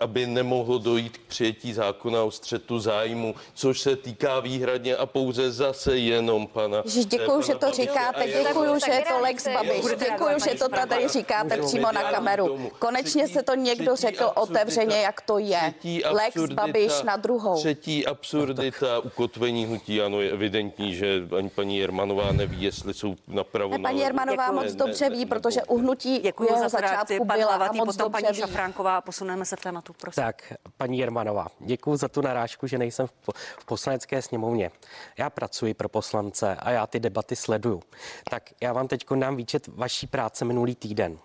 aby 0.00 0.26
nemohlo 0.26 0.78
dojít 0.78 1.18
k 1.18 1.20
přijetí 1.20 1.72
zákona 1.72 2.22
o 2.22 2.30
střetu 2.30 2.78
zájmu, 2.78 3.34
což 3.54 3.80
se 3.80 3.96
týká 3.96 4.40
výhradně 4.40 4.96
a 4.96 5.06
pouze 5.06 5.52
zase 5.52 5.96
jenom 5.96 6.46
pana. 6.46 6.82
Děkuji, 7.06 7.42
že 7.42 7.54
to 7.54 7.70
říkáte, 7.70 8.26
děkuji, 8.26 8.80
že 8.86 8.92
je 8.92 9.04
to 9.08 9.20
Lex 9.20 9.48
Babiš, 9.54 9.84
děkuji, 9.98 10.34
že 10.44 10.58
to 10.58 10.68
tady 10.68 11.08
říkáte 11.08 11.56
přímo 11.62 11.92
na 11.92 12.02
kameru. 12.02 12.70
Konečně 12.78 13.28
se 13.28 13.42
to 13.42 13.49
to 13.50 13.60
někdo 13.60 13.94
třetí 13.94 14.12
řekl 14.16 14.24
absurdita- 14.24 14.42
otevřeně, 14.42 14.96
jak 15.00 15.20
to 15.20 15.38
je. 15.38 15.58
třetí 15.60 16.02
Lex 16.04 16.36
absurdita- 16.36 16.54
Babiš 16.54 17.02
na 17.02 17.16
druhou. 17.16 17.56
Třetí 17.58 18.06
absurdita 18.06 18.98
ukotvení 18.98 19.66
hnutí, 19.66 20.00
ano, 20.02 20.20
je 20.20 20.30
evidentní, 20.30 20.94
že 20.94 21.22
ani 21.38 21.48
paní 21.50 21.78
Jermanová 21.78 22.32
neví, 22.32 22.62
jestli 22.62 22.94
jsou 22.94 23.16
napravo. 23.28 23.78
Ne, 23.78 23.82
paní. 23.82 24.00
Jermanová 24.00 24.44
Děkuji. 24.46 24.54
moc 24.64 24.72
Ne, 24.72 24.78
dobře 24.78 25.04
ne, 25.08 25.16
ví, 25.16 25.20
ne, 25.24 25.26
protože 25.26 25.62
u 25.64 25.78
hnutí 25.78 26.18
Děkuji 26.18 26.44
jeho 26.44 26.58
za 26.58 26.64
tu 26.64 26.70
začátku. 26.70 27.24
Pan 27.26 27.38
byla 27.38 27.54
a 27.54 27.72
moc 27.72 27.86
potom 27.86 28.12
dobře 28.12 28.22
paní 28.22 28.34
ví. 28.36 28.40
Šafránková 28.40 28.96
a 28.96 29.00
posuneme 29.00 29.44
se 29.44 29.56
v 29.56 29.60
tématu, 29.60 29.92
prosím. 30.00 30.22
Tak, 30.22 30.52
paní 30.76 30.98
Jermanová, 30.98 31.46
děkuji 31.60 31.96
za 31.96 32.08
tu 32.08 32.20
narážku, 32.20 32.66
že 32.66 32.78
nejsem 32.78 33.06
v, 33.06 33.12
po- 33.12 33.32
v 33.58 33.64
poslanecké 33.64 34.22
sněmovně. 34.22 34.70
Já 35.18 35.30
pracuji 35.30 35.74
pro 35.74 35.88
poslance 35.88 36.56
a 36.58 36.70
já 36.70 36.86
ty 36.86 37.00
debaty 37.00 37.36
sleduju. 37.36 37.82
Tak 38.30 38.42
já 38.60 38.72
vám 38.72 38.88
teď 38.88 39.06
dám 39.14 39.36
výčet 39.36 39.68
vaší 39.68 40.06
práce 40.06 40.44
minulý 40.44 40.74
týden. 40.74 41.18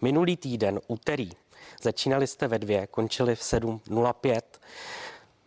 Minulý 0.00 0.36
týden, 0.36 0.80
úterý, 0.88 1.30
začínali 1.82 2.26
jste 2.26 2.48
ve 2.48 2.58
dvě, 2.58 2.86
končili 2.86 3.36
v 3.36 3.40
7.05. 3.40 4.40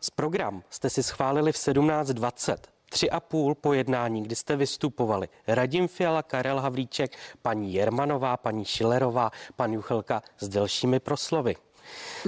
Z 0.01 0.10
program 0.10 0.63
jste 0.69 0.89
si 0.89 1.03
schválili 1.03 1.51
v 1.51 1.55
17.20. 1.55 2.58
Tři 2.91 3.10
a 3.10 3.19
půl 3.19 3.55
po 3.55 3.73
jednání, 3.73 4.23
kdy 4.23 4.36
jste 4.36 4.55
vystupovali 4.55 5.29
Radim 5.47 5.88
Fiala, 5.88 6.23
Karel 6.23 6.60
Havlíček, 6.60 7.17
paní 7.41 7.73
Jermanová, 7.73 8.38
paní 8.38 8.65
Šilerová, 8.65 9.32
pan 9.55 9.73
Juchelka 9.73 10.21
s 10.39 10.49
delšími 10.49 10.99
proslovy. 10.99 11.55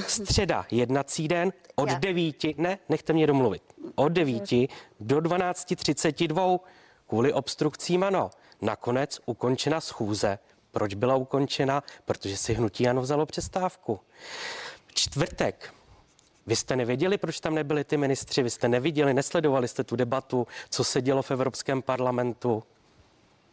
Středa, 0.07 0.65
jednací 0.71 1.27
den 1.27 1.53
od 1.75 1.89
Já- 1.89 1.99
devíti, 1.99 2.55
ne, 2.57 2.79
nechte 2.89 3.13
mě 3.13 3.27
domluvit, 3.27 3.63
od 3.95 4.09
devíti 4.09 4.67
do 4.99 5.21
12.32 5.21 6.59
kvůli 7.07 7.33
obstrukcím 7.33 8.03
ano. 8.03 8.29
Nakonec 8.61 9.19
ukončena 9.25 9.81
schůze. 9.81 10.39
Proč 10.71 10.93
byla 10.93 11.15
ukončena? 11.15 11.83
Protože 12.05 12.37
si 12.37 12.53
hnutí 12.53 12.87
ano 12.87 13.01
vzalo 13.01 13.25
přestávku. 13.25 13.99
Čtvrtek, 14.93 15.73
vy 16.47 16.55
jste 16.55 16.75
nevěděli, 16.75 17.17
proč 17.17 17.39
tam 17.39 17.55
nebyli 17.55 17.83
ty 17.83 17.97
ministři, 17.97 18.43
vy 18.43 18.49
jste 18.49 18.67
neviděli, 18.67 19.13
nesledovali 19.13 19.67
jste 19.67 19.83
tu 19.83 19.95
debatu, 19.95 20.47
co 20.69 20.83
se 20.83 21.01
dělo 21.01 21.21
v 21.21 21.31
Evropském 21.31 21.81
parlamentu. 21.81 22.63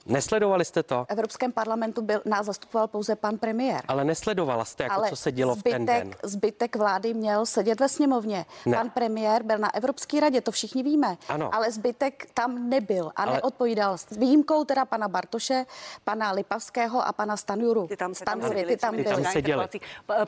Nesledovali 0.08 0.64
jste 0.64 0.82
to, 0.82 1.04
V 1.04 1.12
Evropském 1.12 1.52
parlamentu 1.52 2.02
byl, 2.02 2.20
nás 2.24 2.46
zastupoval 2.46 2.88
pouze 2.88 3.16
pan 3.16 3.38
premiér. 3.38 3.82
ale 3.88 4.04
nesledovala 4.04 4.64
jste, 4.64 4.84
jako 4.84 5.02
co 5.08 5.16
se 5.16 5.32
dělo 5.32 5.54
v 5.54 5.62
ten 5.62 5.86
den. 5.86 6.00
zbytek, 6.08 6.20
zbytek 6.26 6.76
vlády 6.76 7.14
měl 7.14 7.46
sedět 7.46 7.80
ve 7.80 7.88
sněmovně. 7.88 8.46
Ne. 8.66 8.76
Pan 8.76 8.90
premiér 8.90 9.42
byl 9.42 9.58
na 9.58 9.74
Evropské 9.74 10.20
radě, 10.20 10.40
to 10.40 10.50
všichni 10.50 10.82
víme. 10.82 11.16
Ano. 11.28 11.54
Ale 11.54 11.70
zbytek 11.72 12.28
tam 12.34 12.68
nebyl 12.68 13.12
a 13.16 13.22
Ale- 13.22 13.32
neodpovídal. 13.32 13.98
S 13.98 14.06
výjimkou 14.10 14.64
teda 14.64 14.84
pana 14.84 15.08
Bartoše, 15.08 15.66
pana 16.04 16.32
Lipavského 16.32 17.06
a 17.06 17.12
pana 17.12 17.36
Stanjuru. 17.36 17.86
Ty 17.88 17.96
tam, 17.96 18.14
ty 18.14 18.24
tam 18.24 18.38
Stanjury, 18.40 18.48
seděli, 18.58 18.76
ty 18.76 18.80
tam 18.80 18.94
tři 18.94 19.04
tam 19.04 19.22
na 19.22 19.30
seděli. 19.32 19.68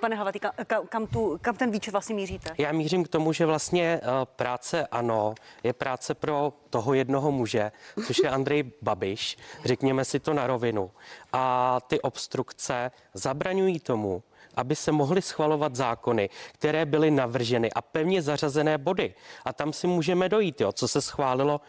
Pane 0.00 0.16
Hlavatý, 0.16 0.38
ka- 0.38 0.52
ka- 0.64 0.86
kam, 0.88 1.06
tu, 1.06 1.38
kam 1.42 1.56
ten 1.56 1.70
výčet 1.70 1.92
vlastně 1.92 2.14
míříte? 2.14 2.50
Já 2.58 2.72
mířím 2.72 3.04
k 3.04 3.08
tomu, 3.08 3.32
že 3.32 3.46
vlastně 3.46 4.00
eh, 4.02 4.06
práce 4.36 4.86
ano, 4.86 5.34
je 5.62 5.72
práce 5.72 6.14
pro 6.14 6.52
toho 6.70 6.94
jednoho 6.94 7.33
muže, 7.33 7.72
což 8.06 8.18
je 8.18 8.30
Andrej 8.30 8.72
Babiš, 8.83 9.37
řekněme 9.64 10.04
si 10.04 10.20
to 10.20 10.35
na 10.35 10.46
rovinu. 10.46 10.90
A 11.33 11.78
ty 11.87 12.00
obstrukce 12.00 12.90
zabraňují 13.14 13.80
tomu, 13.80 14.22
aby 14.54 14.76
se 14.76 14.92
mohly 14.92 15.22
schvalovat 15.22 15.76
zákony, 15.76 16.30
které 16.52 16.87
byly 16.87 17.11
navrženy 17.11 17.72
a 17.72 17.83
pevně 17.83 18.22
zařazené 18.22 18.78
body. 18.78 19.14
A 19.44 19.52
tam 19.52 19.72
si 19.72 19.87
můžeme 19.87 20.28
dojít, 20.28 20.61
jo, 20.61 20.72
co 20.72 20.88
se 20.88 21.00
schválilo 21.00 21.61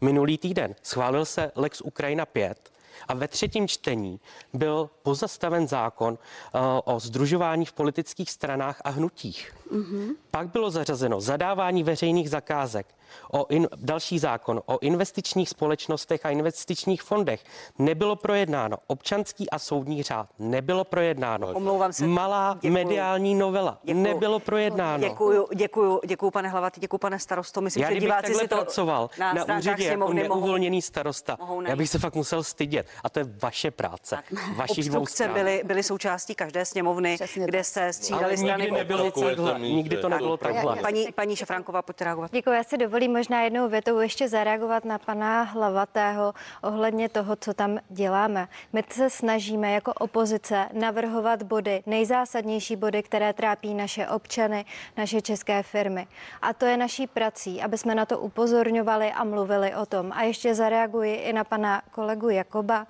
minulý 0.00 0.38
týden. 0.38 0.74
Schválil 0.82 1.24
se 1.24 1.52
Lex 1.56 1.80
Ukrajina 1.80 2.26
5, 2.26 2.70
a 3.08 3.14
ve 3.14 3.28
třetím 3.28 3.68
čtení 3.68 4.20
byl 4.52 4.90
pozastaven 5.02 5.68
zákon 5.68 6.18
uh, 6.54 6.60
o 6.84 7.00
združování 7.00 7.66
v 7.66 7.72
politických 7.72 8.30
stranách 8.30 8.80
a 8.84 8.90
hnutích. 8.90 9.59
Mm-hmm. 9.72 10.14
Pak 10.30 10.48
bylo 10.48 10.70
zařazeno 10.70 11.20
zadávání 11.20 11.82
veřejných 11.82 12.30
zakázek, 12.30 12.86
o 13.32 13.46
in, 13.48 13.68
další 13.76 14.18
zákon 14.18 14.62
o 14.66 14.78
investičních 14.78 15.48
společnostech 15.48 16.26
a 16.26 16.30
investičních 16.30 17.02
fondech. 17.02 17.44
Nebylo 17.78 18.16
projednáno. 18.16 18.76
Občanský 18.86 19.50
a 19.50 19.58
soudní 19.58 20.02
řád 20.02 20.28
nebylo 20.38 20.84
projednáno. 20.84 21.46
Omlouvám 21.52 21.92
se. 21.92 22.06
Malá 22.06 22.54
Děkuju. 22.54 22.72
mediální 22.72 23.34
novela 23.34 23.78
Děkuju. 23.82 24.02
nebylo 24.02 24.38
projednáno. 24.40 25.08
Děkuju, 25.08 25.46
děkuju, 25.54 26.00
děkuju, 26.06 26.30
pane 26.30 26.48
Hlavatý, 26.48 26.80
děkuju, 26.80 26.98
pane 26.98 27.18
starosto. 27.18 27.60
Myslím, 27.60 27.82
Já 27.82 27.88
že 27.88 27.92
kdybych 27.94 28.06
diváci 28.06 28.22
takhle 28.22 28.42
si 28.42 28.48
to 28.48 28.56
pracoval 28.56 29.10
na, 29.18 29.32
na 29.32 29.58
úřadě 29.58 29.84
jako 29.84 29.90
sněmovny 29.94 30.28
mohou- 30.28 30.40
neuvolněný 30.40 30.82
starosta, 30.82 31.36
mohou 31.40 31.62
já 31.62 31.76
bych 31.76 31.90
se 31.90 31.98
fakt 31.98 32.14
musel 32.14 32.42
stydět. 32.42 32.86
A 33.04 33.10
to 33.10 33.18
je 33.18 33.24
vaše 33.42 33.70
práce, 33.70 34.18
vašich 34.56 34.88
dvou 34.88 35.00
Obstrukce 35.00 35.24
stran. 35.24 35.34
byly, 35.34 35.62
byly 35.64 35.82
součástí 35.82 36.34
každé 36.34 36.64
sněmovny, 36.64 37.14
Přesně 37.14 37.46
kde 37.46 37.64
se 37.64 37.92
střídaly 37.92 38.24
Ale 38.24 38.36
strany 38.36 38.62
nikdy 38.62 38.78
nebylo 38.78 39.04
opozice. 39.04 39.26
Nikdy 39.60 39.96
to 39.96 40.08
nebylo 40.08 40.36
takhle. 40.36 40.76
Paní, 40.76 41.06
paní 41.14 41.36
Šafránková, 41.36 41.82
pojďte 41.82 42.04
reagovat. 42.04 42.30
Děkuji, 42.32 42.50
já 42.50 42.64
si 42.64 42.78
dovolím 42.78 43.12
možná 43.12 43.42
jednou 43.42 43.68
větou 43.68 43.98
ještě 43.98 44.28
zareagovat 44.28 44.84
na 44.84 44.98
pana 44.98 45.42
Hlavatého 45.42 46.34
ohledně 46.62 47.08
toho, 47.08 47.36
co 47.36 47.54
tam 47.54 47.78
děláme. 47.88 48.48
My 48.72 48.84
se 48.88 49.10
snažíme 49.10 49.72
jako 49.72 49.92
opozice 49.92 50.68
navrhovat 50.72 51.42
body, 51.42 51.82
nejzásadnější 51.86 52.76
body, 52.76 53.02
které 53.02 53.32
trápí 53.32 53.74
naše 53.74 54.08
občany, 54.08 54.64
naše 54.96 55.22
české 55.22 55.62
firmy. 55.62 56.06
A 56.42 56.52
to 56.52 56.64
je 56.66 56.76
naší 56.76 57.06
prací, 57.06 57.62
aby 57.62 57.78
jsme 57.78 57.94
na 57.94 58.06
to 58.06 58.18
upozorňovali 58.18 59.12
a 59.12 59.24
mluvili 59.24 59.74
o 59.74 59.86
tom. 59.86 60.12
A 60.12 60.22
ještě 60.22 60.54
zareaguji 60.54 61.14
i 61.14 61.32
na 61.32 61.44
pana 61.44 61.82
kolegu 61.90 62.28
Jakoba 62.28 62.86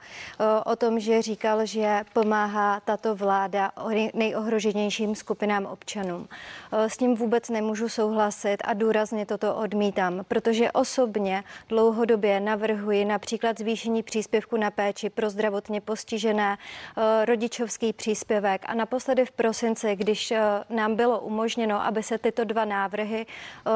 o, 0.67 0.71
o 0.73 0.77
tom, 0.77 1.01
že 1.01 1.23
říkal, 1.23 1.67
že 1.67 2.01
pomáhá 2.13 2.81
tato 2.81 3.15
vláda 3.15 3.71
o- 3.77 4.11
nejohroženějším 4.15 5.15
skupinám 5.15 5.67
občanům. 5.67 6.29
O, 6.73 6.89
S 6.89 6.97
tím 6.97 7.15
vůbec 7.15 7.49
nemůžu 7.49 7.89
souhlasit 7.89 8.57
a 8.65 8.75
důrazně 8.75 9.27
toto 9.27 9.57
odmítám, 9.57 10.25
protože 10.29 10.73
osobně 10.73 11.45
dlouhodobě 11.69 12.41
navrhuji 12.41 13.05
například 13.05 13.59
zvýšení 13.59 14.03
příspěvku 14.03 14.57
na 14.57 14.71
péči 14.71 15.11
pro 15.11 15.31
zdravotně 15.31 15.81
postižené, 15.81 16.57
o, 16.57 17.25
rodičovský 17.25 17.93
příspěvek 17.93 18.63
a 18.67 18.75
naposledy 18.75 19.27
v 19.27 19.31
prosinci, 19.31 19.97
když 19.97 20.31
o, 20.31 20.35
nám 20.75 20.97
bylo 20.97 21.21
umožněno, 21.21 21.85
aby 21.87 22.03
se 22.03 22.19
tyto 22.19 22.45
dva 22.45 22.65
návrhy 22.65 23.27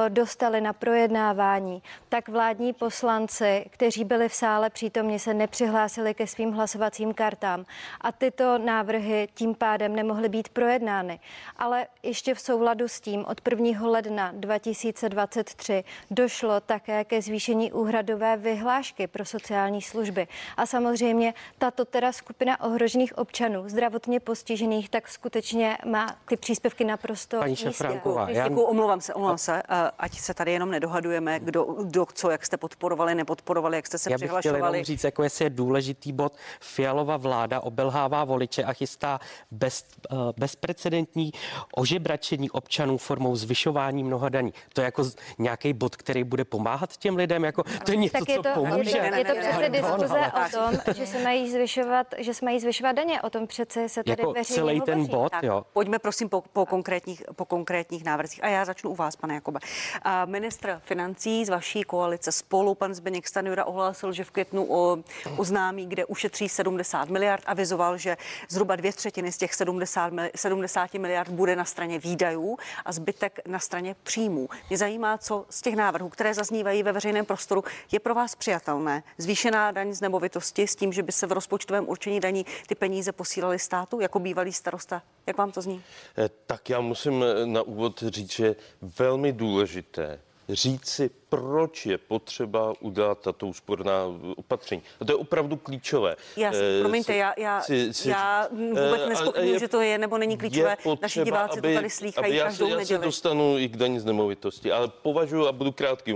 dostaly 0.09 0.61
na 0.61 0.73
projednávání, 0.73 1.83
tak 2.09 2.29
vládní 2.29 2.73
poslanci, 2.73 3.67
kteří 3.71 4.05
byli 4.05 4.29
v 4.29 4.35
sále 4.35 4.71
přítomni, 4.71 5.19
se 5.19 5.35
nepřihlásili 5.35 6.15
ke 6.15 6.27
svým 6.27 6.53
hlasovacím 6.53 7.15
kartám 7.15 7.65
a 8.01 8.13
tyto 8.13 8.59
návrhy 8.59 9.29
tím 9.35 9.55
pádem 9.55 9.97
nemohly 9.97 10.29
být 10.29 10.49
projednány. 10.49 11.21
Ale 11.57 11.87
ještě 12.03 12.35
v 12.35 12.41
souladu 12.41 12.74
s 12.81 13.01
tím 13.01 13.25
od 13.29 13.41
1. 13.51 13.89
ledna 13.89 14.33
2023 14.35 15.85
došlo 16.11 16.61
také 16.61 17.05
ke 17.05 17.23
zvýšení 17.23 17.73
úhradové 17.73 18.37
vyhlášky 18.37 19.07
pro 19.07 19.25
sociální 19.25 19.83
služby. 19.83 20.29
A 20.57 20.67
samozřejmě 20.67 21.35
tato 21.59 21.85
teda 21.85 22.13
skupina 22.13 22.61
ohrožených 22.61 23.19
občanů, 23.19 23.69
zdravotně 23.69 24.21
postižených, 24.21 24.89
tak 24.91 25.09
skutečně 25.09 25.79
má 25.87 26.17
ty 26.29 26.37
příspěvky 26.37 26.85
naprosto 26.85 27.39
Paní 27.39 27.51
nízké. 27.51 27.65
Šafránková, 27.73 28.31
já- 28.31 28.49
Děkuju, 28.49 28.67
omlouvám 28.67 29.01
se, 29.01 29.15
omlouvám 29.15 29.39
se, 29.39 29.63
eh, 29.69 29.91
ať 29.99 30.19
se 30.21 30.35
tady 30.35 30.53
jenom 30.53 30.71
nedohadujeme, 30.71 31.41
kdo, 31.41 31.65
kdo 31.65 32.07
co, 32.15 32.31
jak 32.31 32.47
jste 32.47 32.57
podporovali, 32.57 33.15
nepodporovali, 33.15 33.77
jak 33.77 33.87
jste 33.87 33.99
se 33.99 34.11
Já 34.11 34.19
bych 34.19 34.29
chtěl 34.31 34.39
přihlašovali. 34.41 34.79
jenom 34.79 34.85
říct, 34.85 35.05
jako 35.05 35.23
jestli 35.23 35.45
je 35.45 35.51
důležitý 35.51 36.13
bod. 36.13 36.33
Fialova 36.61 37.17
vláda 37.17 37.61
obelhává 37.61 38.25
voliče 38.25 38.65
a 38.65 38.73
chystá 38.73 39.21
bez, 39.51 39.87
uh, 40.13 40.19
bezprecedentní 40.37 41.33
ožebračení 41.77 42.51
občanů 42.65 42.99
formou 42.99 43.37
zvyšování 43.37 44.05
mnoha 44.05 44.29
daní. 44.29 44.53
To 44.73 44.81
je 44.81 44.85
jako 44.85 45.05
nějaký 45.39 45.73
bod, 45.73 45.97
který 45.97 46.25
bude 46.25 46.45
pomáhat 46.45 46.97
těm 46.97 47.17
lidem, 47.17 47.45
jako 47.45 47.63
to 47.85 47.91
je 47.91 47.97
něco, 47.97 48.19
tak 48.19 48.29
je 48.29 48.37
co 48.37 48.43
to, 48.43 48.49
je 48.49 48.55
pomůže. 48.55 48.91
to, 48.91 49.03
Ne, 49.03 49.11
ne, 49.11 49.19
je 49.19 49.25
to 49.25 49.33
přece 49.41 49.69
diskuze 49.69 50.19
o 50.47 50.51
tom, 50.51 50.95
že 50.97 51.07
se 51.07 51.19
mají 51.23 51.51
zvyšovat, 51.53 52.07
že 52.19 52.35
se 52.35 52.45
mají 52.45 52.61
zvyšovat 52.61 52.93
daně. 52.93 53.23
O 53.23 53.31
tom 53.31 53.47
přece 53.47 53.89
se 53.89 54.05
tady 54.05 54.23
Jako 54.23 54.33
veřejně 54.33 54.55
celý 54.57 54.81
ten 54.81 54.95
hovoří. 54.99 55.11
bod, 55.11 55.31
Tak, 55.33 55.43
jo. 55.43 55.65
pojďme 55.73 55.99
prosím 55.99 56.29
po, 56.29 56.43
po, 56.53 56.67
konkrétních, 56.67 57.23
po 57.37 57.45
konkrétních 57.45 58.05
návrzích. 58.05 58.45
A 58.45 58.49
já 58.49 58.65
začnu 58.65 58.91
u 58.91 58.95
vás, 58.95 59.17
pane 59.17 59.35
Jakobe. 59.35 59.61
A 60.03 60.25
ministr 60.25 60.81
financí 60.85 61.45
z 61.45 61.49
vaší 61.49 61.83
koalice 61.83 62.33
spolu, 62.33 62.75
pan 62.75 62.95
Zbeněk 62.95 63.29
Stanjura, 63.29 63.65
ohlásil, 63.65 64.13
že 64.13 64.25
v 64.25 64.31
květnu 64.31 64.67
o, 64.73 64.99
oznámí, 65.37 65.87
kde 65.87 66.05
ušetří 66.05 66.49
70 66.49 67.09
miliard, 67.09 67.43
avizoval, 67.47 67.99
že 67.99 68.17
zhruba 68.49 68.77
dvě 68.77 68.93
třetiny 68.93 69.33
z 69.33 69.39
těch 69.39 69.55
70, 69.55 70.13
mil- 70.13 70.31
70 70.37 70.95
miliard 70.95 71.29
bude 71.31 71.57
na 71.57 71.65
straně 71.65 71.99
výdajů 71.99 72.44
a 72.85 72.93
zbytek 72.93 73.41
na 73.47 73.59
straně 73.59 73.97
příjmů. 74.03 74.49
Mě 74.69 74.79
zajímá, 74.79 75.19
co 75.19 75.47
z 75.51 75.63
těch 75.63 75.77
návrhů, 75.77 76.09
které 76.09 76.35
zaznívají 76.35 76.83
ve 76.83 76.93
veřejném 76.93 77.25
prostoru, 77.25 77.65
je 77.93 78.01
pro 78.01 78.15
vás 78.15 78.35
přijatelné. 78.35 79.03
Zvýšená 79.19 79.71
daň 79.71 79.93
z 79.93 80.01
nemovitosti 80.01 80.67
s 80.67 80.77
tím, 80.77 80.93
že 80.93 81.03
by 81.03 81.13
se 81.13 81.27
v 81.27 81.33
rozpočtovém 81.33 81.89
určení 81.89 82.21
daní 82.21 82.47
ty 82.67 82.75
peníze 82.75 83.13
posílaly 83.13 83.59
státu 83.59 84.01
jako 84.01 84.19
bývalý 84.19 84.53
starosta. 84.53 85.03
Jak 85.27 85.37
vám 85.39 85.53
to 85.53 85.63
zní? 85.63 85.83
Eh, 86.19 86.31
Tak 86.47 86.71
já 86.71 86.81
musím 86.81 87.23
eh, 87.25 87.47
na 87.47 87.63
úvod 87.63 88.03
říct, 88.07 88.33
že 88.33 88.57
velmi 88.99 89.33
důležité 89.33 90.21
říct 90.49 90.89
si 90.89 91.11
proč 91.29 91.87
je 91.87 91.99
potřeba 91.99 92.73
udělat 92.81 93.19
tato 93.21 93.47
úsporná 93.47 94.05
opatření. 94.37 94.83
A 95.01 95.05
to 95.05 95.13
je 95.13 95.17
opravdu 95.17 95.57
klíčové. 95.57 96.17
Já, 96.37 96.53
Eh, 96.55 96.81
promiňte, 96.81 97.13
si- 97.13 97.19
já, 97.19 97.35
já, 97.39 97.61
si- 97.63 97.95
si- 97.95 98.09
já 98.09 98.49
vůbec 98.53 99.01
eh, 99.01 99.05
a- 99.05 99.09
nespochybnuju, 99.09 99.59
že 99.59 99.69
to 99.69 99.81
je 99.81 99.99
nebo 99.99 100.19
není 100.19 100.37
klíčové. 100.39 100.71
je 100.71 100.77
potřeba, 100.77 100.99
Naši 101.03 101.23
diváci 101.25 101.61
to 101.61 101.75
tady 101.75 101.91
slýchají 101.91 102.27
aby 102.27 102.37
já, 102.37 102.45
každou 102.45 102.67
se, 102.67 102.71
já 102.73 102.77
se 102.77 102.81
neděli. 102.81 103.05
dostanu 103.05 103.59
i 103.59 103.69
k 103.69 103.77
daní 103.77 103.99
z 104.01 104.05
nemovitosti, 104.05 104.73
ale 104.73 104.89
považuji 105.03 105.47
a 105.49 105.53
budu 105.53 105.73
krátký, 105.73 106.13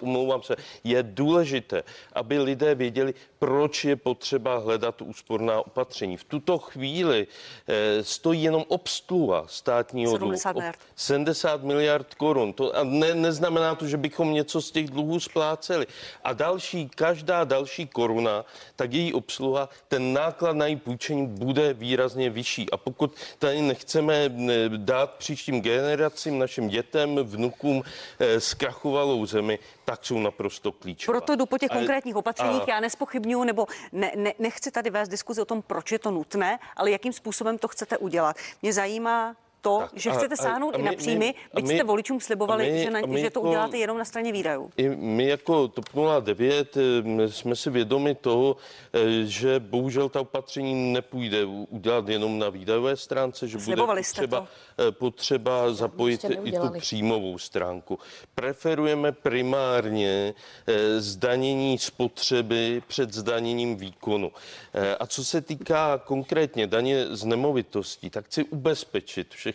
umlouvám 0.00 0.42
se, 0.42 0.56
je 0.84 1.02
důležité, 1.02 1.82
aby 2.12 2.38
lidé 2.38 2.74
věděli, 2.74 3.14
proč 3.38 3.84
je 3.84 3.96
potřeba 3.96 4.56
hledat 4.58 5.02
úsporná 5.02 5.60
opatření. 5.60 6.16
V 6.16 6.24
tuto 6.24 6.58
chvíli 6.58 7.26
eh, 7.68 8.04
stojí 8.04 8.42
jenom 8.42 8.64
obsluha 8.68 9.44
státního 9.46 10.12
70 10.12 10.52
dluhu. 10.52 10.60
miliard. 10.60 10.78
70 10.96 11.62
miliard 11.62 12.14
korun. 12.14 12.52
To, 12.52 12.76
a 12.76 12.84
ne, 12.84 13.14
neznamená 13.14 13.74
to, 13.74 13.86
že 13.86 13.96
bychom 13.96 14.28
něco 14.54 14.62
z 14.68 14.70
těch 14.70 14.86
dluhů 14.90 15.20
spláceli. 15.20 15.86
A 16.24 16.32
další, 16.32 16.88
každá 16.88 17.44
další 17.44 17.86
koruna, 17.86 18.44
tak 18.76 18.92
její 18.92 19.12
obsluha, 19.12 19.68
ten 19.88 20.12
náklad 20.12 20.56
na 20.56 20.66
její 20.66 20.76
půjčení 20.76 21.26
bude 21.26 21.74
výrazně 21.74 22.30
vyšší. 22.30 22.70
A 22.70 22.76
pokud 22.76 23.14
tady 23.38 23.62
nechceme 23.62 24.28
ne, 24.28 24.68
dát 24.68 25.14
příštím 25.14 25.60
generacím, 25.60 26.38
našim 26.38 26.68
dětem, 26.68 27.16
vnukům 27.22 27.82
eh, 28.18 28.40
zkrachovalou 28.40 29.26
zemi, 29.26 29.58
tak 29.84 30.04
jsou 30.06 30.18
naprosto 30.18 30.72
klíčové. 30.72 31.18
Proto 31.18 31.36
jdu 31.36 31.46
po 31.46 31.58
těch 31.58 31.70
A- 31.70 31.74
konkrétních 31.74 32.16
opatřeních. 32.16 32.62
a- 32.62 32.70
Já 32.70 32.80
nespochybnuju 32.80 33.44
nebo 33.44 33.66
ne, 33.92 34.12
ne, 34.16 34.32
nechci 34.38 34.70
tady 34.70 34.90
vést 34.90 35.08
diskuzi 35.08 35.40
o 35.40 35.44
tom, 35.44 35.62
proč 35.62 35.92
je 35.92 35.98
to 35.98 36.10
nutné, 36.10 36.58
ale 36.76 36.90
jakým 36.90 37.12
způsobem 37.12 37.58
to 37.58 37.68
chcete 37.68 37.98
udělat. 37.98 38.36
Mě 38.62 38.72
zajímá 38.72 39.34
to, 39.64 39.78
Tak 39.80 39.90
že 39.94 40.10
a- 40.10 40.14
chcete 40.14 40.34
a- 40.38 40.42
sáhnout 40.42 40.74
a 40.74 40.78
i 40.78 40.82
my- 40.82 40.88
na 40.90 40.92
příjmy, 40.96 41.18
my- 41.18 41.34
a 41.52 41.56
byť 41.56 41.64
my- 41.66 41.74
jste 41.74 41.84
voličům 41.84 42.20
slibovali, 42.20 42.68
a 42.70 42.72
my- 42.72 42.82
že, 42.82 42.90
na, 42.90 43.00
a 43.00 43.06
my 43.06 43.20
že 43.20 43.30
to 43.30 43.38
jako- 43.40 43.48
uděláte 43.48 43.76
jenom 43.78 43.98
na 43.98 44.04
straně 44.04 44.32
výdajů. 44.32 44.70
I 44.76 44.88
my 44.88 45.28
jako 45.28 45.68
TOP 45.68 45.88
09 45.94 46.76
eh, 46.76 47.28
jsme 47.28 47.56
si 47.56 47.70
vědomi 47.70 48.14
toho, 48.14 48.56
eh, 48.92 48.98
že 49.24 49.60
bohužel 49.60 50.08
ta 50.08 50.20
opatření 50.20 50.92
nepůjde 50.92 51.44
udělat 51.44 52.08
jenom 52.08 52.38
na 52.38 52.48
výdajové 52.48 52.96
stránce, 52.96 53.48
že 53.48 53.56
bude 53.56 53.64
Slibovali 53.64 54.04
jste 54.04 54.20
potřeba, 54.22 54.46
eh, 54.88 54.92
potřeba 54.92 55.72
zapojit 55.72 56.24
i 56.44 56.52
tu 56.52 56.70
příjmovou 56.78 57.38
stránku. 57.38 57.98
Preferujeme 58.34 59.12
primárně 59.12 60.34
zdanění 60.98 61.78
spotřeby 61.78 62.82
před 62.86 63.12
zdaněním 63.14 63.76
výkonu. 63.76 64.32
A 65.00 65.06
co 65.06 65.24
se 65.24 65.40
týká 65.40 65.98
konkrétně 66.04 66.66
daně 66.66 67.06
z 67.10 67.24
nemovitostí, 67.24 68.10
tak 68.10 68.24
chci 68.26 68.44
ubezpečit 68.44 69.34
všechny 69.34 69.53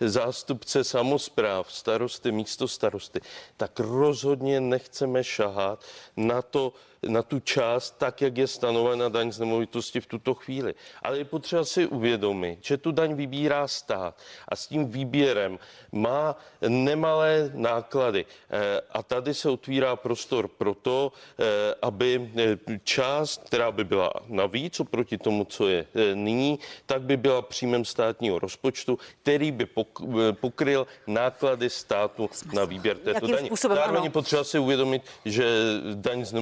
zástupce 0.00 0.84
samozpráv, 0.84 1.72
starosty, 1.72 2.32
místo 2.32 2.68
starosty, 2.68 3.20
tak 3.56 3.80
rozhodně 3.80 4.60
nechceme 4.60 5.24
šahat 5.24 5.84
na 6.16 6.42
to, 6.42 6.72
na 7.02 7.22
tu 7.22 7.40
část, 7.40 7.98
tak 7.98 8.22
jak 8.22 8.36
je 8.38 8.46
stanovena 8.46 9.08
daň 9.08 9.32
z 9.32 9.38
nemovitosti 9.40 10.00
v 10.00 10.06
tuto 10.06 10.34
chvíli. 10.34 10.74
Ale 11.02 11.18
je 11.18 11.24
potřeba 11.24 11.64
si 11.64 11.86
uvědomit, 11.86 12.58
že 12.62 12.76
tu 12.76 12.92
daň 12.92 13.14
vybírá 13.14 13.68
stát 13.68 14.18
a 14.48 14.56
s 14.56 14.66
tím 14.66 14.88
výběrem 14.90 15.58
má 15.92 16.36
nemalé 16.68 17.50
náklady. 17.54 18.24
Eh, 18.50 18.80
A 18.90 19.02
tady 19.02 19.34
se 19.34 19.50
otvírá 19.50 19.96
prostor 19.96 20.48
pro 20.48 20.74
to, 20.74 21.12
eh, 21.38 21.74
aby 21.82 22.30
eh, 22.36 22.58
část, 22.84 23.42
která 23.46 23.72
by 23.72 23.84
byla 23.84 24.12
navíc 24.28 24.80
oproti 24.80 25.18
tomu, 25.18 25.44
co 25.44 25.68
je 25.68 25.86
nyní, 26.14 26.58
tak 26.86 27.02
by 27.02 27.16
byla 27.16 27.42
příjmem 27.42 27.84
státního 27.84 28.38
rozpočtu, 28.38 28.98
který 29.22 29.50
by 29.52 29.64
pok- 29.64 30.32
pokryl 30.32 30.86
náklady 31.06 31.70
státu 31.70 32.30
na 32.52 32.64
výběr 32.64 32.96
této 32.96 33.10
Jakým 33.10 33.30
daně. 33.30 33.46
způsobem, 33.46 33.76
Zároveň 33.76 34.02
ano. 34.02 34.10
potřeba 34.10 34.44
si 34.44 34.58
uvědomit, 34.58 35.02
že 35.24 35.46
daň 35.94 36.24
z 36.24 36.32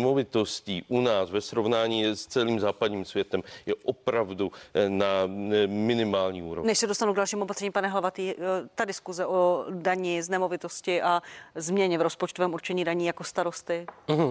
nemovitostí 0.46 0.84
u 0.88 1.00
nás 1.00 1.30
ve 1.30 1.40
srovnání 1.40 2.04
s 2.04 2.26
celým 2.26 2.60
západním 2.60 3.04
světem 3.04 3.42
je 3.66 3.74
opravdu 3.84 4.52
eh, 4.74 4.88
na 4.88 5.06
eh, 5.24 5.66
minimální 5.66 6.42
úrovni. 6.42 6.66
Než 6.66 6.78
se 6.78 6.86
dostanu 6.86 7.12
k 7.12 7.16
dalšímu 7.16 7.42
opatření, 7.42 7.70
pane 7.70 7.88
Hlavatý, 7.88 8.30
eh, 8.30 8.34
ta 8.74 8.84
diskuze 8.84 9.26
o 9.26 9.66
daní 9.70 10.22
z 10.22 10.28
nemovitosti 10.28 11.02
a 11.02 11.22
změně 11.54 11.98
v 11.98 12.02
rozpočtovém 12.02 12.54
určení 12.54 12.84
daní 12.84 13.06
jako 13.06 13.24
starosty 13.24 13.86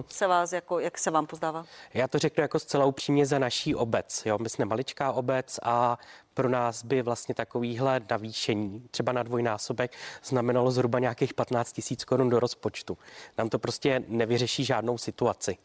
se 0.08 0.26
vás, 0.26 0.52
jako, 0.52 0.78
jak 0.80 0.98
se 0.98 1.10
vám 1.10 1.26
pozdává? 1.26 1.64
Já 1.94 2.08
to 2.08 2.18
řeknu 2.18 2.42
jako 2.42 2.58
zcela 2.58 2.84
upřímně 2.84 3.26
za 3.26 3.38
naší 3.38 3.74
obec. 3.74 4.22
Jo? 4.26 4.38
My 4.38 4.48
jsme 4.48 4.64
maličká 4.64 5.12
obec 5.12 5.58
a 5.62 5.98
pro 6.36 6.48
nás 6.48 6.84
by 6.84 7.02
vlastně 7.02 7.34
takovýhle 7.34 8.00
navýšení, 8.10 8.88
třeba 8.90 9.12
na 9.12 9.22
dvojnásobek, 9.22 9.92
znamenalo 10.24 10.70
zhruba 10.70 10.98
nějakých 10.98 11.34
15 11.34 11.72
tisíc 11.72 12.04
korun 12.04 12.30
do 12.30 12.40
rozpočtu. 12.40 12.98
Nám 13.38 13.48
to 13.48 13.58
prostě 13.58 14.04
nevyřeší 14.08 14.64
žádnou 14.64 14.98
situaci. 14.98 15.56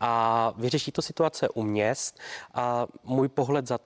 A 0.00 0.52
vyřeší 0.56 0.92
to 0.92 1.02
situace 1.02 1.48
u 1.48 1.62
měst 1.62 2.18
a 2.54 2.86
můj 3.04 3.28
pohled 3.28 3.66
za, 3.66 3.78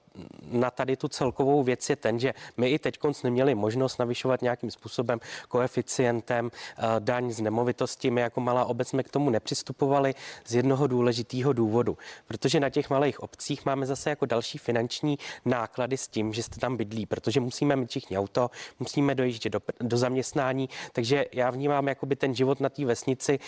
na 0.50 0.70
tady 0.70 0.96
tu 0.96 1.08
celkovou 1.08 1.62
věc 1.62 1.90
je 1.90 1.96
ten, 1.96 2.18
že 2.18 2.34
my 2.56 2.70
i 2.70 2.78
teď 2.78 2.98
neměli 3.24 3.54
možnost 3.54 3.98
navyšovat 3.98 4.42
nějakým 4.42 4.70
způsobem 4.70 5.20
koeficientem 5.48 6.50
eh, 6.50 6.82
daň 6.98 7.30
z 7.30 7.40
nemovitosti. 7.40 8.10
My 8.10 8.20
jako 8.20 8.40
malá 8.40 8.64
obec 8.64 8.88
jsme 8.88 9.02
k 9.02 9.08
tomu 9.08 9.30
nepřistupovali 9.30 10.14
z 10.46 10.54
jednoho 10.54 10.86
důležitého 10.86 11.52
důvodu, 11.52 11.98
protože 12.26 12.60
na 12.60 12.70
těch 12.70 12.90
malých 12.90 13.20
obcích 13.20 13.66
máme 13.66 13.86
zase 13.86 14.10
jako 14.10 14.26
další 14.26 14.58
finanční 14.58 15.18
náklady 15.44 15.96
s 15.96 16.08
tím, 16.08 16.32
že 16.32 16.42
jste 16.42 16.60
tam 16.60 16.76
bydlí, 16.76 17.06
protože 17.06 17.40
musíme 17.40 17.76
mít 17.76 17.90
všichni 17.90 18.18
auto, 18.18 18.50
musíme 18.80 19.14
dojíždět 19.14 19.52
do, 19.52 19.60
do 19.80 19.96
zaměstnání, 19.96 20.68
takže 20.92 21.26
já 21.32 21.50
vnímám 21.50 21.88
jakoby 21.88 22.16
ten 22.16 22.34
život 22.34 22.60
na 22.60 22.68
té 22.68 22.84
vesnici 22.84 23.38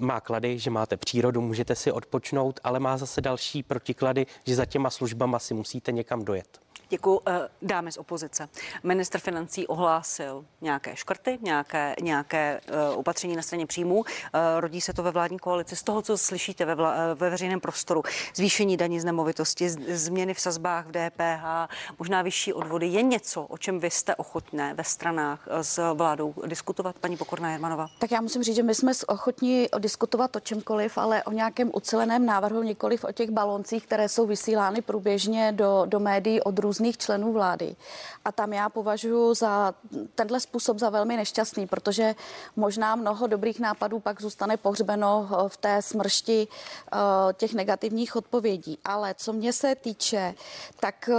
má 0.00 0.20
klady, 0.20 0.58
že 0.58 0.70
máte 0.70 0.96
přírodu, 0.96 1.40
můžete 1.40 1.74
si 1.74 1.92
odpočnout, 1.92 2.60
ale 2.64 2.80
má 2.80 2.96
zase 2.96 3.20
další 3.20 3.62
protiklady, 3.62 4.26
že 4.46 4.56
za 4.56 4.64
těma 4.66 4.90
službama 4.90 5.38
si 5.38 5.54
musíte 5.54 5.92
někam 5.92 6.24
dojet. 6.24 6.60
Děkuji. 6.90 7.20
Eh, 7.28 7.48
Dámy 7.62 7.92
z 7.92 7.96
opozice. 7.96 8.48
Minister 8.82 9.20
financí 9.20 9.66
ohlásil 9.66 10.44
nějaké 10.60 10.96
škrty, 10.96 11.38
nějaké, 11.42 11.94
nějaké 12.02 12.60
eh, 12.66 12.88
opatření 12.88 13.36
na 13.36 13.42
straně 13.42 13.66
příjmů. 13.66 14.04
Eh, 14.06 14.60
Rodí 14.60 14.80
se 14.80 14.92
to 14.92 15.02
ve 15.02 15.10
vládní 15.10 15.38
koalici. 15.38 15.76
Z 15.76 15.82
toho, 15.82 16.02
co 16.02 16.18
slyšíte 16.18 16.64
ve, 16.64 16.74
vla, 16.74 16.94
ve 17.14 17.30
veřejném 17.30 17.60
prostoru, 17.60 18.02
zvýšení 18.34 18.76
daní 18.76 19.00
z 19.00 19.04
nemovitosti, 19.04 19.70
změny 19.70 20.34
v 20.34 20.40
sazbách 20.40 20.86
v 20.86 20.90
DPH, 20.90 21.74
možná 21.98 22.22
vyšší 22.22 22.52
odvody, 22.52 22.86
je 22.86 23.02
něco, 23.02 23.42
o 23.42 23.58
čem 23.58 23.80
vy 23.80 23.90
jste 23.90 24.16
ochotné 24.16 24.74
ve 24.74 24.84
stranách 24.84 25.48
s 25.62 25.92
vládou 25.94 26.34
diskutovat, 26.46 26.98
paní 26.98 27.16
Pokorná 27.16 27.50
Jermanová? 27.50 27.86
Tak 27.98 28.10
já 28.10 28.20
musím 28.20 28.42
říct, 28.42 28.56
že 28.56 28.62
my 28.62 28.74
jsme 28.74 28.92
ochotní 29.06 29.68
diskutovat 29.78 30.36
o 30.36 30.40
čemkoliv, 30.40 30.98
ale 30.98 31.22
o 31.24 31.32
nějakém 31.32 31.70
uceleném 31.74 32.26
návrhu, 32.26 32.62
nikoliv 32.62 33.04
o 33.04 33.12
těch 33.12 33.30
baloncích, 33.30 33.86
které 33.86 34.08
jsou 34.08 34.26
vysílány 34.26 34.82
průběžně 34.82 35.52
do, 35.52 35.82
do 35.86 36.00
médií 36.00 36.40
od 36.40 36.58
různých 36.58 36.79
členů 36.98 37.32
vlády. 37.32 37.76
A 38.24 38.32
tam 38.32 38.52
já 38.52 38.68
považuji 38.68 39.34
za 39.34 39.74
tenhle 40.14 40.40
způsob 40.40 40.78
za 40.78 40.90
velmi 40.90 41.16
nešťastný, 41.16 41.66
protože 41.66 42.14
možná 42.56 42.96
mnoho 42.96 43.26
dobrých 43.26 43.60
nápadů 43.60 44.00
pak 44.00 44.22
zůstane 44.22 44.56
pohřbeno 44.56 45.28
eh, 45.32 45.48
v 45.48 45.56
té 45.56 45.82
smršti 45.82 46.48
eh, 46.48 46.96
těch 47.32 47.54
negativních 47.54 48.16
odpovědí. 48.16 48.78
Ale 48.84 49.14
co 49.14 49.32
mě 49.32 49.52
se 49.52 49.74
týče, 49.74 50.34
tak 50.80 51.08
eh, 51.08 51.16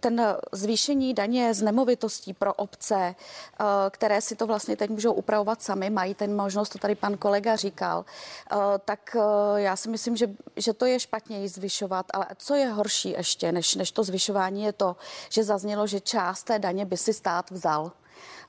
ten 0.00 0.36
zvýšení 0.52 1.14
daně 1.14 1.54
z 1.54 1.62
nemovitostí 1.62 2.32
pro 2.32 2.54
obce, 2.54 3.14
které 3.90 4.20
si 4.20 4.36
to 4.36 4.46
vlastně 4.46 4.76
teď 4.76 4.90
můžou 4.90 5.12
upravovat 5.12 5.62
sami, 5.62 5.90
mají 5.90 6.14
ten 6.14 6.36
možnost, 6.36 6.68
to 6.68 6.78
tady 6.78 6.94
pan 6.94 7.16
kolega 7.16 7.56
říkal, 7.56 8.04
tak 8.84 9.16
já 9.56 9.76
si 9.76 9.88
myslím, 9.88 10.16
že, 10.16 10.30
že 10.56 10.72
to 10.72 10.86
je 10.86 11.00
špatně 11.00 11.38
ji 11.38 11.48
zvyšovat, 11.48 12.06
ale 12.12 12.26
co 12.36 12.54
je 12.54 12.66
horší 12.68 13.10
ještě 13.10 13.52
než, 13.52 13.74
než 13.74 13.90
to 13.90 14.04
zvyšování 14.04 14.59
je 14.64 14.72
to, 14.72 14.96
že 15.28 15.44
zaznělo, 15.44 15.86
že 15.86 16.00
část 16.00 16.44
té 16.44 16.58
daně 16.58 16.84
by 16.84 16.96
si 16.96 17.14
stát 17.14 17.50
vzal. 17.50 17.92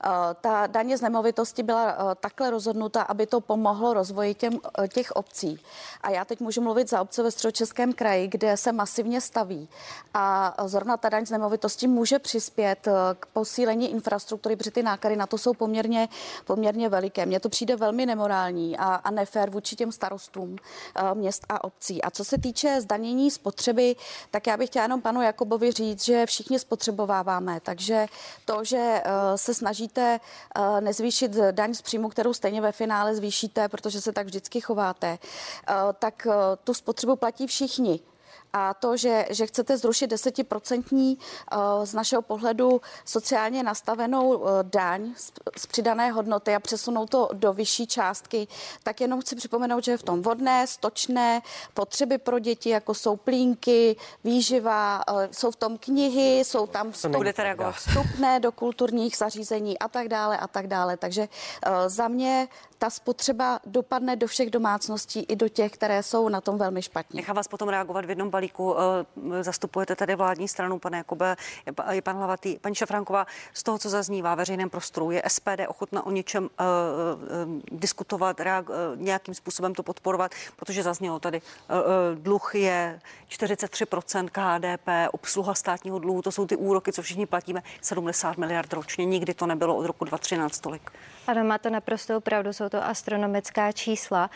Eh, 0.04 0.34
Ta 0.40 0.66
daně 0.66 0.98
z 0.98 1.00
nemovitosti 1.00 1.62
byla 1.62 1.90
eh, 1.90 2.14
takhle 2.20 2.50
rozhodnuta, 2.50 3.02
aby 3.02 3.26
to 3.26 3.40
pomohlo 3.40 3.94
rozvoji 3.94 4.34
těm, 4.34 4.58
eh, 4.78 4.88
těch 4.88 5.10
obcí. 5.12 5.60
A 6.00 6.10
já 6.10 6.24
teď 6.24 6.40
můžu 6.40 6.60
mluvit 6.60 6.90
za 6.90 7.00
obce 7.00 7.22
ve 7.22 7.30
středočeském 7.30 7.92
kraji, 7.92 8.28
kde 8.28 8.56
se 8.56 8.72
masivně 8.72 9.20
staví. 9.20 9.68
A 10.14 10.54
zrovna 10.66 10.96
ta 10.96 11.08
daň 11.08 11.26
z 11.26 11.30
nemovitosti 11.30 11.86
může 11.86 12.18
přispět 12.18 12.88
k 13.18 13.26
posílení 13.26 13.90
infrastruktury, 13.90 14.56
protože 14.56 14.70
ty 14.70 14.82
náklady 14.82 15.16
na 15.16 15.26
to 15.26 15.38
jsou 15.38 15.54
poměrně, 15.54 16.08
poměrně 16.44 16.88
veliké. 16.88 17.26
Mně 17.26 17.40
to 17.40 17.48
přijde 17.48 17.76
velmi 17.76 18.06
nemorální 18.06 18.78
a, 18.78 18.94
a 18.94 19.10
nefér 19.10 19.50
vůči 19.50 19.76
těm 19.76 19.92
starostům 19.92 20.56
měst 21.14 21.46
a 21.48 21.64
obcí. 21.64 22.02
A 22.02 22.10
co 22.10 22.24
se 22.24 22.38
týče 22.38 22.80
zdanění 22.80 23.30
spotřeby, 23.30 23.96
tak 24.30 24.46
já 24.46 24.56
bych 24.56 24.68
chtěla 24.68 24.82
jenom 24.82 25.00
panu 25.00 25.22
Jakobovi 25.22 25.72
říct, 25.72 26.04
že 26.04 26.26
všichni 26.26 26.58
spotřebováváme. 26.58 27.60
Takže 27.60 28.06
to, 28.44 28.64
že 28.64 29.02
se 29.36 29.54
snažíte 29.54 29.91
eh, 29.98 30.20
nezvýšit 30.80 31.32
daň 31.50 31.74
z 31.74 31.82
příjmu, 31.82 32.08
kterou 32.08 32.32
stejně 32.32 32.60
ve 32.60 32.72
finále 32.72 33.14
zvýšíte, 33.14 33.68
protože 33.68 34.00
se 34.00 34.12
tak 34.12 34.26
vždycky 34.26 34.60
chováte, 34.60 35.18
eh, 35.68 35.74
tak 35.98 36.26
eh, 36.26 36.32
tu 36.64 36.74
spotřebu 36.74 37.16
platí 37.16 37.46
všichni. 37.46 38.00
A 38.52 38.74
to, 38.74 38.96
že, 38.96 39.26
že 39.30 39.46
chcete 39.46 39.76
zrušit 39.78 40.06
desetiprocentní 40.06 41.18
z 41.84 41.94
našeho 41.94 42.22
pohledu 42.22 42.80
sociálně 43.04 43.62
nastavenou 43.62 44.44
daň 44.62 45.14
z, 45.16 45.32
z 45.56 45.66
přidané 45.66 46.10
hodnoty 46.10 46.54
a 46.54 46.60
přesunout 46.60 47.10
to 47.10 47.28
do 47.32 47.52
vyšší 47.52 47.86
částky, 47.86 48.48
tak 48.82 49.00
jenom 49.00 49.20
chci 49.20 49.36
připomenout, 49.36 49.84
že 49.84 49.90
je 49.90 49.98
v 49.98 50.02
tom 50.02 50.22
vodné, 50.22 50.66
stočné, 50.66 51.42
potřeby 51.74 52.18
pro 52.18 52.38
děti, 52.38 52.70
jako 52.70 52.94
jsou 52.94 53.16
plínky, 53.16 53.96
výživa, 54.24 55.02
jsou 55.30 55.50
v 55.50 55.56
tom 55.56 55.78
knihy, 55.78 56.38
jsou 56.44 56.66
tam 56.66 56.92
vstupné 57.72 58.40
do 58.40 58.52
kulturních 58.52 59.16
zařízení 59.16 59.78
a 59.78 59.88
tak 59.88 60.08
dále 60.08 60.38
a 60.38 60.46
tak 60.46 60.66
dále. 60.66 60.96
Takže 60.96 61.28
za 61.86 62.08
mě 62.08 62.48
ta 62.82 62.90
spotřeba 62.90 63.60
dopadne 63.66 64.16
do 64.16 64.26
všech 64.26 64.50
domácností 64.50 65.20
i 65.20 65.36
do 65.36 65.48
těch, 65.48 65.72
které 65.72 66.02
jsou 66.02 66.28
na 66.28 66.40
tom 66.40 66.58
velmi 66.58 66.82
špatně. 66.82 67.16
Nechám 67.16 67.36
vás 67.36 67.48
potom 67.48 67.68
reagovat 67.68 68.04
v 68.04 68.08
jednom 68.08 68.30
balíku. 68.30 68.76
Eh, 68.78 69.44
zastupujete 69.44 69.96
tady 69.96 70.14
vládní 70.14 70.48
stranu, 70.48 70.78
pane 70.78 70.98
Jakube, 70.98 71.36
je 71.90 72.02
pan 72.02 72.16
Hlavatý. 72.16 72.58
Paní 72.60 72.74
Šafránková, 72.74 73.26
z 73.54 73.62
toho, 73.62 73.78
co 73.78 73.88
zaznívá 73.88 74.34
veřejném 74.34 74.70
prostoru, 74.70 75.10
je 75.10 75.22
SPD 75.28 75.68
ochotna 75.68 76.06
o 76.06 76.10
něčem 76.10 76.44
uh, 76.44 76.48
uh, 76.48 77.60
diskutovat, 77.72 78.40
nějakým 78.96 79.34
způsobem 79.34 79.74
to 79.74 79.82
podporovat, 79.82 80.32
protože 80.56 80.82
zaznělo 80.82 81.20
tady, 81.20 81.40
uh, 81.40 82.18
dluh 82.18 82.54
je 82.54 83.00
43% 83.28 84.28
KDP, 84.28 84.88
obsluha 85.12 85.54
státního 85.54 85.98
dluhu, 85.98 86.22
to 86.22 86.32
jsou 86.32 86.46
ty 86.46 86.56
úroky, 86.56 86.92
co 86.92 87.02
všichni 87.02 87.26
platíme, 87.26 87.62
70 87.80 88.36
miliard 88.36 88.72
ročně. 88.72 89.04
Nikdy 89.04 89.34
to 89.34 89.46
nebylo 89.46 89.76
od 89.76 89.86
roku 89.86 90.04
2013 90.04 90.60
tolik. 90.60 90.90
Ano, 91.26 91.44
máte 91.44 91.70
naprostou 91.70 92.20
pravdu, 92.20 92.52
jsou 92.52 92.68
to 92.68 92.84
astronomická 92.84 93.72
čísla. 93.72 94.30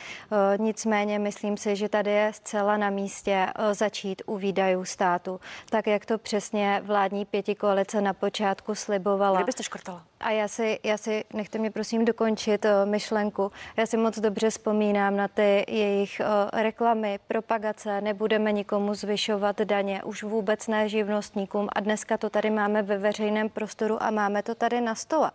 E, 0.55 0.59
nicméně 0.59 1.19
myslím 1.19 1.57
si, 1.57 1.77
že 1.77 1.89
tady 1.89 2.11
je 2.11 2.33
zcela 2.33 2.77
na 2.77 2.91
místě 2.91 3.47
e, 3.55 3.75
začít 3.75 4.23
u 4.27 4.37
výdajů 4.37 4.85
státu, 4.85 5.41
tak 5.71 5.87
jak 5.87 6.07
to 6.07 6.19
přesně 6.19 6.83
vládní 6.85 7.25
pěti 7.25 7.55
koalice 7.55 8.01
na 8.01 8.13
počátku 8.13 8.75
slibovala. 8.75 9.37
Kdybyste 9.37 9.63
škrtala? 9.63 10.03
A 10.21 10.31
já 10.31 10.49
si, 10.49 10.79
já 10.85 10.97
si, 10.97 11.25
nechte 11.33 11.59
mě 11.59 11.71
prosím 11.71 12.05
dokončit 12.05 12.65
uh, 12.65 12.71
myšlenku. 12.91 13.53
Já 13.77 13.87
si 13.87 13.97
moc 13.97 14.19
dobře 14.19 14.51
vzpomínám 14.51 15.17
na 15.17 15.29
ty 15.29 15.65
jejich 15.69 16.21
reklamy, 16.53 17.19
propagace, 17.29 18.01
nebudeme 18.01 18.53
nikomu 18.53 18.95
zvyšovat 18.95 19.61
daně, 19.61 20.03
už 20.03 20.23
vůbec 20.23 20.67
ne 20.67 20.89
živnostníkům 20.89 21.69
a 21.73 21.81
dneska 21.81 22.17
to 22.17 22.31
tady 22.31 22.51
máme 22.51 22.83
ve 22.83 22.99
veřejném 22.99 23.49
prostoru 23.49 24.03
a 24.03 24.11
máme 24.11 24.43
to 24.43 24.55
tady 24.55 24.81
na 24.81 24.95
stole. 24.95 25.31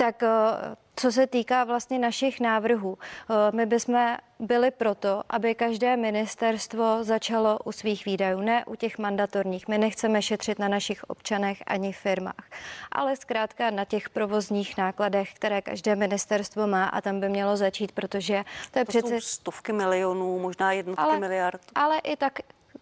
Tak 0.00 0.22
uh, 0.22 0.74
co 1.00 1.12
se 1.12 1.26
týká 1.26 1.64
vlastně 1.64 1.98
našich 1.98 2.40
návrhů, 2.40 2.98
eh, 3.00 3.34
my 3.56 3.66
bychom 3.66 4.16
byli 4.38 4.70
proto, 4.70 5.22
aby 5.28 5.54
každé 5.54 5.96
ministerstvo 5.96 7.04
začalo 7.04 7.58
u 7.64 7.72
svých 7.72 8.04
výdajů, 8.04 8.40
ne 8.40 8.64
u 8.64 8.74
těch 8.74 8.98
mandatorních. 8.98 9.68
My 9.68 9.78
nechceme 9.78 10.22
šetřit 10.22 10.58
na 10.58 10.68
našich 10.68 11.04
občanech 11.04 11.62
ani 11.66 11.92
firmách, 11.92 12.50
ale 12.92 13.16
zkrátka 13.16 13.70
na 13.70 13.84
těch 13.84 14.10
provozních 14.10 14.76
nákladech, 14.76 15.34
které 15.34 15.62
každé 15.62 15.96
ministerstvo 15.96 16.66
má 16.66 16.84
a 16.84 17.00
tam 17.00 17.20
by 17.20 17.28
mělo 17.28 17.56
začít, 17.56 17.92
protože 17.92 18.44
to 18.70 18.78
je 18.78 18.84
to 18.84 18.88
přece... 18.88 19.20
stovky 19.20 19.72
milionů, 19.72 20.38
možná 20.38 20.72
jednotky 20.72 21.02
ale, 21.02 21.18
miliard. 21.18 21.60
Ale 21.74 21.98
i 21.98 22.16
tak 22.16 22.38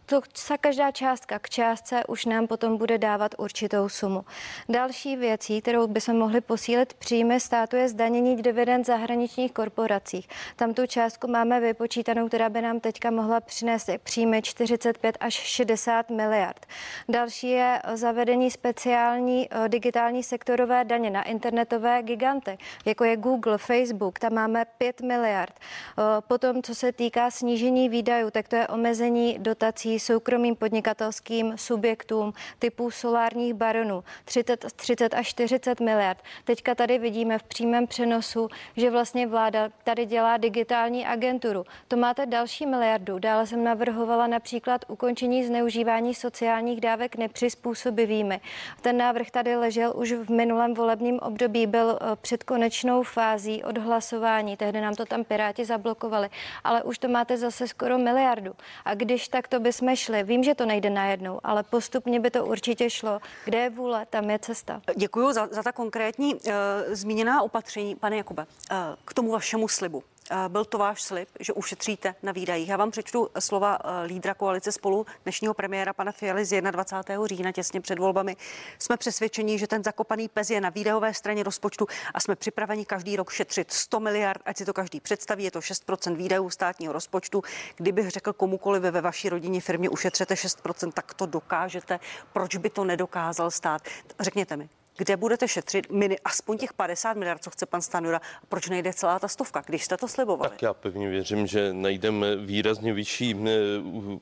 to, 0.07 0.21
každá 0.61 0.90
částka 0.90 1.38
k 1.38 1.51
částce 1.51 2.05
už 2.09 2.25
nám 2.25 2.47
potom 2.47 2.77
bude 2.77 2.99
dávat 2.99 3.35
určitou 3.38 3.88
sumu. 3.88 4.25
Další 4.69 5.16
věcí, 5.16 5.62
kterou 5.62 5.87
bychom 5.87 6.16
mohli 6.19 6.40
posílit 6.40 6.95
příjmy 6.95 7.40
státu, 7.40 7.77
je 7.77 7.88
zdanění 7.88 8.42
dividend 8.42 8.87
zahraničních 8.87 9.53
korporacích. 9.53 10.29
Tam 10.57 10.75
tu 10.75 10.87
částku 10.87 11.29
máme 11.29 11.61
vypočítanou, 11.61 12.29
která 12.29 12.49
by 12.49 12.62
nám 12.62 12.81
teďka 12.81 13.11
mohla 13.11 13.40
přinést 13.40 13.90
příjmy 14.03 14.42
45 14.42 15.16
až 15.21 15.35
60 15.35 16.11
miliard. 16.11 16.66
Další 17.09 17.49
je 17.49 17.83
zavedení 17.95 18.51
speciální 18.51 19.49
eh, 19.51 19.69
digitální 19.69 20.23
sektorové 20.23 20.85
daně 20.85 21.11
na 21.11 21.23
internetové 21.23 22.03
giganty, 22.03 22.59
jako 22.85 23.05
je 23.05 23.16
Google, 23.16 23.59
Facebook, 23.59 24.19
tam 24.19 24.35
máme 24.35 24.64
5 24.79 25.01
miliard. 25.01 25.55
Eh, 25.59 26.03
potom, 26.29 26.62
co 26.62 26.75
se 26.75 26.92
týká 26.92 27.31
snížení 27.31 27.88
výdajů, 27.88 28.31
tak 28.31 28.49
to 28.49 28.57
je 28.57 28.69
omezení 28.69 29.38
dotací 29.38 29.96
soukromým 29.99 30.57
podnikatelským 30.57 31.53
subjektům 31.57 32.33
typu 32.59 32.91
solárních 32.91 33.55
baronů 33.55 34.05
30, 34.25 34.65
30 34.77 35.15
až 35.15 35.29
40 35.29 35.81
miliard. 35.81 36.19
Teďka 36.45 36.75
tady 36.75 36.99
vidíme 36.99 37.39
v 37.39 37.43
přímém 37.43 37.87
přenosu, 37.87 38.49
že 38.77 38.91
vlastně 38.91 39.27
vláda 39.27 39.69
tady 39.85 40.07
dělá 40.07 40.37
digitální 40.37 41.07
agenturu. 41.07 41.65
To 41.89 41.97
máte 41.97 42.27
další 42.27 42.67
miliardu. 42.67 43.19
Dále 43.19 43.47
jsem 43.47 43.65
navrhovala 43.65 44.27
například 44.27 44.85
ukončení 44.89 45.45
zneužívání 45.45 46.15
sociálních 46.15 46.81
dávek 46.81 47.17
nepřizpůsobivými. 47.17 48.41
Ten 48.81 48.97
návrh 48.97 49.31
tady 49.31 49.57
ležel 49.57 49.93
už 49.97 50.13
v 50.13 50.31
minulém 50.31 50.75
volebním 50.75 51.19
období, 51.19 51.67
byl 51.67 51.99
eh, 52.01 52.17
před 52.17 52.43
konečnou 52.45 53.03
fází 53.03 53.65
odhlasování. 53.65 54.57
Tehdy 54.57 54.81
nám 54.81 54.95
to 54.95 55.05
tam 55.05 55.25
Piráti 55.25 55.65
zablokovali, 55.65 56.29
ale 56.65 56.83
už 56.83 56.99
to 56.99 57.09
máte 57.09 57.37
zase 57.37 57.69
skoro 57.69 57.99
miliardu. 57.99 58.53
A 58.85 58.95
když 58.95 59.29
tak 59.29 59.49
to 59.49 59.61
bychom 59.61 59.86
jsme 59.87 59.96
šli. 59.96 60.22
Vím, 60.22 60.44
že 60.44 60.55
to 60.55 60.66
nejde 60.66 60.90
najednou, 60.90 61.40
ale 61.44 61.62
postupně 61.62 62.20
by 62.20 62.31
to 62.31 62.46
určitě 62.46 62.90
šlo. 62.90 63.20
Kde 63.44 63.59
je 63.59 63.70
vůle, 63.70 64.07
tam 64.11 64.31
je 64.31 64.38
cesta. 64.38 64.83
Děkuji 64.96 65.33
za, 65.33 65.49
za 65.51 65.62
ta 65.62 65.72
konkrétní 65.72 66.35
uh, 66.35 66.53
zmíněná 66.88 67.42
opatření, 67.42 67.94
pane 67.94 68.16
Jakube, 68.16 68.46
uh, 68.70 68.77
k 69.05 69.14
tomu 69.14 69.31
vašemu 69.31 69.68
slibu. 69.68 70.03
Eh, 70.31 70.49
byl 70.49 70.65
to 70.65 70.79
váš 70.79 71.03
slib, 71.03 71.29
že 71.41 71.53
ušetříte 71.53 72.15
na 72.23 72.33
výdajích. 72.33 72.69
Já 72.69 72.77
vám 72.77 72.91
přečtu 72.91 73.29
slova 73.39 73.79
eh, 73.85 74.07
lídra 74.07 74.35
koalice 74.35 74.73
spolu 74.73 75.07
dnešního 75.23 75.55
premiéra 75.55 75.93
pana 75.93 76.12
Fialy 76.12 76.45
z 76.45 76.61
21. 76.71 77.27
října 77.27 77.53
těsně 77.53 77.81
před 77.81 77.99
volbami. 77.99 78.37
Jsme 78.79 78.97
přesvědčeni, 78.97 79.59
že 79.59 79.67
ten 79.67 79.85
zakopaný 79.85 80.29
pes 80.29 80.51
je 80.51 80.61
na 80.61 80.69
výdajové 80.69 81.15
straně 81.15 81.43
rozpočtu 81.43 81.87
a 82.15 82.21
jsme 82.21 82.37
připraveni 82.37 82.85
každý 82.85 83.17
rok 83.17 83.31
šetřit 83.31 83.73
100 83.73 84.01
miliard, 84.01 84.43
ať 84.45 84.57
si 84.57 84.65
to 84.65 84.73
každý 84.73 85.01
představí, 85.01 85.45
je 85.45 85.51
to 85.51 85.61
6% 85.61 86.17
výdajů 86.17 86.51
státního 86.51 86.93
rozpočtu. 86.93 87.43
Kdybych 87.77 88.11
řekl 88.11 88.33
komukoliv 88.33 88.83
ve 88.83 89.01
vaší 89.01 89.29
rodině 89.29 89.61
firmě 89.61 89.89
ušetřete 89.89 90.35
6%, 90.35 90.93
tak 90.93 91.15
to 91.15 91.27
dokážete. 91.27 92.01
Proč 92.33 92.57
by 92.57 92.71
to 92.71 92.85
nedokázal 92.85 93.51
stát? 93.51 93.83
Řekněte 94.21 94.57
mi 94.57 94.69
kde 94.97 95.17
budete 95.17 95.49
šetřit 95.49 95.91
mini, 95.91 96.19
aspoň 96.25 96.59
těch 96.59 96.73
50 96.73 97.17
miliard, 97.17 97.45
co 97.45 97.51
chce 97.51 97.67
pan 97.67 97.83
Stanura. 97.83 98.21
Proč 98.49 98.69
nejde 98.69 98.93
celá 98.93 99.19
ta 99.19 99.29
stovka, 99.29 99.63
když 99.67 99.85
jste 99.85 99.97
to 99.97 100.09
slibovali? 100.09 100.51
Tak 100.51 100.63
já 100.63 100.75
pevně 100.75 101.09
věřím, 101.09 101.47
že 101.47 101.73
najdeme 101.73 102.37
výrazně 102.37 102.93
vyšší 102.93 103.37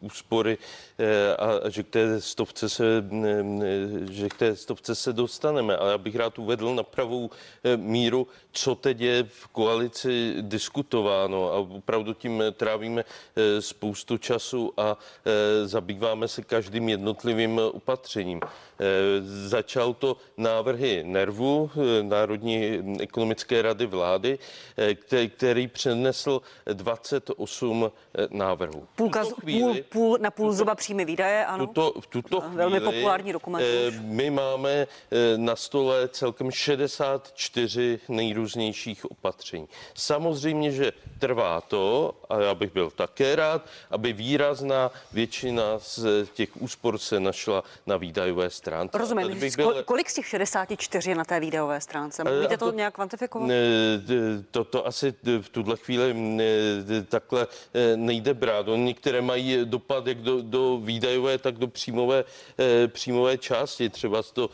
úspory 0.00 0.58
eh, 0.98 1.36
a 1.36 1.68
že 1.68 1.82
k 1.82 1.88
té 1.88 2.20
stovce 2.20 2.68
se, 2.68 2.84
že 4.10 4.28
k 4.28 4.34
té 4.34 4.56
stovce 4.56 4.94
se 4.94 5.12
dostaneme. 5.12 5.76
Ale 5.76 5.90
já 5.90 5.98
bych 5.98 6.16
rád 6.16 6.38
uvedl 6.38 6.74
na 6.74 6.82
pravou 6.82 7.30
eh, 7.64 7.76
míru, 7.76 8.26
co 8.52 8.74
teď 8.74 9.00
je 9.00 9.24
v 9.24 9.46
koalici 9.46 10.34
diskutováno 10.40 11.52
a 11.52 11.56
opravdu 11.56 12.14
tím 12.14 12.42
trávíme 12.52 13.04
eh, 13.04 13.62
spoustu 13.62 14.18
času 14.18 14.72
a 14.76 14.96
zabýváme 15.64 16.28
se 16.28 16.42
každým 16.42 16.88
jednotlivým 16.88 17.60
opatřením. 17.72 18.40
Začal 19.46 19.94
to 19.94 20.16
návrh 20.36 20.63
návrhy 20.64 21.04
NERVu, 21.04 21.70
eh, 21.76 22.02
Národní 22.02 22.82
ekonomické 23.00 23.62
rady 23.62 23.86
vlády, 23.86 24.38
eh, 24.76 25.28
který 25.28 25.68
přenesl 25.68 26.40
28 26.72 27.92
eh, 28.18 28.26
návrhů. 28.30 28.88
Půlka, 28.96 29.24
chvíli, 29.24 29.82
půl, 29.82 29.82
půl, 29.88 30.18
na 30.20 30.30
půl 30.30 30.52
zuba 30.52 30.74
příjmy 30.74 31.04
výdaje, 31.04 31.46
ano. 31.46 31.66
Tuto, 31.66 32.00
v 32.00 32.06
tuto 32.06 32.40
chvíli, 32.40 32.56
Velmi 32.56 32.80
populární 32.80 33.32
dokument. 33.32 33.64
My 34.00 34.30
máme 34.30 34.86
na 35.36 35.56
stole 35.56 36.08
celkem 36.08 36.50
64 36.50 38.00
nejrůznějších 38.08 39.10
opatření. 39.10 39.68
Samozřejmě, 39.94 40.70
že 40.70 40.92
trvá 41.18 41.60
to, 41.60 42.14
a 42.28 42.40
já 42.40 42.54
bych 42.54 42.72
byl 42.72 42.90
také 42.90 43.36
rád, 43.36 43.66
aby 43.90 44.12
výrazná 44.12 44.90
většina 45.12 45.78
z 45.78 46.06
těch 46.34 46.56
úspor 46.62 46.98
se 46.98 47.20
našla 47.20 47.64
na 47.86 47.96
výdajové 47.96 48.50
stránce. 48.50 48.98
Rozumím. 48.98 49.40
Bych 49.40 49.56
byl... 49.56 49.82
Kolik 49.84 50.10
z 50.10 50.14
těch 50.14 50.26
60 50.26 50.53
64 50.54 51.14
na 51.14 51.24
té 51.24 51.40
videové 51.40 51.80
stránce. 51.80 52.24
Můžete 52.24 52.56
to, 52.56 52.70
to 52.70 52.76
nějak 52.76 52.94
kvantifikovat? 52.94 53.50
To, 54.50 54.64
to 54.64 54.86
asi 54.86 55.14
v 55.40 55.48
tuhle 55.48 55.76
chvíli 55.76 56.14
takhle 57.08 57.46
e, 57.74 57.96
nejde 57.96 58.34
brát. 58.34 58.68
On 58.68 58.84
některé 58.84 59.20
mají 59.20 59.58
dopad 59.64 60.06
jak 60.06 60.18
do, 60.18 60.42
do 60.42 60.80
výdajové, 60.82 61.38
tak 61.38 61.58
do 61.58 61.68
příjmové, 61.68 62.24
e, 62.58 62.88
příjmové 62.88 63.38
části. 63.38 63.88
Třeba 63.88 64.22
se 64.22 64.34
to 64.34 64.50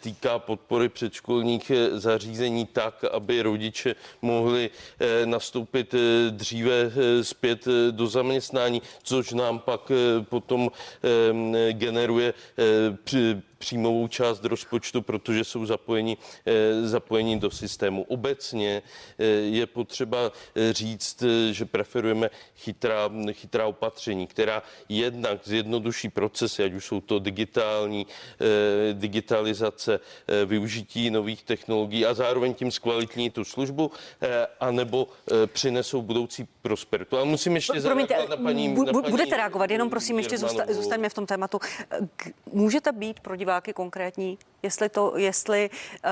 týká 0.00 0.38
podpory 0.38 0.88
předškolních 0.88 1.72
zařízení 1.92 2.66
tak, 2.66 3.04
aby 3.04 3.42
rodiče 3.42 3.94
mohli 4.22 4.70
nastoupit 5.24 5.94
dříve 6.30 6.92
zpět 7.22 7.68
do 7.90 8.06
zaměstnání, 8.06 8.82
což 9.02 9.32
nám 9.32 9.58
pak 9.58 9.92
potom 10.28 10.70
generuje 11.72 12.34
příjmovou 13.64 14.08
část 14.08 14.44
rozpočtu, 14.44 15.02
protože 15.02 15.44
jsou 15.44 15.66
zapojeni, 15.66 16.16
zapojeni 16.82 17.36
do 17.38 17.50
systému. 17.50 18.02
Obecně 18.08 18.82
je 19.50 19.66
potřeba 19.66 20.32
říct, 20.70 21.22
že 21.50 21.64
preferujeme 21.64 22.30
chytrá, 22.56 23.10
chytrá 23.32 23.66
opatření, 23.66 24.26
která 24.26 24.62
jednak 24.88 25.40
zjednoduší 25.44 26.08
procesy, 26.08 26.64
ať 26.64 26.72
už 26.72 26.84
jsou 26.84 27.00
to 27.00 27.18
digitální, 27.18 28.06
digitalizace, 28.92 30.00
využití 30.46 31.10
nových 31.10 31.42
technologií 31.44 32.06
a 32.06 32.14
zároveň 32.14 32.54
tím 32.54 32.70
zkvalitní 32.70 33.30
tu 33.30 33.44
službu, 33.44 33.90
anebo 34.60 35.08
přinesou 35.46 36.02
budoucí 36.02 36.48
prosperitu. 36.62 37.16
Ale 37.16 37.24
musím 37.24 37.54
ještě 37.54 37.80
Promiňte, 37.80 38.26
na 38.28 38.36
paní, 38.36 38.74
bu- 38.74 38.86
na 38.86 38.92
paní 38.92 39.10
budete 39.10 39.36
reagovat, 39.36 39.70
jenom 39.70 39.90
prosím, 39.90 40.18
ještě 40.18 40.38
zůsta, 40.38 40.64
zůstaňme 40.68 41.08
v 41.08 41.14
tom 41.14 41.26
tématu. 41.26 41.58
Můžete 42.52 42.92
být 42.92 43.20
pro 43.20 43.36
diváky 43.36 43.49
konkrétní, 43.74 44.38
jestli 44.62 44.88
to, 44.88 45.12
jestli, 45.16 45.70
uh, 45.70 46.10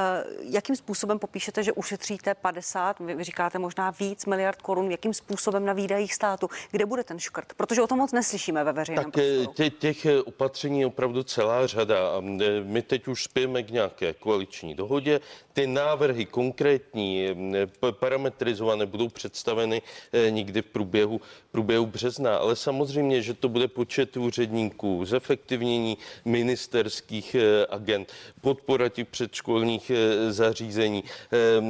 jakým 0.52 0.76
způsobem 0.76 1.18
popíšete, 1.18 1.62
že 1.62 1.72
ušetříte 1.72 2.34
50, 2.34 3.00
vy, 3.00 3.24
říkáte 3.24 3.58
možná 3.58 3.90
víc 3.90 4.26
miliard 4.26 4.62
korun, 4.62 4.90
jakým 4.90 5.14
způsobem 5.14 5.64
na 5.66 5.72
výdajích 5.72 6.14
státu, 6.14 6.48
kde 6.70 6.86
bude 6.86 7.04
ten 7.04 7.18
škrt? 7.18 7.52
Protože 7.56 7.82
o 7.82 7.86
tom 7.86 7.98
moc 7.98 8.12
neslyšíme 8.12 8.64
ve 8.64 8.72
veřejném 8.72 9.04
Tak 9.04 9.18
eh, 9.18 9.34
prostoru. 9.34 9.52
tě, 9.54 9.70
těch 9.70 10.06
eh, 10.06 10.22
opatření 10.22 10.80
je 10.80 10.86
opravdu 10.86 11.22
celá 11.22 11.66
řada 11.66 11.96
eh, 12.18 12.60
my 12.64 12.82
teď 12.82 13.08
už 13.08 13.24
spějeme 13.24 13.62
k 13.62 13.70
nějaké 13.70 14.12
koaliční 14.14 14.74
dohodě. 14.74 15.20
Ty 15.52 15.66
návrhy 15.66 16.24
konkrétní, 16.26 17.26
eh, 17.28 17.92
parametrizované 17.92 18.86
budou 18.86 19.08
představeny 19.08 19.82
eh, 20.12 20.30
někdy 20.30 20.62
v 20.62 20.66
průběhu, 20.66 21.20
průběhu 21.50 21.86
března, 21.86 22.36
ale 22.36 22.56
samozřejmě, 22.56 23.22
že 23.22 23.34
to 23.34 23.48
bude 23.48 23.68
počet 23.68 24.16
úředníků, 24.16 25.04
zefektivnění 25.04 25.98
ministerských 26.24 27.27
eh, 27.34 27.66
agent, 27.70 28.12
podpora 28.40 28.88
těch 28.88 29.08
předškolních 29.08 29.90
eh, 29.90 30.32
zařízení, 30.32 31.04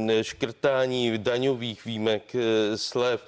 eh, 0.08 0.24
škrtání 0.24 1.18
daňových 1.18 1.84
výjimek, 1.84 2.36
slev, 2.76 3.24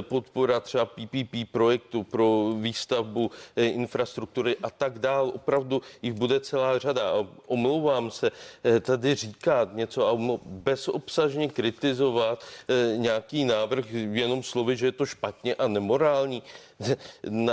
podpora 0.00 0.60
třeba 0.60 0.84
PPP 0.84 1.44
projektu 1.52 2.02
pro 2.02 2.52
výstavbu 2.56 3.30
infrastruktury 3.56 4.56
a 4.62 4.70
tak 4.70 4.98
dál. 4.98 5.32
Opravdu 5.34 5.82
jich 6.02 6.12
bude 6.12 6.40
celá 6.40 6.78
řada. 6.78 7.12
Omlouvám 7.46 8.10
se 8.10 8.30
tady 8.80 9.14
říkat 9.14 9.74
něco 9.74 10.08
a 10.08 10.38
bezobsažně 10.44 11.48
kritizovat 11.48 12.44
nějaký 12.96 13.44
návrh 13.44 13.86
jenom 13.92 14.42
slovy, 14.42 14.76
že 14.76 14.86
je 14.86 14.92
to 14.92 15.06
špatně 15.06 15.54
a 15.54 15.68
nemorální. 15.68 16.42
Na, 17.28 17.52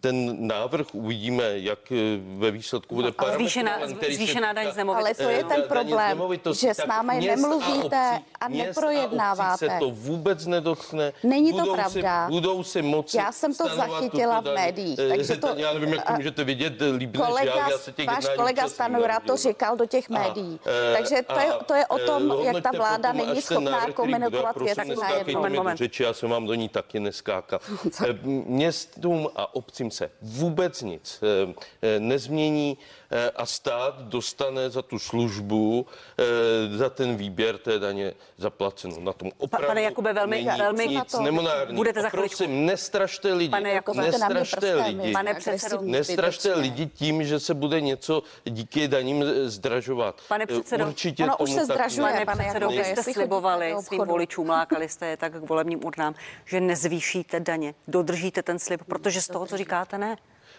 ten 0.00 0.46
návrh 0.46 0.94
uvidíme, 0.94 1.58
jak 1.58 1.92
ve 2.36 2.50
výsledku 2.50 2.94
bude 2.94 3.12
a 3.26 3.34
zvýšená- 3.34 3.78
který 3.96 4.16
zvýšená 4.16 4.52
daň 4.52 4.72
z 4.72 4.76
nemovitosti. 4.76 5.24
Ale 5.24 5.28
to 5.28 5.36
je 5.36 5.40
Eh, 5.40 5.44
ten 5.54 5.62
problém, 5.68 6.20
že 6.54 6.74
s 6.74 6.86
námi 6.86 7.20
nemluvíte 7.20 7.96
obcí- 8.18 8.24
a 8.40 8.48
neprojednáváte. 8.48 9.66
obcí 9.66 9.74
se 9.74 9.78
to 9.78 9.90
vůbec 9.90 10.46
nedotkne. 10.46 11.12
Není 11.22 11.52
to 11.52 11.58
budou 11.58 11.74
pravda. 11.74 12.26
Si, 12.26 12.30
budou 12.32 12.62
si 12.62 12.82
moci 12.82 13.16
Já 13.16 13.32
jsem 13.32 13.54
to 13.54 13.68
zachytila 13.76 14.40
v 14.40 14.44
médiích, 14.54 14.98
Eh, 14.98 15.08
takže 15.08 15.36
to- 15.36 15.48
Já 15.56 15.72
nevím, 15.72 15.92
jak 15.94 16.06
to 16.06 16.12
můžete 16.12 16.44
vidět, 16.44 16.82
eh, 16.82 16.90
líbí, 16.90 17.18
než 17.18 17.28
Kolega, 17.28 17.54
já, 17.56 17.70
já 17.70 17.78
se 17.78 17.92
těch 17.92 18.06
váš 18.06 18.24
kolega 18.36 18.68
Stanura 18.68 19.20
to 19.20 19.36
říkal 19.36 19.76
do 19.76 19.86
těch 19.86 20.10
A, 20.10 20.14
médií. 20.14 20.60
eh, 20.66 20.96
Takže 20.96 21.22
to 21.22 21.40
je, 21.40 21.52
a, 21.52 21.64
to 21.64 21.74
je 21.74 21.86
o 21.86 21.98
eh, 21.98 22.04
tom, 22.06 22.36
jak 22.42 22.62
ta 22.62 22.70
vláda 22.76 23.12
potom, 23.12 23.26
není 23.26 23.42
schopná 23.42 23.86
komunikovat 23.92 24.56
mi 24.56 25.34
do 25.34 25.50
Moment. 25.50 25.76
řeči, 25.76 26.02
já 26.02 26.12
jsem 26.12 26.30
vám 26.30 26.46
do 26.46 26.54
ní 26.54 26.68
taky 26.68 27.00
neskákal. 27.00 27.60
Eh, 28.08 28.18
Městům 28.46 29.28
a 29.36 29.54
obcím 29.54 29.90
se 29.90 30.10
vůbec 30.22 30.82
nic 30.82 31.20
eh, 31.22 31.54
eh, 31.82 32.00
nezmění 32.00 32.78
eh, 33.10 33.13
a 33.36 33.46
stát 33.46 34.00
dostane 34.02 34.70
za 34.70 34.82
tu 34.82 34.98
službu, 34.98 35.86
eh, 36.18 36.76
za 36.76 36.90
ten 36.90 37.16
výběr 37.16 37.58
té 37.58 37.78
daně 37.78 38.14
zaplaceno. 38.38 39.00
Na 39.00 39.12
tom 39.12 39.30
opravdu 39.38 39.66
pane 39.66 39.82
Jakube, 39.82 40.12
velmi- 40.12 40.44
není 40.44 40.58
velmi- 40.58 40.88
nic 40.88 41.18
nemorální. 41.20 41.76
Budete 41.76 42.02
za 42.02 42.10
prosím, 42.10 42.66
nestrašte 42.66 43.32
lidi. 43.32 43.50
Pane 43.50 43.70
Jakube, 43.70 44.02
nestrašte 44.02 44.74
lidi. 44.74 45.12
Pane 45.12 45.34
předsedo, 45.34 45.78
Nestrašte 45.82 46.48
zbytečně. 46.48 46.62
lidi 46.62 46.86
tím, 46.86 47.24
že 47.24 47.40
se 47.40 47.54
bude 47.54 47.80
něco 47.80 48.22
díky 48.44 48.88
daním 48.88 49.22
eh, 49.22 49.48
zdražovat. 49.50 50.20
Pane 50.28 50.44
Eh, 50.44 50.46
předsedo, 50.46 50.86
Určitě 50.86 51.24
ono 51.24 51.36
už 51.36 51.50
se 51.50 51.64
zdražuje. 51.64 52.12
Pane 52.12 52.24
pane 52.26 52.44
předsedo, 52.44 52.68
vy 52.68 52.84
jste 52.84 53.02
slibovali 53.02 53.74
svým 53.80 54.04
voličům, 54.04 54.48
lákali 54.48 54.88
jste 54.88 55.06
je 55.06 55.16
tak 55.16 55.32
k 55.32 55.48
volebním 55.48 55.84
urnám, 55.84 56.14
že 56.44 56.60
nezvýšíte 56.60 57.40
daně, 57.40 57.74
dodržíte 57.88 58.42
ten 58.42 58.58
slib, 58.58 58.80
protože 58.86 59.20
z 59.20 59.26
toho, 59.26 59.46
co 59.46 59.56
říkáte, 59.56 59.98
ne. 59.98 60.16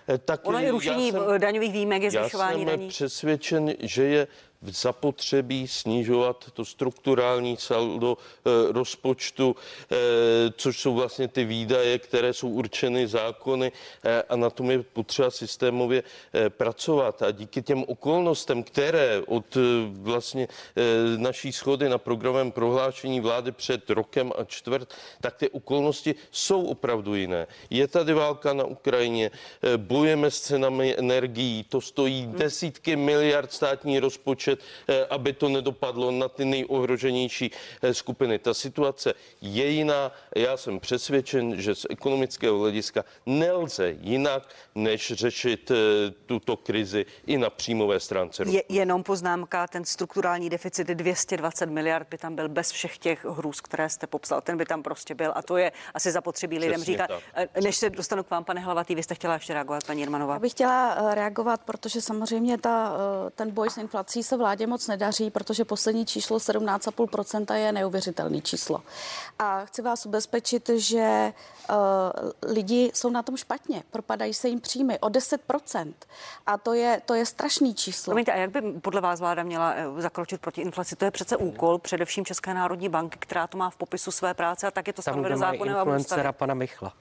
Eh, 0.07 0.17
Tak 0.17 0.47
Ono 0.47 0.59
já 0.59 0.67
i 0.67 0.71
rušení 0.71 1.11
jsem- 1.11 1.21
daňových 1.37 1.71
výjimek 1.73 2.03
je 2.03 2.09
Já 2.13 2.21
zvyšování 2.21 2.57
jsem 2.59 2.65
daní. 2.67 2.87
přesvědčen, 2.87 3.73
že 3.79 4.03
je 4.03 4.27
zapotřebí 4.73 5.67
snižovat 5.67 6.45
to 6.53 6.65
strukturální 6.65 7.57
saldo 7.57 8.17
eh, 8.17 8.49
rozpočtu, 8.71 9.55
eh, 9.55 9.95
což 10.57 10.79
jsou 10.79 10.93
vlastně 10.93 11.27
ty 11.27 11.45
výdaje, 11.45 11.99
které 11.99 12.33
jsou 12.33 12.49
určeny 12.49 13.07
zákony 13.07 13.71
eh, 14.03 14.23
a 14.29 14.35
na 14.35 14.49
tom 14.49 14.71
je 14.71 14.83
potřeba 14.83 15.31
systémově 15.31 16.03
pracovat. 16.49 17.21
A 17.21 17.31
díky 17.31 17.61
těm 17.61 17.83
okolnostem, 17.87 18.63
které 18.63 19.21
od 19.27 19.57
vlastně 19.91 20.47
naší 21.17 21.51
schody 21.51 21.89
na 21.89 21.97
programovém 21.97 22.51
prohlášení 22.51 23.19
vlády 23.21 23.51
před 23.51 23.89
rokem 23.89 24.31
a 24.37 24.43
čtvrt, 24.43 24.93
tak 25.21 25.35
ty 25.37 25.49
okolnosti 25.49 26.15
jsou 26.31 26.63
opravdu 26.65 27.15
jiné. 27.15 27.47
Je 27.69 27.87
tady 27.87 28.13
válka 28.13 28.53
na 28.53 28.63
Ukrajině, 28.63 29.31
bojujeme 29.77 30.31
s 30.31 30.41
cenami 30.41 30.95
energií, 30.97 31.63
to 31.63 31.81
stojí 31.81 32.27
desítky 32.27 32.95
miliard 32.95 33.51
státní 33.53 33.99
rozpočet, 33.99 34.54
eh, 34.87 35.05
aby 35.09 35.33
to 35.33 35.49
nedopadlo 35.49 36.11
na 36.11 36.27
ty 36.27 36.45
nejohroženější 36.45 37.51
eh, 37.81 37.93
skupiny. 37.93 38.39
Ta 38.39 38.53
situace 38.53 39.13
je 39.41 39.67
jiná. 39.69 40.11
Já 40.35 40.57
jsem 40.57 40.79
přesvědčen, 40.79 41.61
že 41.61 41.75
z 41.75 41.85
ekonomického 41.89 42.59
hlediska 42.59 43.03
nelze 43.25 43.95
jinak, 43.99 44.49
než 44.75 45.13
řešit 45.13 45.71
eh, 45.71 45.75
tuto 46.25 46.57
krizi 46.57 47.05
i 47.27 47.37
na 47.37 47.49
příjmové 47.49 47.99
stránce. 47.99 48.43
Je, 48.47 48.63
jenom 48.69 49.03
poznámka, 49.03 49.67
ten 49.67 49.85
strukturální 49.85 50.49
deficit 50.49 50.87
220 50.87 51.69
miliard 51.69 52.07
by 52.11 52.17
tam 52.17 52.35
byl 52.35 52.49
bez 52.49 52.71
všech 52.71 52.97
těch 52.97 53.25
hrůz, 53.25 53.61
které 53.61 53.89
jste 53.89 54.07
popsal. 54.07 54.41
Ten 54.41 54.57
by 54.57 54.65
tam 54.65 54.83
prostě 54.83 55.15
byl 55.15 55.31
a 55.35 55.41
to 55.41 55.57
je 55.57 55.71
asi 55.93 56.11
zapotřebí 56.11 56.59
lidem 56.59 56.81
Přesně 56.81 56.93
říkat. 56.93 57.09
tak. 57.33 57.63
Než 57.63 57.75
se 57.75 57.89
dostanu 57.89 58.23
k 58.23 58.29
vám, 58.29 58.43
pane 58.43 58.61
Hlavatý, 58.61 58.95
vy 58.95 59.03
jste 59.03 59.15
chtěla 59.15 59.33
ještě 59.33 59.53
reagovat, 59.53 59.83
paní 59.87 60.01
Jermanová. 60.01 60.33
Já 60.33 60.39
bych 60.39 60.51
chtěla 60.51 61.13
reagovat, 61.13 61.61
protože 61.65 62.01
samozřejmě 62.01 62.57
ta, 62.57 62.93
ten 63.35 63.51
boj 63.51 63.69
s 63.69 63.77
inflací 63.77 64.23
se 64.23 64.37
vládě 64.45 64.67
moc 64.67 64.87
nedaří, 64.87 65.29
protože 65.29 65.65
poslední 65.65 66.05
číslo 66.05 66.37
17,5% 66.37 67.53
je 67.53 67.71
neuvěřitelný 67.71 68.41
číslo. 68.41 68.81
A 69.39 69.65
chci 69.65 69.81
vás 69.81 70.05
ubezpečit, 70.05 70.69
že 70.69 71.01
eh, 71.01 71.73
lidi 72.47 72.91
jsou 72.93 73.09
na 73.09 73.23
tom 73.23 73.37
špatně, 73.37 73.83
propadají 73.91 74.33
se 74.33 74.47
jim 74.49 74.61
příjmy 74.61 74.99
o 74.99 75.07
10%. 75.07 75.93
A 76.45 76.57
to 76.57 76.73
je, 76.73 77.01
to 77.05 77.13
je 77.13 77.25
strašný 77.25 77.73
číslo. 77.73 78.11
Promiňte, 78.11 78.31
a 78.31 78.35
jak 78.35 78.49
by 78.49 78.61
podle 78.61 79.01
vás 79.01 79.19
vláda 79.19 79.43
měla 79.43 79.73
eh, 79.73 80.01
zakročit 80.01 80.41
proti 80.41 80.61
inflaci? 80.61 80.95
To 80.95 81.05
je 81.05 81.11
přece 81.11 81.37
úkol 81.37 81.77
především 81.77 82.25
České 82.25 82.53
národní 82.53 82.89
banky, 82.89 83.17
která 83.19 83.47
to 83.47 83.57
má 83.57 83.69
v 83.69 83.75
popisu 83.75 84.11
své 84.11 84.33
práce 84.33 84.67
a 84.67 84.71
tak 84.71 84.87
je 84.87 84.93
to 84.93 85.01
Tam, 85.01 85.13
kde 85.13 85.35
stanoveno 85.35 85.41
má 85.41 85.51
zákonem 85.51 85.75
a 85.75 85.79
influencera 85.79 86.31
pana 86.31 86.53
Michla. 86.53 86.93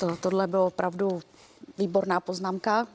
To, 0.00 0.16
tohle 0.16 0.46
bylo 0.46 0.66
opravdu 0.66 1.20
výborná 1.78 2.20
poznámka. 2.20 2.86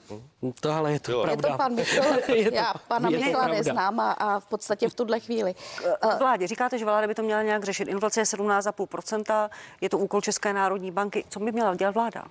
To 0.59 0.71
ale 0.71 0.91
je 0.91 0.99
to 0.99 1.11
Jo. 1.11 1.19
Je 1.19 1.23
pravda. 1.38 1.49
to 1.51 1.57
pan 1.57 1.77
Je 2.36 2.49
to- 2.49 2.55
já 2.55 2.73
pana 2.88 3.09
je 3.09 3.19
pravda. 3.32 3.47
neznám 3.47 3.99
a, 3.99 4.11
a 4.11 4.39
v 4.39 4.45
podstatě 4.45 4.89
v 4.89 4.93
tuhle 4.93 5.19
chvíli. 5.19 5.53
K 5.99 6.19
Vládě, 6.19 6.47
říkáte, 6.47 6.77
že 6.77 6.86
vláda 6.86 7.07
by 7.07 7.15
to 7.15 7.23
měla 7.23 7.41
nějak 7.41 7.63
řešit. 7.63 7.88
Inflace 7.88 8.19
je 8.19 8.23
17,5%, 8.23 9.49
je 9.82 9.89
to 9.89 9.97
úkol 9.97 10.21
České 10.21 10.53
národní 10.53 10.91
banky. 10.91 11.23
Co 11.29 11.39
by 11.39 11.51
měla 11.51 11.75
dělat 11.75 11.95
vláda? 11.95 12.23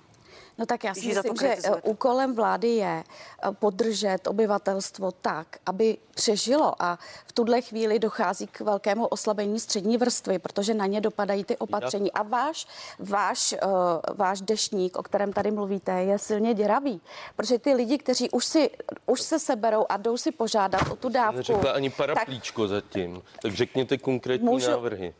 No 0.57 0.65
tak 0.65 0.83
já 0.83 0.93
si 0.93 1.07
myslím, 1.07 1.35
že 1.41 1.55
eh, 1.63 1.75
úkolem 1.83 2.35
vlády 2.35 2.67
je 2.67 3.03
eh, 3.03 3.51
podržet 3.51 4.27
obyvatelstvo 4.27 5.11
tak, 5.11 5.47
aby 5.65 5.97
přežilo 6.15 6.73
a 6.79 6.99
v 7.25 7.31
tuhle 7.31 7.61
chvíli 7.61 7.99
dochází 7.99 8.47
k 8.47 8.59
velkému 8.59 9.07
oslabení 9.07 9.59
střední 9.59 9.97
vrstvy, 9.97 10.39
protože 10.39 10.73
na 10.73 10.85
ně 10.85 11.01
dopadají 11.01 11.43
ty 11.43 11.57
opatření. 11.57 12.11
A 12.11 12.23
váš, 12.23 12.67
váš, 12.99 13.55
uh, 13.63 13.69
váš 14.15 14.41
deštník, 14.41 14.97
o 14.97 15.03
kterém 15.03 15.33
tady 15.33 15.51
mluvíte, 15.51 15.91
je 15.91 16.19
silně 16.19 16.53
děravý, 16.53 17.01
protože 17.35 17.59
ty 17.59 17.73
lidi, 17.73 17.97
kteří 17.97 18.29
už, 18.29 18.45
si, 18.45 18.69
už 19.05 19.21
se 19.21 19.39
seberou 19.39 19.85
a 19.89 19.97
jdou 19.97 20.17
si 20.17 20.31
požádat 20.31 20.81
o 20.91 20.95
tu 20.95 21.09
dávku, 21.09 21.37
Neřekla 21.37 21.71
ani 21.71 21.89
tak 21.89 21.97
paraplíčko 21.97 22.67
zatím. 22.67 23.21
Tak 23.41 23.55
řekněte 23.55 23.97
konkrétní 23.97 24.47
Můžu- 24.47 24.71
návrhy. 24.71 25.13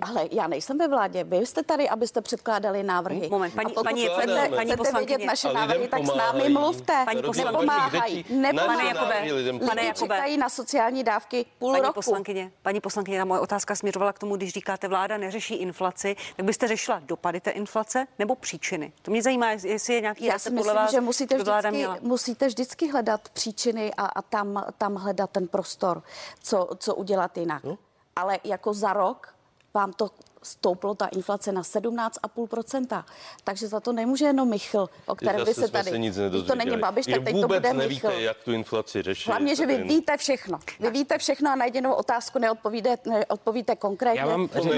Ale 0.00 0.28
já 0.32 0.46
nejsem 0.46 0.78
ve 0.78 0.88
vládě. 0.88 1.24
Vy 1.24 1.36
jste 1.46 1.62
tady, 1.62 1.88
abyste 1.88 2.20
předkládali 2.20 2.82
návrhy. 2.82 3.28
Moment, 3.30 3.54
paní- 3.54 3.66
A 3.66 3.68
pokud 3.74 3.84
paní- 3.84 4.06
chcete, 4.08 4.48
paní 4.48 4.66
chcete 4.66 4.76
poslankyně. 4.76 5.16
vědět 5.16 5.26
naše 5.26 5.48
A 5.48 5.52
návrhy, 5.52 5.88
tak 5.88 6.06
s 6.06 6.14
námi 6.14 6.48
mluvte. 6.48 7.02
Paní 7.04 7.22
poslankyně. 7.22 7.44
Nepomáhají. 7.60 8.24
Pane 8.24 8.84
Jakobe, 8.84 9.32
lidem 9.32 9.58
pane 9.58 9.72
Lidi 9.74 9.86
Jakobe. 9.86 10.14
čekají 10.16 10.36
na 10.36 10.48
sociální 10.48 11.04
dávky 11.04 11.46
půl 11.58 11.72
Paní 11.72 11.82
roku. 11.82 11.94
poslankyně, 11.94 12.52
paní 12.62 12.80
poslankyně, 12.80 13.18
ta 13.18 13.24
moje 13.24 13.40
otázka 13.40 13.74
směřovala 13.76 14.12
k 14.12 14.18
tomu, 14.18 14.36
když 14.36 14.52
říkáte, 14.52 14.88
vláda 14.88 15.16
neřeší 15.16 15.54
inflaci, 15.54 16.16
tak 16.36 16.46
byste 16.46 16.68
řešila 16.68 16.98
dopady 17.04 17.40
té 17.40 17.50
inflace 17.50 18.06
nebo 18.18 18.34
příčiny? 18.36 18.92
To 19.02 19.10
mě 19.10 19.22
zajímá, 19.22 19.50
jestli 19.50 19.94
je 19.94 20.00
nějaký 20.00 20.24
Já 20.24 20.38
si 20.38 20.50
myslím, 20.50 20.74
vás, 20.74 20.90
že 20.90 21.00
musíte 21.00 21.34
vždycky, 21.38 21.70
měla. 21.70 21.98
musíte 22.00 22.46
vždycky 22.46 22.90
hledat 22.90 23.28
příčiny 23.28 23.92
a, 23.96 24.06
a 24.06 24.22
tam, 24.22 24.64
tam 24.78 24.94
hledat 24.94 25.30
ten 25.30 25.48
prostor, 25.48 26.02
co, 26.42 26.68
co 26.78 26.94
udělat 26.94 27.36
jinak. 27.38 27.64
Hm? 27.64 27.74
Ale 28.16 28.38
jako 28.44 28.74
za 28.74 28.92
rok 28.92 29.34
vám 29.74 29.92
to 29.92 30.10
stouplo 30.42 30.94
ta 30.94 31.06
inflace 31.06 31.52
na 31.52 31.62
17,5%. 31.62 33.04
Takže 33.44 33.68
za 33.68 33.80
to 33.80 33.92
nemůže 33.92 34.24
jenom 34.24 34.48
Michl, 34.48 34.88
o 35.06 35.14
kterém 35.14 35.44
vy 35.46 35.54
se 35.54 35.68
tady... 35.68 35.90
se 35.90 35.98
nic 35.98 36.18
to 36.46 36.54
není 36.54 36.76
Babiš, 36.76 37.06
tak 37.06 37.24
teď 37.24 37.40
to 37.40 37.46
bude 37.46 37.72
nevíte, 37.72 38.08
Michl. 38.08 38.20
jak 38.20 38.36
tu 38.44 38.52
inflaci 38.52 39.02
řešit. 39.02 39.30
Hlavně, 39.30 39.56
že 39.56 39.66
vy 39.66 39.76
Tady- 39.76 39.88
víte 39.88 40.16
všechno. 40.16 40.58
Vy 40.80 40.90
víte 40.90 41.18
všechno 41.18 41.50
a 41.50 41.54
na 41.56 41.64
jedinou 41.64 41.92
otázku 41.92 42.38
neodpovíte, 42.38 42.98
neodpovíte 43.06 43.76
konkrétně. 43.76 44.20
Já 44.20 44.26
vám 44.26 44.48
pravda. 44.48 44.70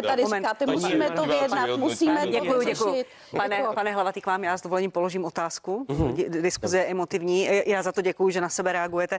tady, 0.00 0.22
Moment, 0.22 0.42
říkáte, 0.42 0.66
paní 0.66 0.80
musíme 0.80 1.10
to 1.10 1.24
vyjednat, 1.24 1.70
musíme 1.76 2.20
to 2.20 2.30
Děkuji, 2.30 2.66
děkuji. 2.66 3.04
Pane, 3.36 3.56
Jako- 3.56 3.74
pane 3.74 3.92
Hlavatý, 3.92 4.20
k 4.20 4.26
vám 4.26 4.44
já 4.44 4.58
s 4.58 4.62
dovolením 4.62 4.90
položím 4.90 5.24
otázku. 5.24 5.86
Mm-hmm. 5.88 6.28
Diskuze 6.42 6.78
je 6.78 6.84
emotivní. 6.84 7.48
Já 7.66 7.82
za 7.82 7.92
to 7.92 8.02
děkuji, 8.02 8.30
že 8.30 8.40
na 8.40 8.48
sebe 8.48 8.72
reagujete. 8.72 9.18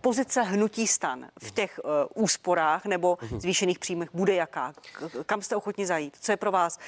Pozice 0.00 0.42
hnutí 0.42 0.86
stan 0.86 1.26
v 1.42 1.50
těch 1.50 1.80
uh, 1.84 1.90
úsporách 2.24 2.84
nebo 2.86 3.18
zvýšených 3.38 3.78
příjmech 3.78 4.08
bude 4.14 4.34
jaká? 4.34 4.72
K- 4.92 5.24
Kam 5.26 5.42
jste 5.42 5.56
ochotni 5.56 5.86
zajít? 5.86 6.16
Co 6.20 6.32
je 6.32 6.36
pro 6.36 6.50
vás 6.52 6.78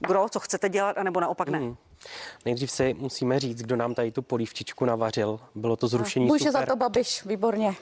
gro, 0.00 0.28
co 0.28 0.40
chcete 0.40 0.68
dělat, 0.68 0.98
anebo 0.98 1.20
naopak 1.20 1.48
ne? 1.48 1.60
Nejdřív 2.44 2.70
si 2.70 2.94
musíme 2.98 3.40
říct, 3.40 3.62
kdo 3.62 3.76
nám 3.76 3.94
tady 3.94 4.12
tu 4.12 4.22
polívčičku 4.22 4.84
navařil. 4.84 5.40
Bylo 5.54 5.76
to 5.76 5.88
zrušení 5.88 6.26
Může 6.26 6.44
super. 6.44 6.60
za 6.60 6.66
to 6.66 6.76
Babiš, 6.76 7.24
výborně. 7.24 7.74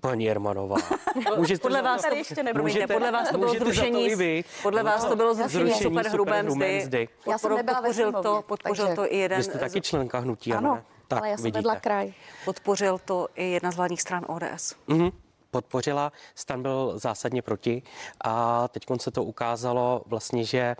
Paní 0.00 0.24
Jermanová. 0.24 0.76
Můžete 1.36 1.60
Podle 1.62 1.82
vás, 1.82 2.02
to, 2.02 2.08
to, 2.08 2.14
ještě 2.14 2.34
nebudu. 2.42 2.52
promiňte, 2.52 2.78
můžete- 2.80 2.92
podle 2.94 3.10
vás 3.10 3.28
to 3.30 3.38
bylo 3.38 3.54
to 3.54 3.58
zrušení, 3.58 4.06
i 4.06 4.16
vy. 4.16 4.44
podle 4.62 4.82
vás 4.82 5.04
to 5.04 5.16
bylo 5.16 5.34
zrušení 5.34 5.64
Zrušení 5.70 5.82
superhrubé 5.82 6.10
superhrubé 6.10 6.42
mzdy. 6.42 6.78
mzdy. 6.82 7.08
Já 7.26 7.38
jsem 7.38 7.48
Podpořil- 7.50 7.56
nebyla 7.56 7.80
ve 7.80 7.88
podpořil 7.88 8.12
to, 8.22 8.42
podpořil 8.46 8.84
takže- 8.86 8.96
to 8.96 9.12
i 9.12 9.16
jeden 9.18 9.38
Vy 9.38 9.44
jste 9.44 9.58
taky 9.58 9.80
členka 9.80 10.18
hnutí, 10.18 10.52
Ano, 10.52 10.82
ne? 11.14 11.20
ale 11.20 11.28
já 11.30 11.36
jsem 11.36 11.44
vidíte. 11.44 11.58
vedla 11.58 11.76
kraj. 11.76 12.12
Podpořil 12.44 12.98
to 12.98 13.28
i 13.34 13.44
jedna 13.50 13.70
z 13.70 13.76
vládních 13.76 14.02
stran 14.02 14.24
ODS. 14.28 14.74
Mhm. 14.86 15.10
Podpořila, 15.50 16.12
stan 16.34 16.62
byl 16.62 16.98
zásadně 16.98 17.42
proti 17.42 17.82
a 18.20 18.68
teď 18.68 18.86
se 19.00 19.10
to 19.10 19.24
ukázalo 19.24 20.02
vlastně, 20.06 20.44
že 20.44 20.76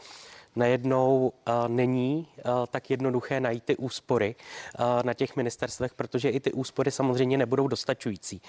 najednou 0.56 1.32
uh, 1.48 1.68
není 1.68 2.28
uh, 2.36 2.52
tak 2.70 2.90
jednoduché 2.90 3.40
najít 3.40 3.64
ty 3.64 3.76
úspory 3.76 4.34
uh, 4.78 4.84
na 5.02 5.14
těch 5.14 5.36
ministerstvech, 5.36 5.94
protože 5.94 6.30
i 6.30 6.40
ty 6.40 6.52
úspory 6.52 6.90
samozřejmě 6.90 7.38
nebudou 7.38 7.68
dostačující. 7.68 8.42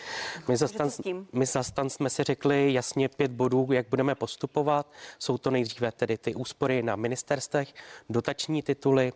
My 0.47 0.57
za, 0.57 0.67
stan, 0.67 0.89
s 0.89 0.97
tím? 0.97 1.27
my 1.33 1.45
za 1.45 1.63
stan 1.63 1.89
jsme 1.89 2.09
si 2.09 2.23
řekli 2.23 2.73
jasně 2.73 3.09
pět 3.09 3.31
bodů, 3.31 3.67
jak 3.71 3.89
budeme 3.89 4.15
postupovat. 4.15 4.91
Jsou 5.19 5.37
to 5.37 5.51
nejdříve 5.51 5.91
tedy 5.91 6.17
ty 6.17 6.35
úspory 6.35 6.83
na 6.83 6.95
ministerstvech, 6.95 7.73
dotační 8.09 8.61
tituly, 8.61 9.13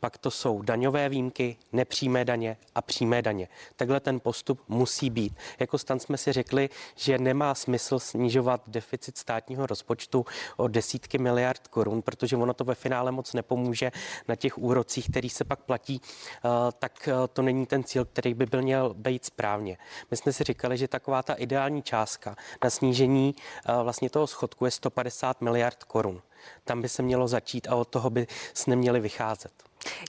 pak 0.00 0.18
to 0.18 0.30
jsou 0.30 0.62
daňové 0.62 1.08
výjimky, 1.08 1.56
nepřímé 1.72 2.24
daně 2.24 2.56
a 2.74 2.82
přímé 2.82 3.22
daně. 3.22 3.48
Takhle 3.76 4.00
ten 4.00 4.20
postup 4.20 4.60
musí 4.68 5.10
být. 5.10 5.32
Jako 5.58 5.78
stan 5.78 6.00
jsme 6.00 6.18
si 6.18 6.32
řekli, 6.32 6.68
že 6.96 7.18
nemá 7.18 7.54
smysl 7.54 7.98
snižovat 7.98 8.62
deficit 8.66 9.18
státního 9.18 9.66
rozpočtu 9.66 10.26
o 10.56 10.68
desítky 10.68 11.18
miliard 11.18 11.68
korun, 11.68 12.02
protože 12.02 12.25
ono 12.32 12.54
to 12.54 12.64
ve 12.64 12.74
finále 12.74 13.12
moc 13.12 13.32
nepomůže 13.32 13.92
na 14.28 14.36
těch 14.36 14.58
úrocích, 14.58 15.08
který 15.08 15.30
se 15.30 15.44
pak 15.44 15.60
platí, 15.60 16.00
eh, 16.00 16.48
tak 16.78 17.08
eh, 17.08 17.12
to 17.32 17.42
není 17.42 17.66
ten 17.66 17.84
cíl, 17.84 18.04
který 18.04 18.34
by 18.34 18.46
byl 18.46 18.62
měl 18.62 18.94
být 18.94 19.24
správně. 19.24 19.78
My 20.10 20.16
jsme 20.16 20.32
si 20.32 20.44
říkali, 20.44 20.78
že 20.78 20.88
taková 20.88 21.22
ta 21.22 21.34
ideální 21.34 21.82
částka 21.82 22.36
na 22.64 22.70
snížení 22.70 23.34
eh, 23.36 23.82
vlastně 23.82 24.10
toho 24.10 24.26
schodku 24.26 24.64
je 24.64 24.70
150 24.70 25.40
miliard 25.40 25.84
korun. 25.84 26.22
Tam 26.64 26.82
by 26.82 26.88
se 26.88 27.02
mělo 27.02 27.28
začít 27.28 27.68
a 27.68 27.74
od 27.74 27.88
toho 27.88 28.10
by 28.10 28.26
s 28.54 28.66
neměli 28.66 29.00
vycházet. 29.00 29.52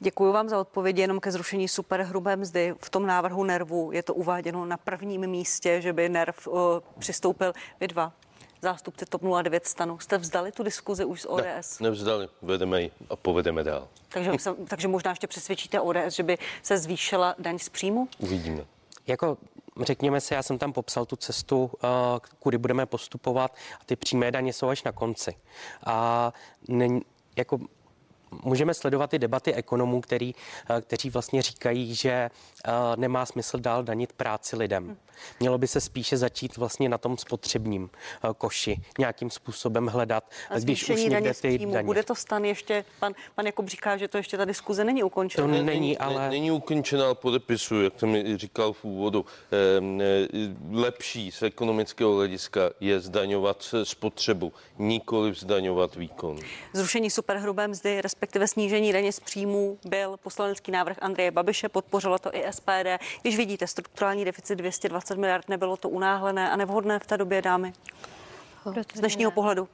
Děkuji 0.01 0.32
vám 0.32 0.49
za 0.49 0.59
odpovědi 0.59 1.01
jenom 1.01 1.20
ke 1.20 1.32
zrušení 1.32 1.68
superhrubé 1.68 2.36
mzdy. 2.36 2.76
V 2.78 2.89
tom 2.89 3.05
návrhu 3.05 3.43
NERVu 3.43 3.91
je 3.91 4.03
to 4.03 4.13
uváděno 4.13 4.65
na 4.65 4.78
prvním 4.78 5.28
místě, 5.28 5.82
že 5.82 5.93
by 5.93 6.09
NERV 6.09 6.47
uh, 6.47 6.59
přistoupil 6.99 7.53
vy 7.80 7.88
dva. 7.88 8.13
Zástupci 8.62 9.05
TOP 9.05 9.22
09 9.43 9.68
stanu. 9.68 9.99
Jste 9.99 10.18
vzdali 10.18 10.51
tu 10.51 10.64
diskuzi 10.64 11.05
už 11.05 11.22
s 11.22 11.30
ODS? 11.30 11.80
Ne, 11.80 11.89
nevzdali, 11.89 12.30
vedeme 12.41 12.82
ji 12.82 12.91
a 13.10 13.16
povedeme 13.16 13.64
dál. 13.64 13.88
Takže, 14.10 14.32
se- 14.39 14.55
takže 14.68 14.88
možná 14.88 15.12
ještě 15.12 15.28
přesvědčíte 15.28 15.80
ODS, 15.80 16.14
že 16.16 16.24
by 16.24 16.38
se 16.64 16.78
zvýšila 16.78 17.36
daň 17.39 17.60
z 17.60 17.70
příjmu? 17.70 18.08
Uvidíme. 18.18 18.66
Jako 19.08 19.38
řekněme 19.82 20.22
si, 20.22 20.34
já 20.34 20.43
jsem 20.43 20.58
tam 20.58 20.74
popsal 20.74 21.05
tu 21.05 21.16
cestu, 21.16 21.72
eh, 21.84 21.88
kudy 22.39 22.58
budeme 22.58 22.86
postupovat 22.86 23.55
a 23.82 23.84
ty 23.86 23.95
přímé 23.95 24.32
daně 24.32 24.53
jsou 24.53 24.68
až 24.68 24.84
na 24.84 24.91
konci. 24.91 25.36
A 25.86 26.34
ne, 26.68 26.88
jako 27.36 27.58
Můžeme 28.43 28.73
sledovat 28.73 29.09
ty 29.09 29.19
debaty 29.19 29.53
ekonomů, 29.53 30.01
který, 30.01 30.36
eh, 30.78 30.82
kteří 30.82 31.09
vlastně 31.09 31.41
říkají, 31.41 31.95
že 31.95 32.09
eh, 32.11 32.71
nemá 32.95 33.25
smysl 33.25 33.59
dál 33.59 33.84
danit 33.84 34.13
práci 34.13 34.55
lidem. 34.55 34.97
Mělo 35.39 35.57
by 35.57 35.67
se 35.67 35.82
spíše 35.82 36.17
začít 36.17 36.57
vlastně 36.57 36.89
na 36.89 36.97
tom 36.97 37.17
spotřebním 37.17 37.89
eh, 38.23 38.28
koši, 38.38 38.78
nějakým 38.99 39.30
způsobem 39.30 39.88
hledat, 39.88 40.23
A 40.49 40.59
když 40.59 40.89
už 40.89 41.03
někde 41.03 41.34
z 41.34 41.41
ty 41.41 41.57
daně. 41.57 41.84
Bude 41.86 42.03
to 42.03 42.15
stan 42.15 42.45
ještě, 42.45 42.86
pan, 42.99 43.13
pan 43.36 43.45
Jakub 43.45 43.67
říká, 43.69 43.97
že 43.97 44.07
to 44.07 44.17
ještě 44.17 44.38
ta 44.38 44.45
diskuze 44.45 44.84
není 44.84 45.03
ukončena. 45.03 45.47
To 45.47 45.53
Ne- 45.53 45.63
není, 45.63 45.97
ale- 45.97 46.21
Ne, 46.21 46.30
není 46.30 46.51
ukončená, 46.51 47.05
ale 47.05 47.15
podepisu, 47.15 47.82
jak 47.82 47.99
jsem 47.99 48.15
i 48.15 48.38
říkal 48.38 48.73
v 48.73 48.84
úvodu. 48.86 49.25
Ehm, 49.78 50.01
e, 50.01 50.28
lepší 50.71 51.32
z 51.32 51.41
ekonomického 51.43 52.15
hlediska 52.15 52.61
je 52.80 52.99
zdaňovat 52.99 53.75
spotřebu, 53.84 54.53
nikoli 54.78 55.34
zdaňovat 55.34 55.95
výkon. 55.95 56.39
Zrušení 56.73 57.09
superhrubé 57.09 57.67
mzdy, 57.67 58.01
respektive 58.01 58.16
snížení 58.47 58.93
daně 58.93 59.11
z 59.11 59.20
příjmů, 59.20 59.78
byl 59.86 60.18
poslanecký 60.18 60.72
návrh 60.72 60.97
Andreje 61.01 61.32
Babiše, 61.32 61.70
podpořilo 61.70 62.20
to 62.20 62.36
i 62.36 62.43
SPD. 62.51 62.88
Když 63.22 63.38
vidíte 63.38 63.68
strukturální 63.68 64.26
deficit 64.26 64.55
220 64.55 65.18
miliard, 65.18 65.49
nebylo 65.49 65.78
to 65.78 65.89
unáhlené 65.89 66.51
a 66.51 66.55
nevhodné 66.55 66.99
v 66.99 67.07
té 67.07 67.18
době, 67.18 67.41
dámy? 67.41 67.74
Z 68.95 68.99
dnešního 68.99 69.32
pohledu. 69.32 69.68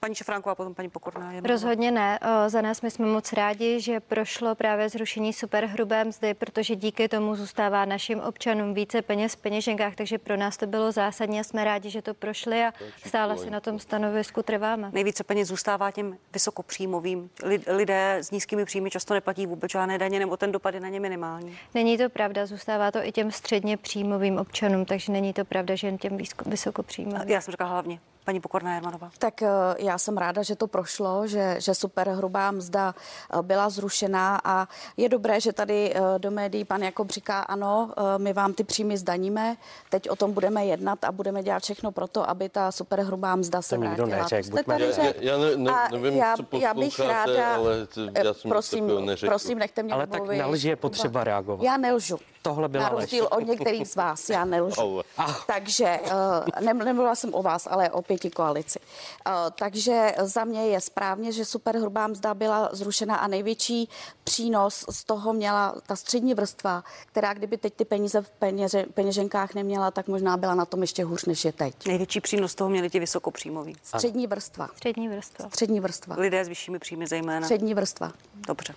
Paní 0.00 0.14
Šefránková, 0.14 0.54
potom 0.54 0.74
paní 0.74 0.88
Pokorná. 0.90 1.32
Jen 1.32 1.44
Rozhodně 1.44 1.90
ne. 1.90 2.18
O, 2.18 2.48
Za 2.48 2.60
nás 2.62 2.82
my 2.82 2.90
jsme 2.90 3.06
moc 3.06 3.32
rádi, 3.32 3.80
že 3.80 4.00
prošlo 4.00 4.54
právě 4.54 4.88
zrušení 4.88 5.32
superhrubé 5.32 6.04
mzdy, 6.04 6.34
protože 6.34 6.76
díky 6.76 7.08
tomu 7.08 7.36
zůstává 7.36 7.84
našim 7.84 8.20
občanům 8.20 8.74
více 8.74 9.02
peněz 9.02 9.32
v 9.34 9.36
peněženkách, 9.36 9.94
takže 9.94 10.18
pro 10.18 10.36
nás 10.36 10.56
to 10.56 10.66
bylo 10.66 10.92
zásadní 10.92 11.40
a 11.40 11.44
jsme 11.44 11.64
rádi, 11.64 11.90
že 11.90 12.02
to 12.02 12.14
prošli 12.14 12.64
a 12.64 12.72
stále 13.06 13.38
si 13.38 13.50
na 13.50 13.60
tom 13.60 13.78
stanovisku 13.78 14.42
trváme. 14.42 14.90
Nejvíce 14.92 15.24
peněz 15.24 15.48
zůstává 15.48 15.90
těm 15.90 16.16
vysokopříjmovým. 16.32 17.30
Lid- 17.42 17.76
Lidé 17.76 18.16
s 18.20 18.30
nízkými 18.30 18.64
příjmy 18.64 18.90
často 18.90 19.14
neplatí 19.14 19.46
vůbec 19.46 19.72
žádné 19.72 19.98
daně, 19.98 20.18
nebo 20.18 20.36
ten 20.36 20.52
dopad 20.52 20.74
je 20.74 20.80
na 20.80 20.88
ně 20.88 21.00
minimální. 21.00 21.58
Není 21.74 21.98
to 21.98 22.08
pravda, 22.08 22.46
zůstává 22.46 22.90
to 22.90 22.98
i 23.06 23.12
těm 23.12 23.30
středně 23.32 23.76
příjmovým 23.76 24.38
občanům, 24.38 24.84
takže 24.84 25.12
není 25.12 25.32
to 25.32 25.44
pravda, 25.44 25.74
že 25.74 25.86
jen 25.86 25.98
těm 25.98 26.18
vysokopříjmovým. 26.46 27.28
Já 27.28 27.40
jsem 27.40 27.52
říkala 27.52 27.70
hlavně 27.70 28.00
paní 28.24 28.40
Pokorná 28.40 28.74
Jermanová. 28.74 29.10
Tak 29.18 29.42
eh, 29.42 29.48
já 29.78 29.98
jsem 29.98 30.16
ráda, 30.16 30.42
že 30.42 30.56
to 30.56 30.66
prošlo, 30.66 31.26
že, 31.26 31.56
že 31.58 31.74
super 31.74 32.08
hrubá 32.08 32.50
mzda 32.50 32.94
eh, 33.38 33.42
byla 33.42 33.70
zrušená 33.70 34.40
a 34.44 34.68
je 34.96 35.08
dobré, 35.08 35.40
že 35.40 35.52
tady 35.52 35.92
eh, 35.94 36.00
do 36.18 36.30
médií 36.30 36.64
pan 36.64 36.82
Jakob 36.82 37.10
říká, 37.10 37.40
ano, 37.40 37.90
my 38.16 38.32
vám 38.32 38.52
ty 38.54 38.64
příjmy 38.64 38.98
zdaníme, 38.98 39.56
teď 39.90 40.10
o 40.10 40.16
tom 40.16 40.32
budeme 40.32 40.66
jednat 40.66 41.04
a 41.04 41.12
budeme 41.12 41.42
dělat 41.42 41.62
všechno 41.62 41.92
pro 41.92 42.06
to, 42.08 42.30
aby 42.30 42.48
ta 42.48 42.72
super 42.72 43.00
hrubá 43.00 43.36
mzda 43.36 43.62
se 43.62 43.76
To 43.76 43.82
nikdo 43.84 44.06
vrátila. 44.06 44.42
jste 44.42 44.50
buďme- 44.50 44.64
tady 44.64 44.84
Já- 44.84 45.12
já 45.20 45.38
ne- 45.38 45.56
ne- 45.56 45.70
A 45.70 45.88
nevím, 45.88 46.14
já, 46.14 46.36
co 46.36 46.56
já 46.58 46.74
bych 46.74 46.98
ráda, 47.00 47.54
ale 47.54 47.86
t- 47.86 48.00
já 48.24 48.34
jsem 48.34 48.48
prosím, 48.50 48.90
prosím, 49.26 49.58
nechte 49.58 49.82
mě 49.82 49.94
Ale 49.94 50.06
tak 50.06 50.20
mluvit. 50.20 50.38
na 50.38 50.46
lži 50.46 50.68
je 50.68 50.76
potřeba 50.76 51.24
reagovat. 51.24 51.62
Já 51.64 51.76
nelžu. 51.76 52.18
Tohle 52.42 52.68
byla 52.68 52.84
Na 52.84 52.90
lež. 52.94 53.00
rozdíl 53.02 53.28
od 53.30 53.40
některých 53.46 53.88
z 53.88 53.96
vás, 53.96 54.30
já 54.30 54.44
nelžu. 54.44 55.00
Takže 55.46 56.00
uh, 56.04 56.64
ne, 56.64 56.74
nemluvila 56.74 57.14
jsem 57.14 57.34
o 57.34 57.42
vás, 57.42 57.68
ale 57.70 57.90
o 57.90 58.02
pěti 58.12 58.30
koalici. 58.30 58.78
Uh, 58.78 59.32
takže 59.58 60.14
za 60.22 60.44
mě 60.44 60.66
je 60.66 60.80
správně, 60.80 61.32
že 61.32 61.44
superhrubá 61.44 62.06
mzda 62.06 62.34
byla 62.34 62.68
zrušena 62.72 63.16
a 63.16 63.26
největší 63.26 63.88
přínos 64.24 64.84
z 64.90 65.04
toho 65.04 65.32
měla 65.32 65.74
ta 65.86 65.96
střední 65.96 66.34
vrstva, 66.34 66.84
která 67.06 67.34
kdyby 67.34 67.56
teď 67.56 67.74
ty 67.74 67.84
peníze 67.84 68.22
v 68.22 68.30
peněže, 68.30 68.84
peněženkách 68.94 69.54
neměla, 69.54 69.90
tak 69.90 70.08
možná 70.08 70.36
byla 70.36 70.54
na 70.54 70.64
tom 70.64 70.80
ještě 70.80 71.04
hůř, 71.04 71.24
než 71.24 71.44
je 71.44 71.52
teď. 71.52 71.86
Největší 71.86 72.20
přínos 72.20 72.54
toho 72.54 72.70
měli 72.70 72.90
ti 72.90 73.00
vysokopříjmoví. 73.00 73.76
Střední 73.82 74.26
vrstva. 74.26 74.68
Střední 74.76 75.08
vrstva. 75.08 75.48
Střední 75.48 75.80
vrstva. 75.80 76.16
Lidé 76.18 76.44
s 76.44 76.48
vyššími 76.48 76.78
příjmy 76.78 77.06
zejména. 77.06 77.46
Střední 77.46 77.74
vrstva. 77.74 78.12
Dobře. 78.34 78.74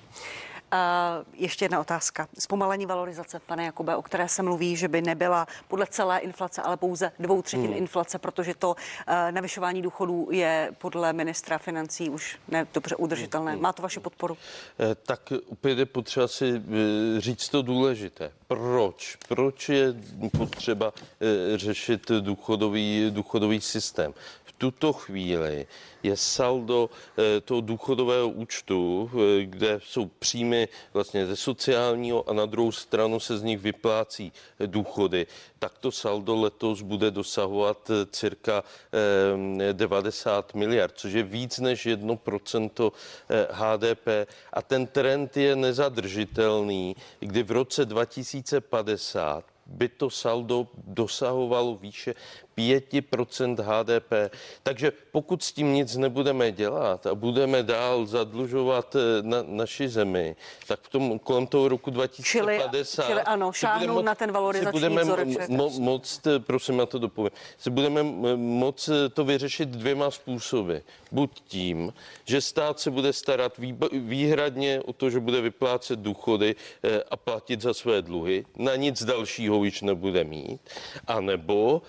Ještě 1.34 1.66
jedna 1.66 1.80
otázka. 1.80 2.28
Zpomalení 2.40 2.86
valorizace, 2.86 3.40
pane 3.40 3.66
Jakube, 3.66 3.96
o 3.96 4.02
které 4.02 4.30
se 4.30 4.44
mluví, 4.44 4.76
že 4.76 4.88
by 4.88 5.02
nebyla 5.02 5.48
podle 5.68 5.88
celé 5.90 6.20
inflace, 6.20 6.62
ale 6.62 6.78
pouze 6.78 7.12
dvou 7.20 7.42
třetin 7.42 7.68
hmm. 7.68 7.78
inflace, 7.78 8.20
protože 8.20 8.54
to 8.54 8.70
uh, 8.70 8.76
navyšování 9.32 9.82
důchodů 9.82 10.28
je 10.32 10.72
podle 10.78 11.14
ministra 11.14 11.58
financí 11.58 12.10
už 12.10 12.38
ne 12.48 12.68
dobře 12.74 12.96
udržitelné. 12.96 13.52
Hmm. 13.52 13.62
Má 13.62 13.74
to 13.74 13.82
vaši 13.82 14.00
podporu? 14.00 14.38
Eh, 14.80 14.96
tak 14.96 15.34
opět 15.50 15.78
je 15.78 15.86
potřeba 15.86 16.28
si 16.28 16.54
eh, 16.56 17.22
říct 17.22 17.50
to 17.50 17.62
důležité. 17.62 18.32
Proč? 18.48 19.18
Proč 19.28 19.70
je 19.70 19.94
potřeba 20.38 20.94
řešit 21.56 22.12
důchodový, 22.20 23.08
důchodový 23.10 23.62
systém? 23.62 24.14
Tuto 24.58 24.94
chvíli 24.94 25.68
je 26.04 26.18
saldo 26.18 26.90
eh, 26.90 27.42
toho 27.42 27.62
důchodového 27.62 28.30
účtu, 28.30 29.10
eh, 29.14 29.46
kde 29.46 29.80
jsou 29.84 30.06
příjmy 30.06 30.68
vlastně 30.94 31.26
ze 31.26 31.36
sociálního 31.36 32.30
a 32.30 32.34
na 32.34 32.46
druhou 32.46 32.72
stranu 32.72 33.20
se 33.20 33.38
z 33.38 33.44
nich 33.44 33.60
vyplácí 33.60 34.32
eh, 34.60 34.68
důchody, 34.68 35.28
tak 35.60 35.78
to 35.78 35.92
saldo 35.92 36.36
letos 36.36 36.82
bude 36.82 37.12
dosahovat 37.12 37.92
cirka 38.12 38.64
90 39.72 40.54
miliard, 40.54 40.94
což 40.96 41.14
je 41.14 41.24
víc 41.24 41.60
než 41.60 41.88
1% 41.88 42.92
HDP. 43.52 44.08
A 44.54 44.62
ten 44.62 44.88
trend 44.88 45.38
je 45.38 45.56
nezadržitelný, 45.56 46.96
kdy 47.20 47.44
v 47.44 47.52
roce 47.52 47.86
2050 47.86 49.46
by 49.66 49.90
to 49.90 50.10
saldo 50.10 50.68
dosahovalo 50.88 51.76
výše 51.76 52.16
5% 52.58 53.56
HDP. 53.60 54.32
Takže 54.64 54.92
pokud 55.12 55.44
s 55.44 55.52
tím 55.52 55.74
nic 55.74 55.96
nebudeme 55.96 56.52
dělat 56.52 57.08
a 57.08 57.16
budeme 57.16 57.64
dál 57.64 58.06
zadlužovat 58.06 58.96
eh, 58.96 59.00
na, 59.22 59.38
naši 59.48 59.90
zemi, 59.90 60.36
tak 60.68 60.80
v 60.82 60.90
tom 60.90 61.20
kolem 61.20 61.48
toho 61.48 61.68
roku 61.68 61.92
2050... 61.92 63.04
Čili, 63.04 63.08
čili 63.08 63.22
ano, 63.22 63.52
šáhnout 63.52 64.06
na 64.06 64.16
ten 64.16 64.32
valorizační 64.32 64.72
budeme 64.72 65.04
mo- 65.04 65.80
moc, 65.80 66.22
eh, 66.28 66.40
prosím, 66.40 66.78
na 66.78 66.86
to 66.86 67.00
dopovím, 67.00 67.32
se 67.58 67.70
budeme 67.70 68.04
moc 68.36 68.90
eh, 68.90 69.10
to 69.10 69.26
vyřešit 69.26 69.70
dvěma 69.70 70.12
způsoby. 70.12 70.76
Buď 71.12 71.42
tím, 71.48 71.94
že 72.26 72.42
stát 72.42 72.80
se 72.80 72.92
bude 72.92 73.14
starat 73.14 73.54
výhradně 73.92 74.82
o 74.82 74.94
to, 74.94 75.10
že 75.10 75.20
bude 75.20 75.42
vyplácet 75.42 76.00
důchody 76.00 76.56
a 77.12 77.18
platit 77.18 77.62
za 77.62 77.74
své 77.74 78.02
dluhy, 78.02 78.46
na 78.56 78.76
nic 78.76 79.04
dalšího 79.04 79.64
již 79.64 79.82
nebude 79.82 80.24
mít, 80.24 80.60
anebo 81.08 81.82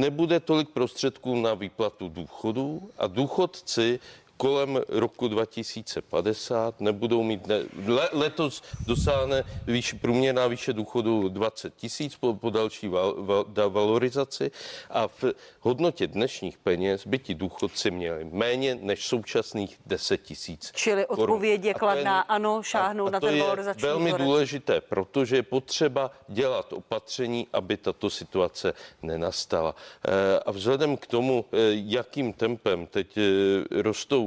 nebude 0.00 0.40
tolik 0.40 0.68
prostředků 0.70 1.40
na 1.40 1.54
výplatu 1.54 2.08
důchodů 2.08 2.90
a 2.98 3.06
důchodci 3.06 4.00
kolem 4.40 4.80
roku 4.88 5.28
2050 5.28 6.80
nebudou 6.80 7.22
mít, 7.22 7.46
ne, 7.46 7.60
le, 7.86 8.08
letos 8.12 8.62
dosáhne 8.86 9.44
výš, 9.66 9.92
průměrná 9.92 10.46
výše 10.46 10.72
důchodu 10.72 11.28
20 11.28 11.74
tisíc 11.74 12.16
po, 12.16 12.34
po 12.34 12.50
další 12.50 12.88
val, 12.88 13.14
val, 13.18 13.44
da, 13.48 13.68
valorizaci 13.68 14.50
a 14.90 15.08
v 15.08 15.24
hodnotě 15.60 16.06
dnešních 16.06 16.58
peněz 16.58 17.06
by 17.06 17.18
ti 17.18 17.34
důchodci 17.34 17.90
měli 17.90 18.24
méně 18.24 18.74
než 18.74 19.06
současných 19.06 19.76
10 19.86 20.22
tisíc. 20.22 20.72
Čili 20.74 21.06
odpověď 21.06 21.64
je 21.64 21.74
kladná, 21.74 22.20
ano, 22.20 22.62
šáhnout 22.62 23.06
a, 23.06 23.08
a 23.08 23.12
na 23.12 23.20
ten 23.20 23.38
valorizační 23.38 23.82
velmi 23.82 24.10
vzorec. 24.10 24.26
důležité, 24.26 24.80
protože 24.80 25.36
je 25.36 25.42
potřeba 25.42 26.10
dělat 26.28 26.72
opatření, 26.72 27.46
aby 27.52 27.76
tato 27.76 28.10
situace 28.10 28.72
nenastala. 29.02 29.74
E, 29.74 30.38
a 30.38 30.50
vzhledem 30.50 30.96
k 30.96 31.06
tomu, 31.06 31.44
e, 31.52 31.56
jakým 31.72 32.32
tempem 32.32 32.86
teď 32.86 33.18
e, 33.18 33.22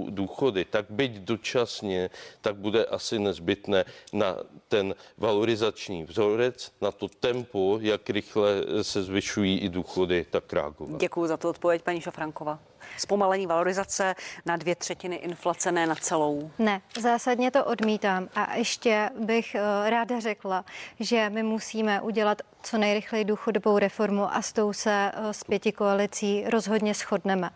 důchody, 0.10 0.66
tak 0.66 0.86
byť 0.90 1.12
dočasně, 1.12 2.10
tak 2.42 2.56
bude 2.56 2.86
asi 2.86 3.20
nezbytné 3.20 3.86
na 4.14 4.38
ten 4.68 4.96
valorizační 5.18 6.04
vzorec, 6.04 6.72
na 6.82 6.92
to 6.92 7.08
tempo, 7.08 7.78
jak 7.82 8.10
rychle 8.10 8.50
se 8.82 9.04
zvyšují 9.04 9.60
i 9.60 9.70
důchody, 9.70 10.26
tak 10.30 10.54
reagovat. 10.54 11.02
Děkuji 11.02 11.28
za 11.28 11.38
tu 11.38 11.50
odpověď, 11.50 11.82
paní 11.82 12.02
Šafrankova 12.02 12.60
zpomalení 12.98 13.48
valorizace 13.48 14.16
na 14.46 14.58
dvě 14.58 14.76
třetiny 14.76 15.16
inflace, 15.16 15.72
ne 15.72 15.88
na 15.88 15.96
celou? 15.96 16.52
Ne, 16.60 16.82
zásadně 17.00 17.52
to 17.52 17.66
odmítám. 17.66 18.30
A 18.36 18.56
ještě 18.56 19.10
bych 19.20 19.56
eh, 19.56 19.90
ráda 19.90 20.20
řekla, 20.20 20.66
že 21.00 21.30
my 21.30 21.44
musíme 21.44 22.02
udělat 22.02 22.42
co 22.64 22.78
nejrychleji 22.78 23.26
důchodovou 23.26 23.78
reformu 23.78 24.36
a 24.36 24.42
s 24.42 24.54
tou 24.54 24.74
se 24.74 25.12
eh, 25.14 25.34
s 25.34 25.44
pěti 25.44 25.72
koalicí 25.72 26.44
rozhodně 26.48 26.94
shodneme. 26.94 27.50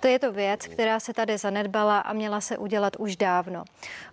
To 0.00 0.08
je 0.08 0.18
to 0.18 0.32
věc, 0.32 0.66
která 0.66 1.00
se 1.00 1.12
tady 1.12 1.38
zanedbala 1.38 1.98
a 1.98 2.12
měla 2.12 2.40
se 2.40 2.58
udělat 2.58 2.96
už 2.98 3.16
dávno. 3.16 3.64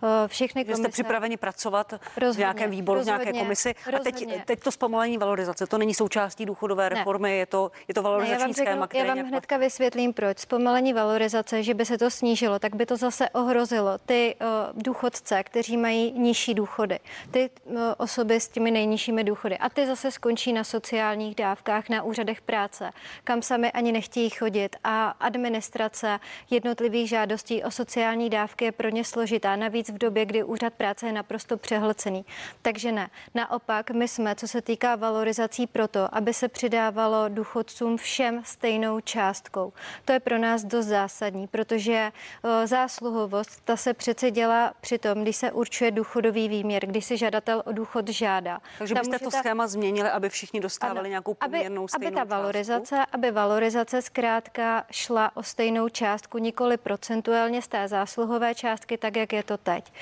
Eh, 0.04 0.28
všechny 0.28 0.66
komise... 0.66 0.82
Jste 0.82 0.90
připraveni 0.90 1.38
pracovat 1.38 1.94
rozhodně, 2.18 2.34
v 2.34 2.38
nějakém 2.38 2.72
výboru, 2.72 3.00
rozhodně, 3.00 3.18
v 3.18 3.26
nějaké 3.26 3.40
komisi? 3.40 3.76
A 3.96 4.00
teď, 4.00 4.46
teď 4.46 4.60
to 4.60 4.72
zpomalení 4.72 5.18
valorizace, 5.18 5.68
to 5.68 5.78
není 5.78 5.94
součástí 5.94 6.46
důchodové 6.46 6.90
reformy, 6.90 7.38
je 7.38 7.46
to, 7.46 7.72
je 7.88 7.94
to 7.94 8.04
valorizační 8.04 8.38
ne, 8.38 8.42
já 8.42 8.46
vám 8.46 8.54
schéma, 8.54 8.72
řeknu, 8.72 8.88
které 8.88 9.08
Já 9.08 9.16
vám 9.16 9.26
hnedka 9.26 9.58
vysvětlím, 9.58 10.14
proč 10.14 10.40
zpomalení 10.70 10.94
valorizace, 10.94 11.64
že 11.64 11.74
by 11.74 11.86
se 11.86 11.98
to 11.98 12.10
snížilo, 12.10 12.60
tak 12.60 12.76
by 12.76 12.86
to 12.86 12.98
zase 12.98 13.30
ohrozilo 13.30 13.98
ty 13.98 14.36
uh, 14.42 14.82
důchodce, 14.82 15.44
kteří 15.44 15.78
mají 15.78 16.12
nižší 16.12 16.54
důchody, 16.54 17.00
ty 17.32 17.50
uh, 17.64 17.82
osoby 17.98 18.40
s 18.40 18.48
těmi 18.48 18.72
nejnižšími 18.72 19.24
důchody. 19.24 19.58
A 19.58 19.70
ty 19.70 19.88
zase 19.88 20.12
skončí 20.12 20.54
na 20.54 20.64
sociálních 20.64 21.36
dávkách, 21.36 21.90
na 21.90 22.04
úřadech 22.04 22.42
práce, 22.42 22.92
kam 23.24 23.42
sami 23.42 23.72
ani 23.72 23.92
nechtějí 23.92 24.30
chodit. 24.30 24.76
A 24.84 25.10
administrace 25.10 26.20
jednotlivých 26.50 27.10
žádostí 27.10 27.64
o 27.64 27.72
sociální 27.72 28.30
dávky 28.30 28.66
je 28.66 28.72
pro 28.72 28.90
ně 28.90 29.04
složitá, 29.04 29.56
navíc 29.56 29.90
v 29.90 29.98
době, 29.98 30.26
kdy 30.26 30.44
úřad 30.44 30.74
práce 30.74 31.06
je 31.06 31.12
naprosto 31.12 31.58
přehlcený. 31.58 32.26
Takže 32.62 32.92
ne. 32.92 33.10
Naopak, 33.36 33.92
my 33.92 34.08
jsme, 34.08 34.36
co 34.36 34.48
se 34.48 34.62
týká 34.62 34.96
valorizací, 34.96 35.68
proto, 35.68 36.16
aby 36.16 36.34
se 36.34 36.48
přidávalo 36.48 37.30
důchodcům 37.30 37.98
všem 37.98 38.42
stejnou 38.46 39.00
částkou. 39.00 39.74
To 40.06 40.14
je 40.14 40.20
pro 40.20 40.38
nás 40.38 40.59
nás 40.60 40.72
dost 40.72 40.86
zásadní, 40.86 41.48
protože 41.48 42.12
eh, 42.44 42.68
zásluhovost 42.68 43.62
ta 43.66 43.78
se 43.78 43.94
přece 43.94 44.32
dělá 44.32 44.74
při 44.82 44.98
tom, 44.98 45.22
když 45.22 45.36
se 45.36 45.52
určuje 45.52 45.92
důchodový 45.92 46.50
výměr, 46.50 46.86
když 46.86 47.06
si 47.06 47.18
žadatel 47.18 47.64
o 47.66 47.72
důchod 47.72 48.10
žádá. 48.10 48.60
Takže 48.78 48.96
byste 48.96 49.20
to 49.20 49.30
ta... 49.30 49.40
schéma 49.40 49.68
změnili, 49.68 50.10
aby 50.10 50.30
všichni 50.30 50.60
dostávali 50.60 51.00
ano, 51.00 51.10
nějakou 51.10 51.34
poměrnou 51.34 51.88
aby, 51.96 52.08
aby 52.08 52.16
ta 52.16 52.24
valorizace, 52.24 52.96
částku? 52.96 53.16
aby 53.16 53.32
valorizace 53.32 54.02
zkrátka 54.02 54.86
šla 54.92 55.38
o 55.38 55.44
stejnou 55.44 55.90
částku, 55.90 56.38
nikoli 56.38 56.78
procentuálně 56.78 57.62
z 57.62 57.68
té 57.68 57.88
zásluhové 57.88 58.56
částky, 58.56 58.98
tak 58.98 59.16
jak 59.16 59.34
je 59.34 59.44
to 59.44 59.58
teď. 59.58 59.94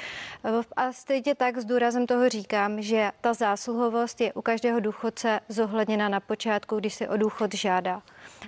Eh, 0.45 0.51
a 0.75 0.93
stejně 0.93 1.35
tak 1.35 1.57
s 1.57 1.65
důrazem 1.65 2.07
toho 2.07 2.29
říkám, 2.29 2.81
že 2.81 3.11
ta 3.21 3.33
zásluhovost 3.33 4.21
je 4.21 4.33
u 4.33 4.41
každého 4.41 4.79
důchodce 4.79 5.39
zohledněna 5.49 6.09
na 6.09 6.19
počátku, 6.19 6.75
když 6.75 6.93
si 6.93 7.07
o 7.07 7.17
důchod 7.17 7.53
žádá 7.53 8.01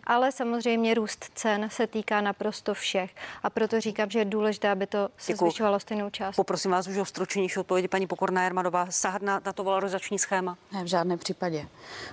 ale 0.04 0.32
samozřejmě 0.32 0.94
růst 0.94 1.26
cen 1.36 1.70
se 1.72 1.88
týká 1.88 2.22
naprosto 2.22 2.74
všech. 2.74 3.12
A 3.44 3.50
proto 3.50 3.82
říkám, 3.82 4.10
že 4.10 4.20
je 4.20 4.26
důležité, 4.26 4.70
aby 4.70 4.88
to 4.88 5.10
se 5.18 5.34
Děkuji. 5.34 5.50
zvyšovalo 5.50 5.80
stejnou 5.80 6.10
část. 6.10 6.36
Poprosím 6.36 6.72
vás 6.72 6.88
už 6.88 6.98
o 6.98 7.06
stručnější 7.06 7.60
odpovědi, 7.60 7.88
paní 7.88 8.08
Pokorná 8.08 8.44
Jermadová. 8.44 8.88
Sahat 8.90 9.22
na, 9.22 9.42
na 9.46 9.54
to 9.54 9.64
valorizační 9.64 10.20
schéma? 10.20 10.58
Ne, 10.74 10.84
v 10.84 10.88
žádném 10.88 11.20
případě, 11.20 11.68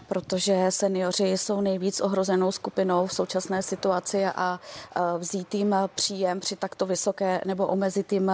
protože 0.09 0.67
seniori 0.71 1.39
jsou 1.39 1.61
nejvíc 1.61 2.01
ohrozenou 2.01 2.53
skupinou 2.53 3.07
v 3.07 3.13
současné 3.13 3.63
situaci 3.63 4.25
a 4.27 4.61
vzít 5.19 5.55
jim 5.55 5.75
příjem 5.95 6.41
při 6.41 6.57
takto 6.57 6.87
vysoké 6.87 7.41
nebo 7.45 7.67
omezit 7.67 8.13
jim, 8.13 8.33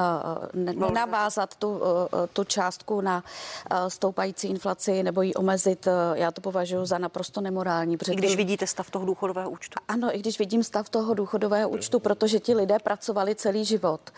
nenavázat 0.55 1.57
tu, 1.57 1.81
tu 2.33 2.45
částku 2.45 3.01
na 3.01 3.25
stoupající 3.89 4.49
inflaci 4.49 5.03
nebo 5.03 5.23
ji 5.23 5.35
omezit, 5.35 5.89
já 6.15 6.31
to 6.31 6.41
považuji 6.41 6.85
za 6.85 6.99
naprosto 6.99 7.41
nemorální. 7.41 7.99
I 8.11 8.17
když 8.17 8.37
vidíte 8.37 8.67
stav 8.67 8.91
toho 8.91 9.07
důchodového 9.33 9.51
účtu? 9.51 9.79
Ano, 9.89 10.17
i 10.17 10.19
když 10.19 10.39
vidím 10.39 10.63
stav 10.63 10.89
toho 10.89 11.15
důchodového 11.15 11.69
účtu, 11.69 12.01
protože 12.01 12.41
ti 12.41 12.55
lidé 12.55 12.79
pracovali 12.79 13.35
celý 13.35 13.65
život 13.65 14.11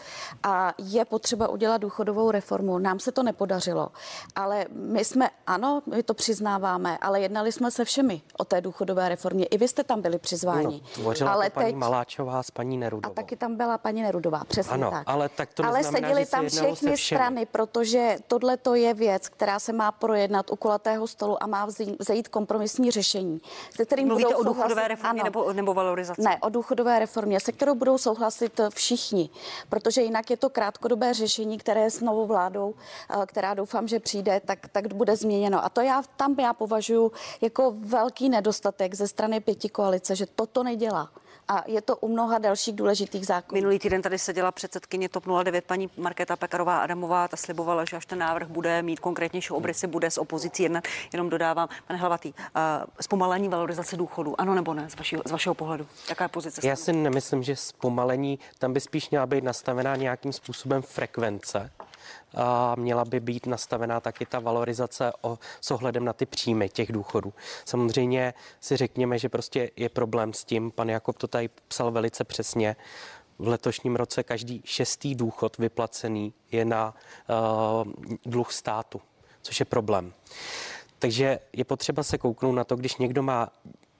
a 0.43 0.75
je 0.79 1.05
potřeba 1.05 1.49
udělat 1.49 1.79
důchodovou 1.79 2.31
reformu. 2.31 2.79
Nám 2.79 2.99
se 2.99 3.13
to 3.13 3.23
nepodařilo, 3.23 3.89
ale 4.37 4.67
my 4.71 5.05
jsme, 5.05 5.31
ano, 5.47 5.83
my 5.87 6.03
to 6.03 6.15
přiznáváme, 6.15 6.99
ale 6.99 7.21
jednali 7.21 7.53
jsme 7.53 7.71
se 7.71 7.85
všemi 7.85 8.23
o 8.39 8.45
té 8.45 8.61
důchodové 8.61 9.09
reformě. 9.09 9.45
I 9.47 9.59
vy 9.59 9.69
jste 9.69 9.85
tam 9.85 10.03
byli 10.03 10.19
přizváni. 10.19 10.83
No, 11.03 11.29
ale 11.29 11.51
to 11.51 11.55
paní 11.55 11.67
teď... 11.67 11.75
Maláčová 11.75 12.43
s 12.43 12.51
paní 12.51 12.77
Nerudovou. 12.79 13.13
A 13.13 13.15
taky 13.15 13.37
tam 13.37 13.57
byla 13.57 13.79
paní 13.79 14.03
Nerudová, 14.03 14.45
přesně 14.45 14.75
ano, 14.75 14.91
tak. 14.91 15.03
Ale, 15.07 15.29
tak 15.29 15.55
to 15.55 15.65
ale 15.65 15.83
znamená, 15.83 16.09
seděli 16.09 16.27
tam 16.27 16.49
všechny 16.49 16.97
strany, 16.97 17.47
protože 17.47 18.17
tohle 18.27 18.57
to 18.57 18.75
je 18.75 18.95
věc, 18.95 19.29
která 19.29 19.59
se 19.59 19.73
má 19.73 19.93
projednat 19.93 20.51
u 20.51 20.57
kulatého 20.57 21.07
stolu 21.07 21.43
a 21.43 21.47
má 21.47 21.67
vzejít 21.99 22.29
kompromisní 22.29 22.91
řešení, 22.91 23.41
se 23.77 23.85
kterým 23.85 24.09
Mluvíte 24.09 24.29
budou 24.29 24.41
o 24.41 24.45
důchodové 24.45 24.89
reformě 24.89 25.04
ano. 25.11 25.25
nebo, 25.25 25.53
nebo 25.53 25.75
valorizaci? 25.75 26.23
Ne, 26.23 26.39
o 26.41 26.49
důchodové 26.49 26.99
reformě, 26.99 27.41
se 27.41 27.53
kterou 27.53 27.75
budou 27.75 27.99
souhlasit 27.99 28.61
všichni, 28.75 29.31
protože 29.69 30.03
jinak 30.03 30.31
je 30.31 30.37
to 30.37 30.51
krátkodobé 30.51 31.15
řešení, 31.15 31.59
které 31.59 31.91
s 31.91 32.01
novou 32.01 32.27
vládou, 32.27 32.75
eh, 33.11 33.27
která 33.27 33.55
doufám, 33.55 33.89
že 33.89 34.01
přijde, 34.01 34.41
tak, 34.45 34.69
tak 34.69 34.95
bude 34.95 35.17
změněno. 35.17 35.65
A 35.65 35.69
to 35.69 35.81
já 35.81 36.03
tam 36.17 36.37
já 36.41 36.53
považuji 36.53 37.13
jako 37.41 37.75
velký 37.79 38.29
nedostatek 38.29 38.95
ze 38.95 39.09
strany 39.09 39.41
pěti 39.41 39.69
koalice, 39.69 40.17
že 40.17 40.27
toto 40.27 40.63
nedělá 40.63 41.11
A 41.49 41.65
je 41.67 41.83
to 41.83 41.97
u 41.97 42.09
mnoha 42.09 42.39
dalších 42.39 42.75
důležitých 42.75 43.27
zákonů. 43.27 43.57
Minulý 43.57 43.79
týden 43.79 44.03
tady 44.03 44.19
seděla 44.19 44.53
předsedkyně 44.53 45.09
TOP 45.09 45.25
09 45.45 45.65
paní 45.65 45.91
Markéta 45.97 46.37
Pekarová 46.37 46.79
Adamová, 46.79 47.29
ta 47.29 47.37
slibovala, 47.37 47.85
že 47.85 47.97
až 47.97 48.07
ten 48.07 48.19
návrh 48.19 48.49
bude 48.49 48.83
mít 48.83 49.01
konkrétnější 49.01 49.51
obrysy, 49.51 49.87
bude 49.87 50.11
s 50.11 50.19
opozicí 50.19 50.63
jednat. 50.63 50.85
Jenom 51.13 51.31
dodávám, 51.31 51.69
pane 51.87 51.99
Hlavatý, 51.99 52.33
uh, 52.33 52.61
zpomalení 53.01 53.49
valorizace 53.49 53.97
důchodu, 53.97 54.41
ano 54.41 54.55
nebo 54.55 54.75
ne, 54.75 54.91
z 54.91 54.97
vašeho, 54.97 55.23
z 55.27 55.31
vašeho 55.31 55.55
pohledu? 55.55 55.87
Jaká 56.09 56.25
je 56.25 56.29
pozice? 56.29 56.69
Já 56.69 56.77
si 56.77 56.93
nemyslím, 56.93 57.43
že 57.43 57.57
zpomalení, 57.57 58.39
tam 58.59 58.73
by 58.73 58.81
spíš 58.81 59.11
měla 59.11 59.27
být 59.27 59.45
nastavená 59.45 59.97
nějakým 59.97 60.33
způsobem 60.33 60.83
frekvence 60.83 61.71
a 62.35 62.75
měla 62.79 63.05
by 63.05 63.21
být 63.21 63.47
nastavená 63.47 64.01
taky 64.01 64.27
ta 64.27 64.39
valorizace 64.39 65.13
o, 65.21 65.39
s 65.61 65.71
ohledem 65.71 66.05
na 66.05 66.13
ty 66.13 66.27
příjmy 66.27 66.69
těch 66.69 66.93
důchodů. 66.93 67.33
Samozřejmě 67.65 68.35
si 68.61 68.77
řekněme, 68.77 69.19
že 69.19 69.29
prostě 69.29 69.71
je 69.77 69.89
problém 69.89 70.33
s 70.33 70.45
tím, 70.45 70.71
pan 70.71 70.89
Jakob 70.89 71.19
to 71.19 71.27
tady 71.27 71.51
psal 71.69 71.91
velice 71.91 72.25
přesně, 72.25 72.77
v 73.39 73.49
letošním 73.49 73.97
roce 73.97 74.23
každý 74.23 74.63
šestý 74.65 75.15
důchod 75.15 75.59
vyplacený 75.59 76.35
je 76.53 76.65
na 76.65 76.95
uh, 76.95 77.93
dluh 78.27 78.53
státu, 78.53 79.01
což 79.43 79.61
je 79.61 79.67
problém. 79.67 80.13
Takže 80.99 81.39
je 81.53 81.65
potřeba 81.65 82.03
se 82.03 82.19
kouknout 82.19 82.55
na 82.55 82.65
to, 82.65 82.77
když 82.77 82.97
někdo 82.97 83.23
má 83.23 83.49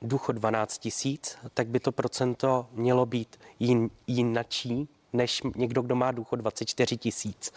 důchod 0.03 0.33
12 0.33 0.79
tisíc, 0.79 1.39
tak 1.55 1.69
by 1.69 1.81
to 1.81 1.93
procento 1.93 2.67
mělo 2.73 3.07
být 3.07 3.41
jin, 3.61 3.91
jinačí, 4.07 4.89
než 5.15 5.43
někdo, 5.57 5.83
kdo 5.83 5.97
má 5.97 6.13
důchod 6.13 6.37
24 6.37 6.97
tisíc. 6.97 7.53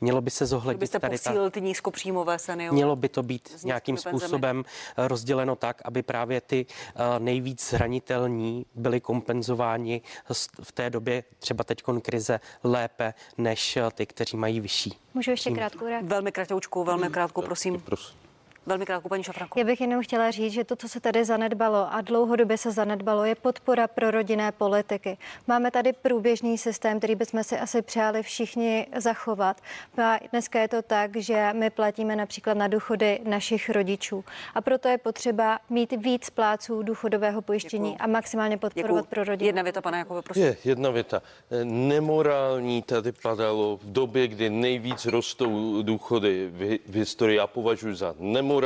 Mělo 0.00 0.20
by 0.20 0.30
se 0.30 0.46
zohlednit 0.46 0.80
Byste 0.80 0.98
tady 0.98 1.18
posílil 1.18 1.44
ta... 1.44 1.50
ty 1.50 1.60
nízkopříjmové 1.60 2.38
seniory? 2.38 2.74
Mělo 2.74 2.96
by 2.96 3.08
to 3.08 3.22
být 3.22 3.56
nějakým 3.64 3.94
nízkými 3.94 4.12
penzemi? 4.12 4.28
způsobem 4.28 4.64
eh, 4.96 5.08
rozděleno 5.08 5.56
tak, 5.56 5.82
aby 5.84 6.02
právě 6.02 6.40
ty 6.40 6.66
eh, 6.66 7.18
nejvíc 7.18 7.70
zranitelní 7.70 8.66
byli 8.74 9.00
kompenzováni 9.00 10.02
v 10.62 10.72
té 10.72 10.90
době 10.90 11.24
třeba 11.38 11.64
teď 11.64 11.82
krize 12.02 12.40
lépe 12.64 13.14
než 13.38 13.76
eh, 13.76 13.82
ty, 13.94 14.06
kteří 14.06 14.36
mají 14.36 14.60
vyšší. 14.60 14.98
Můžu 15.14 15.30
ještě 15.30 15.50
krátkou 15.50 15.86
reakci? 15.86 16.08
Velmi 16.08 16.32
krátkou, 16.32 16.84
velmi 16.84 17.08
krátkou, 17.10 17.42
prosím. 17.42 17.80
Prosím. 17.80 18.19
Velmi 18.66 18.86
krátkou, 18.86 19.08
paní 19.08 19.24
Šafranko. 19.24 19.58
Já 19.58 19.64
bych 19.64 19.80
jenom 19.80 20.02
chtěla 20.02 20.30
říct, 20.30 20.52
že 20.52 20.64
to, 20.64 20.76
co 20.76 20.88
se 20.88 21.00
tady 21.00 21.24
zanedbalo 21.24 21.92
a 21.92 22.00
dlouhodobě 22.00 22.58
se 22.58 22.70
zanedbalo, 22.70 23.24
je 23.24 23.34
podpora 23.34 23.88
pro 23.88 24.10
rodinné 24.10 24.52
politiky. 24.52 25.18
Máme 25.46 25.70
tady 25.70 25.92
průběžný 25.92 26.58
systém, 26.58 26.98
který 26.98 27.14
bychom 27.14 27.44
si 27.44 27.58
asi 27.58 27.82
přáli 27.82 28.22
všichni 28.22 28.86
zachovat. 28.96 29.60
A 30.02 30.18
dneska 30.32 30.60
je 30.60 30.68
to 30.68 30.82
tak, 30.82 31.16
že 31.16 31.50
my 31.52 31.70
platíme 31.70 32.16
například 32.16 32.56
na 32.56 32.68
důchody 32.68 33.20
našich 33.24 33.70
rodičů. 33.70 34.24
A 34.54 34.60
proto 34.60 34.88
je 34.88 34.98
potřeba 34.98 35.58
mít 35.70 35.92
víc 35.92 36.30
pláců 36.30 36.82
důchodového 36.82 37.42
pojištění 37.42 37.90
Děkuju. 37.90 38.04
a 38.04 38.06
maximálně 38.06 38.56
podporovat 38.56 39.00
Děkuju. 39.00 39.10
pro 39.10 39.24
rodinu. 39.24 39.46
Jedna 39.46 39.62
věta, 39.62 39.80
pane 39.80 39.98
Jakobe, 39.98 40.22
prosím. 40.22 40.42
Je, 40.42 40.56
jedna 40.64 40.90
věta. 40.90 41.22
Nemorální 41.64 42.82
tady 42.82 43.12
padalo 43.12 43.76
v 43.76 43.92
době, 43.92 44.28
kdy 44.28 44.50
nejvíc 44.50 45.06
rostou 45.06 45.82
důchody 45.82 46.50
v, 46.52 46.78
v 46.88 46.94
historii. 46.94 47.36
Já 47.36 47.46
považuji 47.46 47.94
za 47.94 48.14
nemorální, 48.18 48.59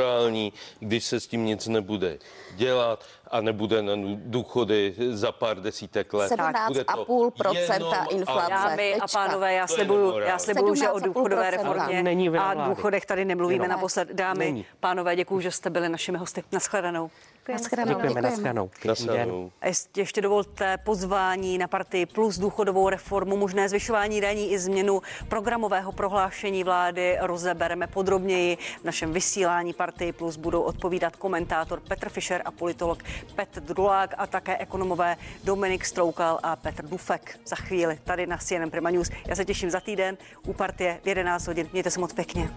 když 0.79 1.05
se 1.05 1.19
s 1.19 1.27
tím 1.27 1.45
nic 1.45 1.67
nebude 1.67 2.17
dělat 2.55 3.03
a 3.31 3.41
nebude 3.41 3.81
na 3.81 3.93
důchody 4.15 4.95
za 5.11 5.31
pár 5.31 5.61
desítek 5.61 6.13
let. 6.13 6.31
Bude 6.67 6.83
to 6.83 6.93
17,5% 6.93 7.73
jenom 7.73 7.93
a- 7.93 8.05
inflace. 8.11 8.49
Dámy 8.49 8.95
a 8.95 9.07
pánové, 9.07 9.53
já 9.53 9.67
slibuju, 9.67 10.17
já 10.19 10.39
slibuju, 10.39 10.75
že 10.75 10.89
o 10.89 10.95
17,5%. 10.99 11.13
důchodové 11.13 11.51
reformě 11.51 12.39
a 12.39 12.53
důchodech 12.69 13.05
tady 13.05 13.25
nemluvíme 13.25 13.65
Jenom. 13.65 13.69
naposled. 13.77 14.09
Dámy, 14.13 14.39
Není. 14.45 14.65
pánové, 14.79 15.15
děkuji, 15.15 15.39
že 15.39 15.51
jste 15.51 15.69
byli 15.69 15.89
našimi 15.89 16.17
hosty. 16.17 16.43
Naschledanou. 16.51 17.09
Nashledanou. 17.53 17.89
Děkujeme, 17.89 18.21
Děkujeme. 18.21 18.69
nashledanou. 18.85 19.51
Ještě 19.95 20.21
dovolte 20.21 20.77
pozvání 20.77 21.57
na 21.57 21.67
partii 21.67 22.05
plus 22.05 22.37
důchodovou 22.37 22.89
reformu, 22.89 23.37
možné 23.37 23.69
zvyšování 23.69 24.21
daní 24.21 24.51
i 24.51 24.59
změnu 24.59 25.01
programového 25.29 25.91
prohlášení 25.91 26.63
vlády 26.63 27.17
rozebereme 27.21 27.87
podrobněji. 27.87 28.57
V 28.81 28.83
našem 28.83 29.13
vysílání 29.13 29.73
partii 29.73 30.11
plus 30.11 30.35
budou 30.37 30.61
odpovídat 30.61 31.15
komentátor 31.15 31.79
Petr 31.79 32.09
Fischer 32.09 32.41
a 32.45 32.51
politolog 32.51 33.03
Petr 33.35 33.59
Drulák 33.61 34.13
a 34.17 34.27
také 34.27 34.57
ekonomové 34.57 35.17
Dominik 35.43 35.85
Stroukal 35.85 36.39
a 36.43 36.55
Petr 36.55 36.85
Dufek. 36.85 37.39
Za 37.45 37.55
chvíli 37.55 37.99
tady 38.03 38.27
na 38.27 38.37
CNN 38.37 38.69
Prima 38.69 38.89
News. 38.89 39.09
Já 39.27 39.35
se 39.35 39.45
těším 39.45 39.69
za 39.71 39.79
týden 39.79 40.17
u 40.47 40.53
partie 40.53 40.99
v 41.03 41.07
11 41.07 41.47
hodin. 41.47 41.69
Mějte 41.73 41.91
se 41.91 41.99
moc 41.99 42.13
pěkně. 42.13 42.49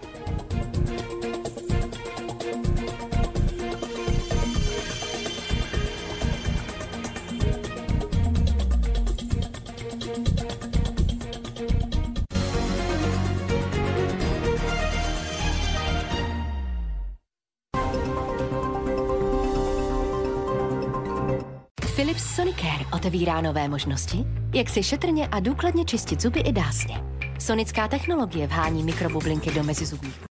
Philips 22.09 22.35
Sonicare 22.35 22.85
otevírá 22.93 23.41
nové 23.41 23.67
možnosti, 23.67 24.25
jak 24.55 24.69
si 24.69 24.83
šetrně 24.83 25.27
a 25.27 25.39
důkladně 25.39 25.85
čistit 25.85 26.21
zuby 26.21 26.39
i 26.39 26.51
dásně. 26.51 26.95
Sonická 27.39 27.87
technologie 27.87 28.47
vhání 28.47 28.83
mikrobublinky 28.83 29.51
do 29.51 29.63
mezizubních 29.63 30.21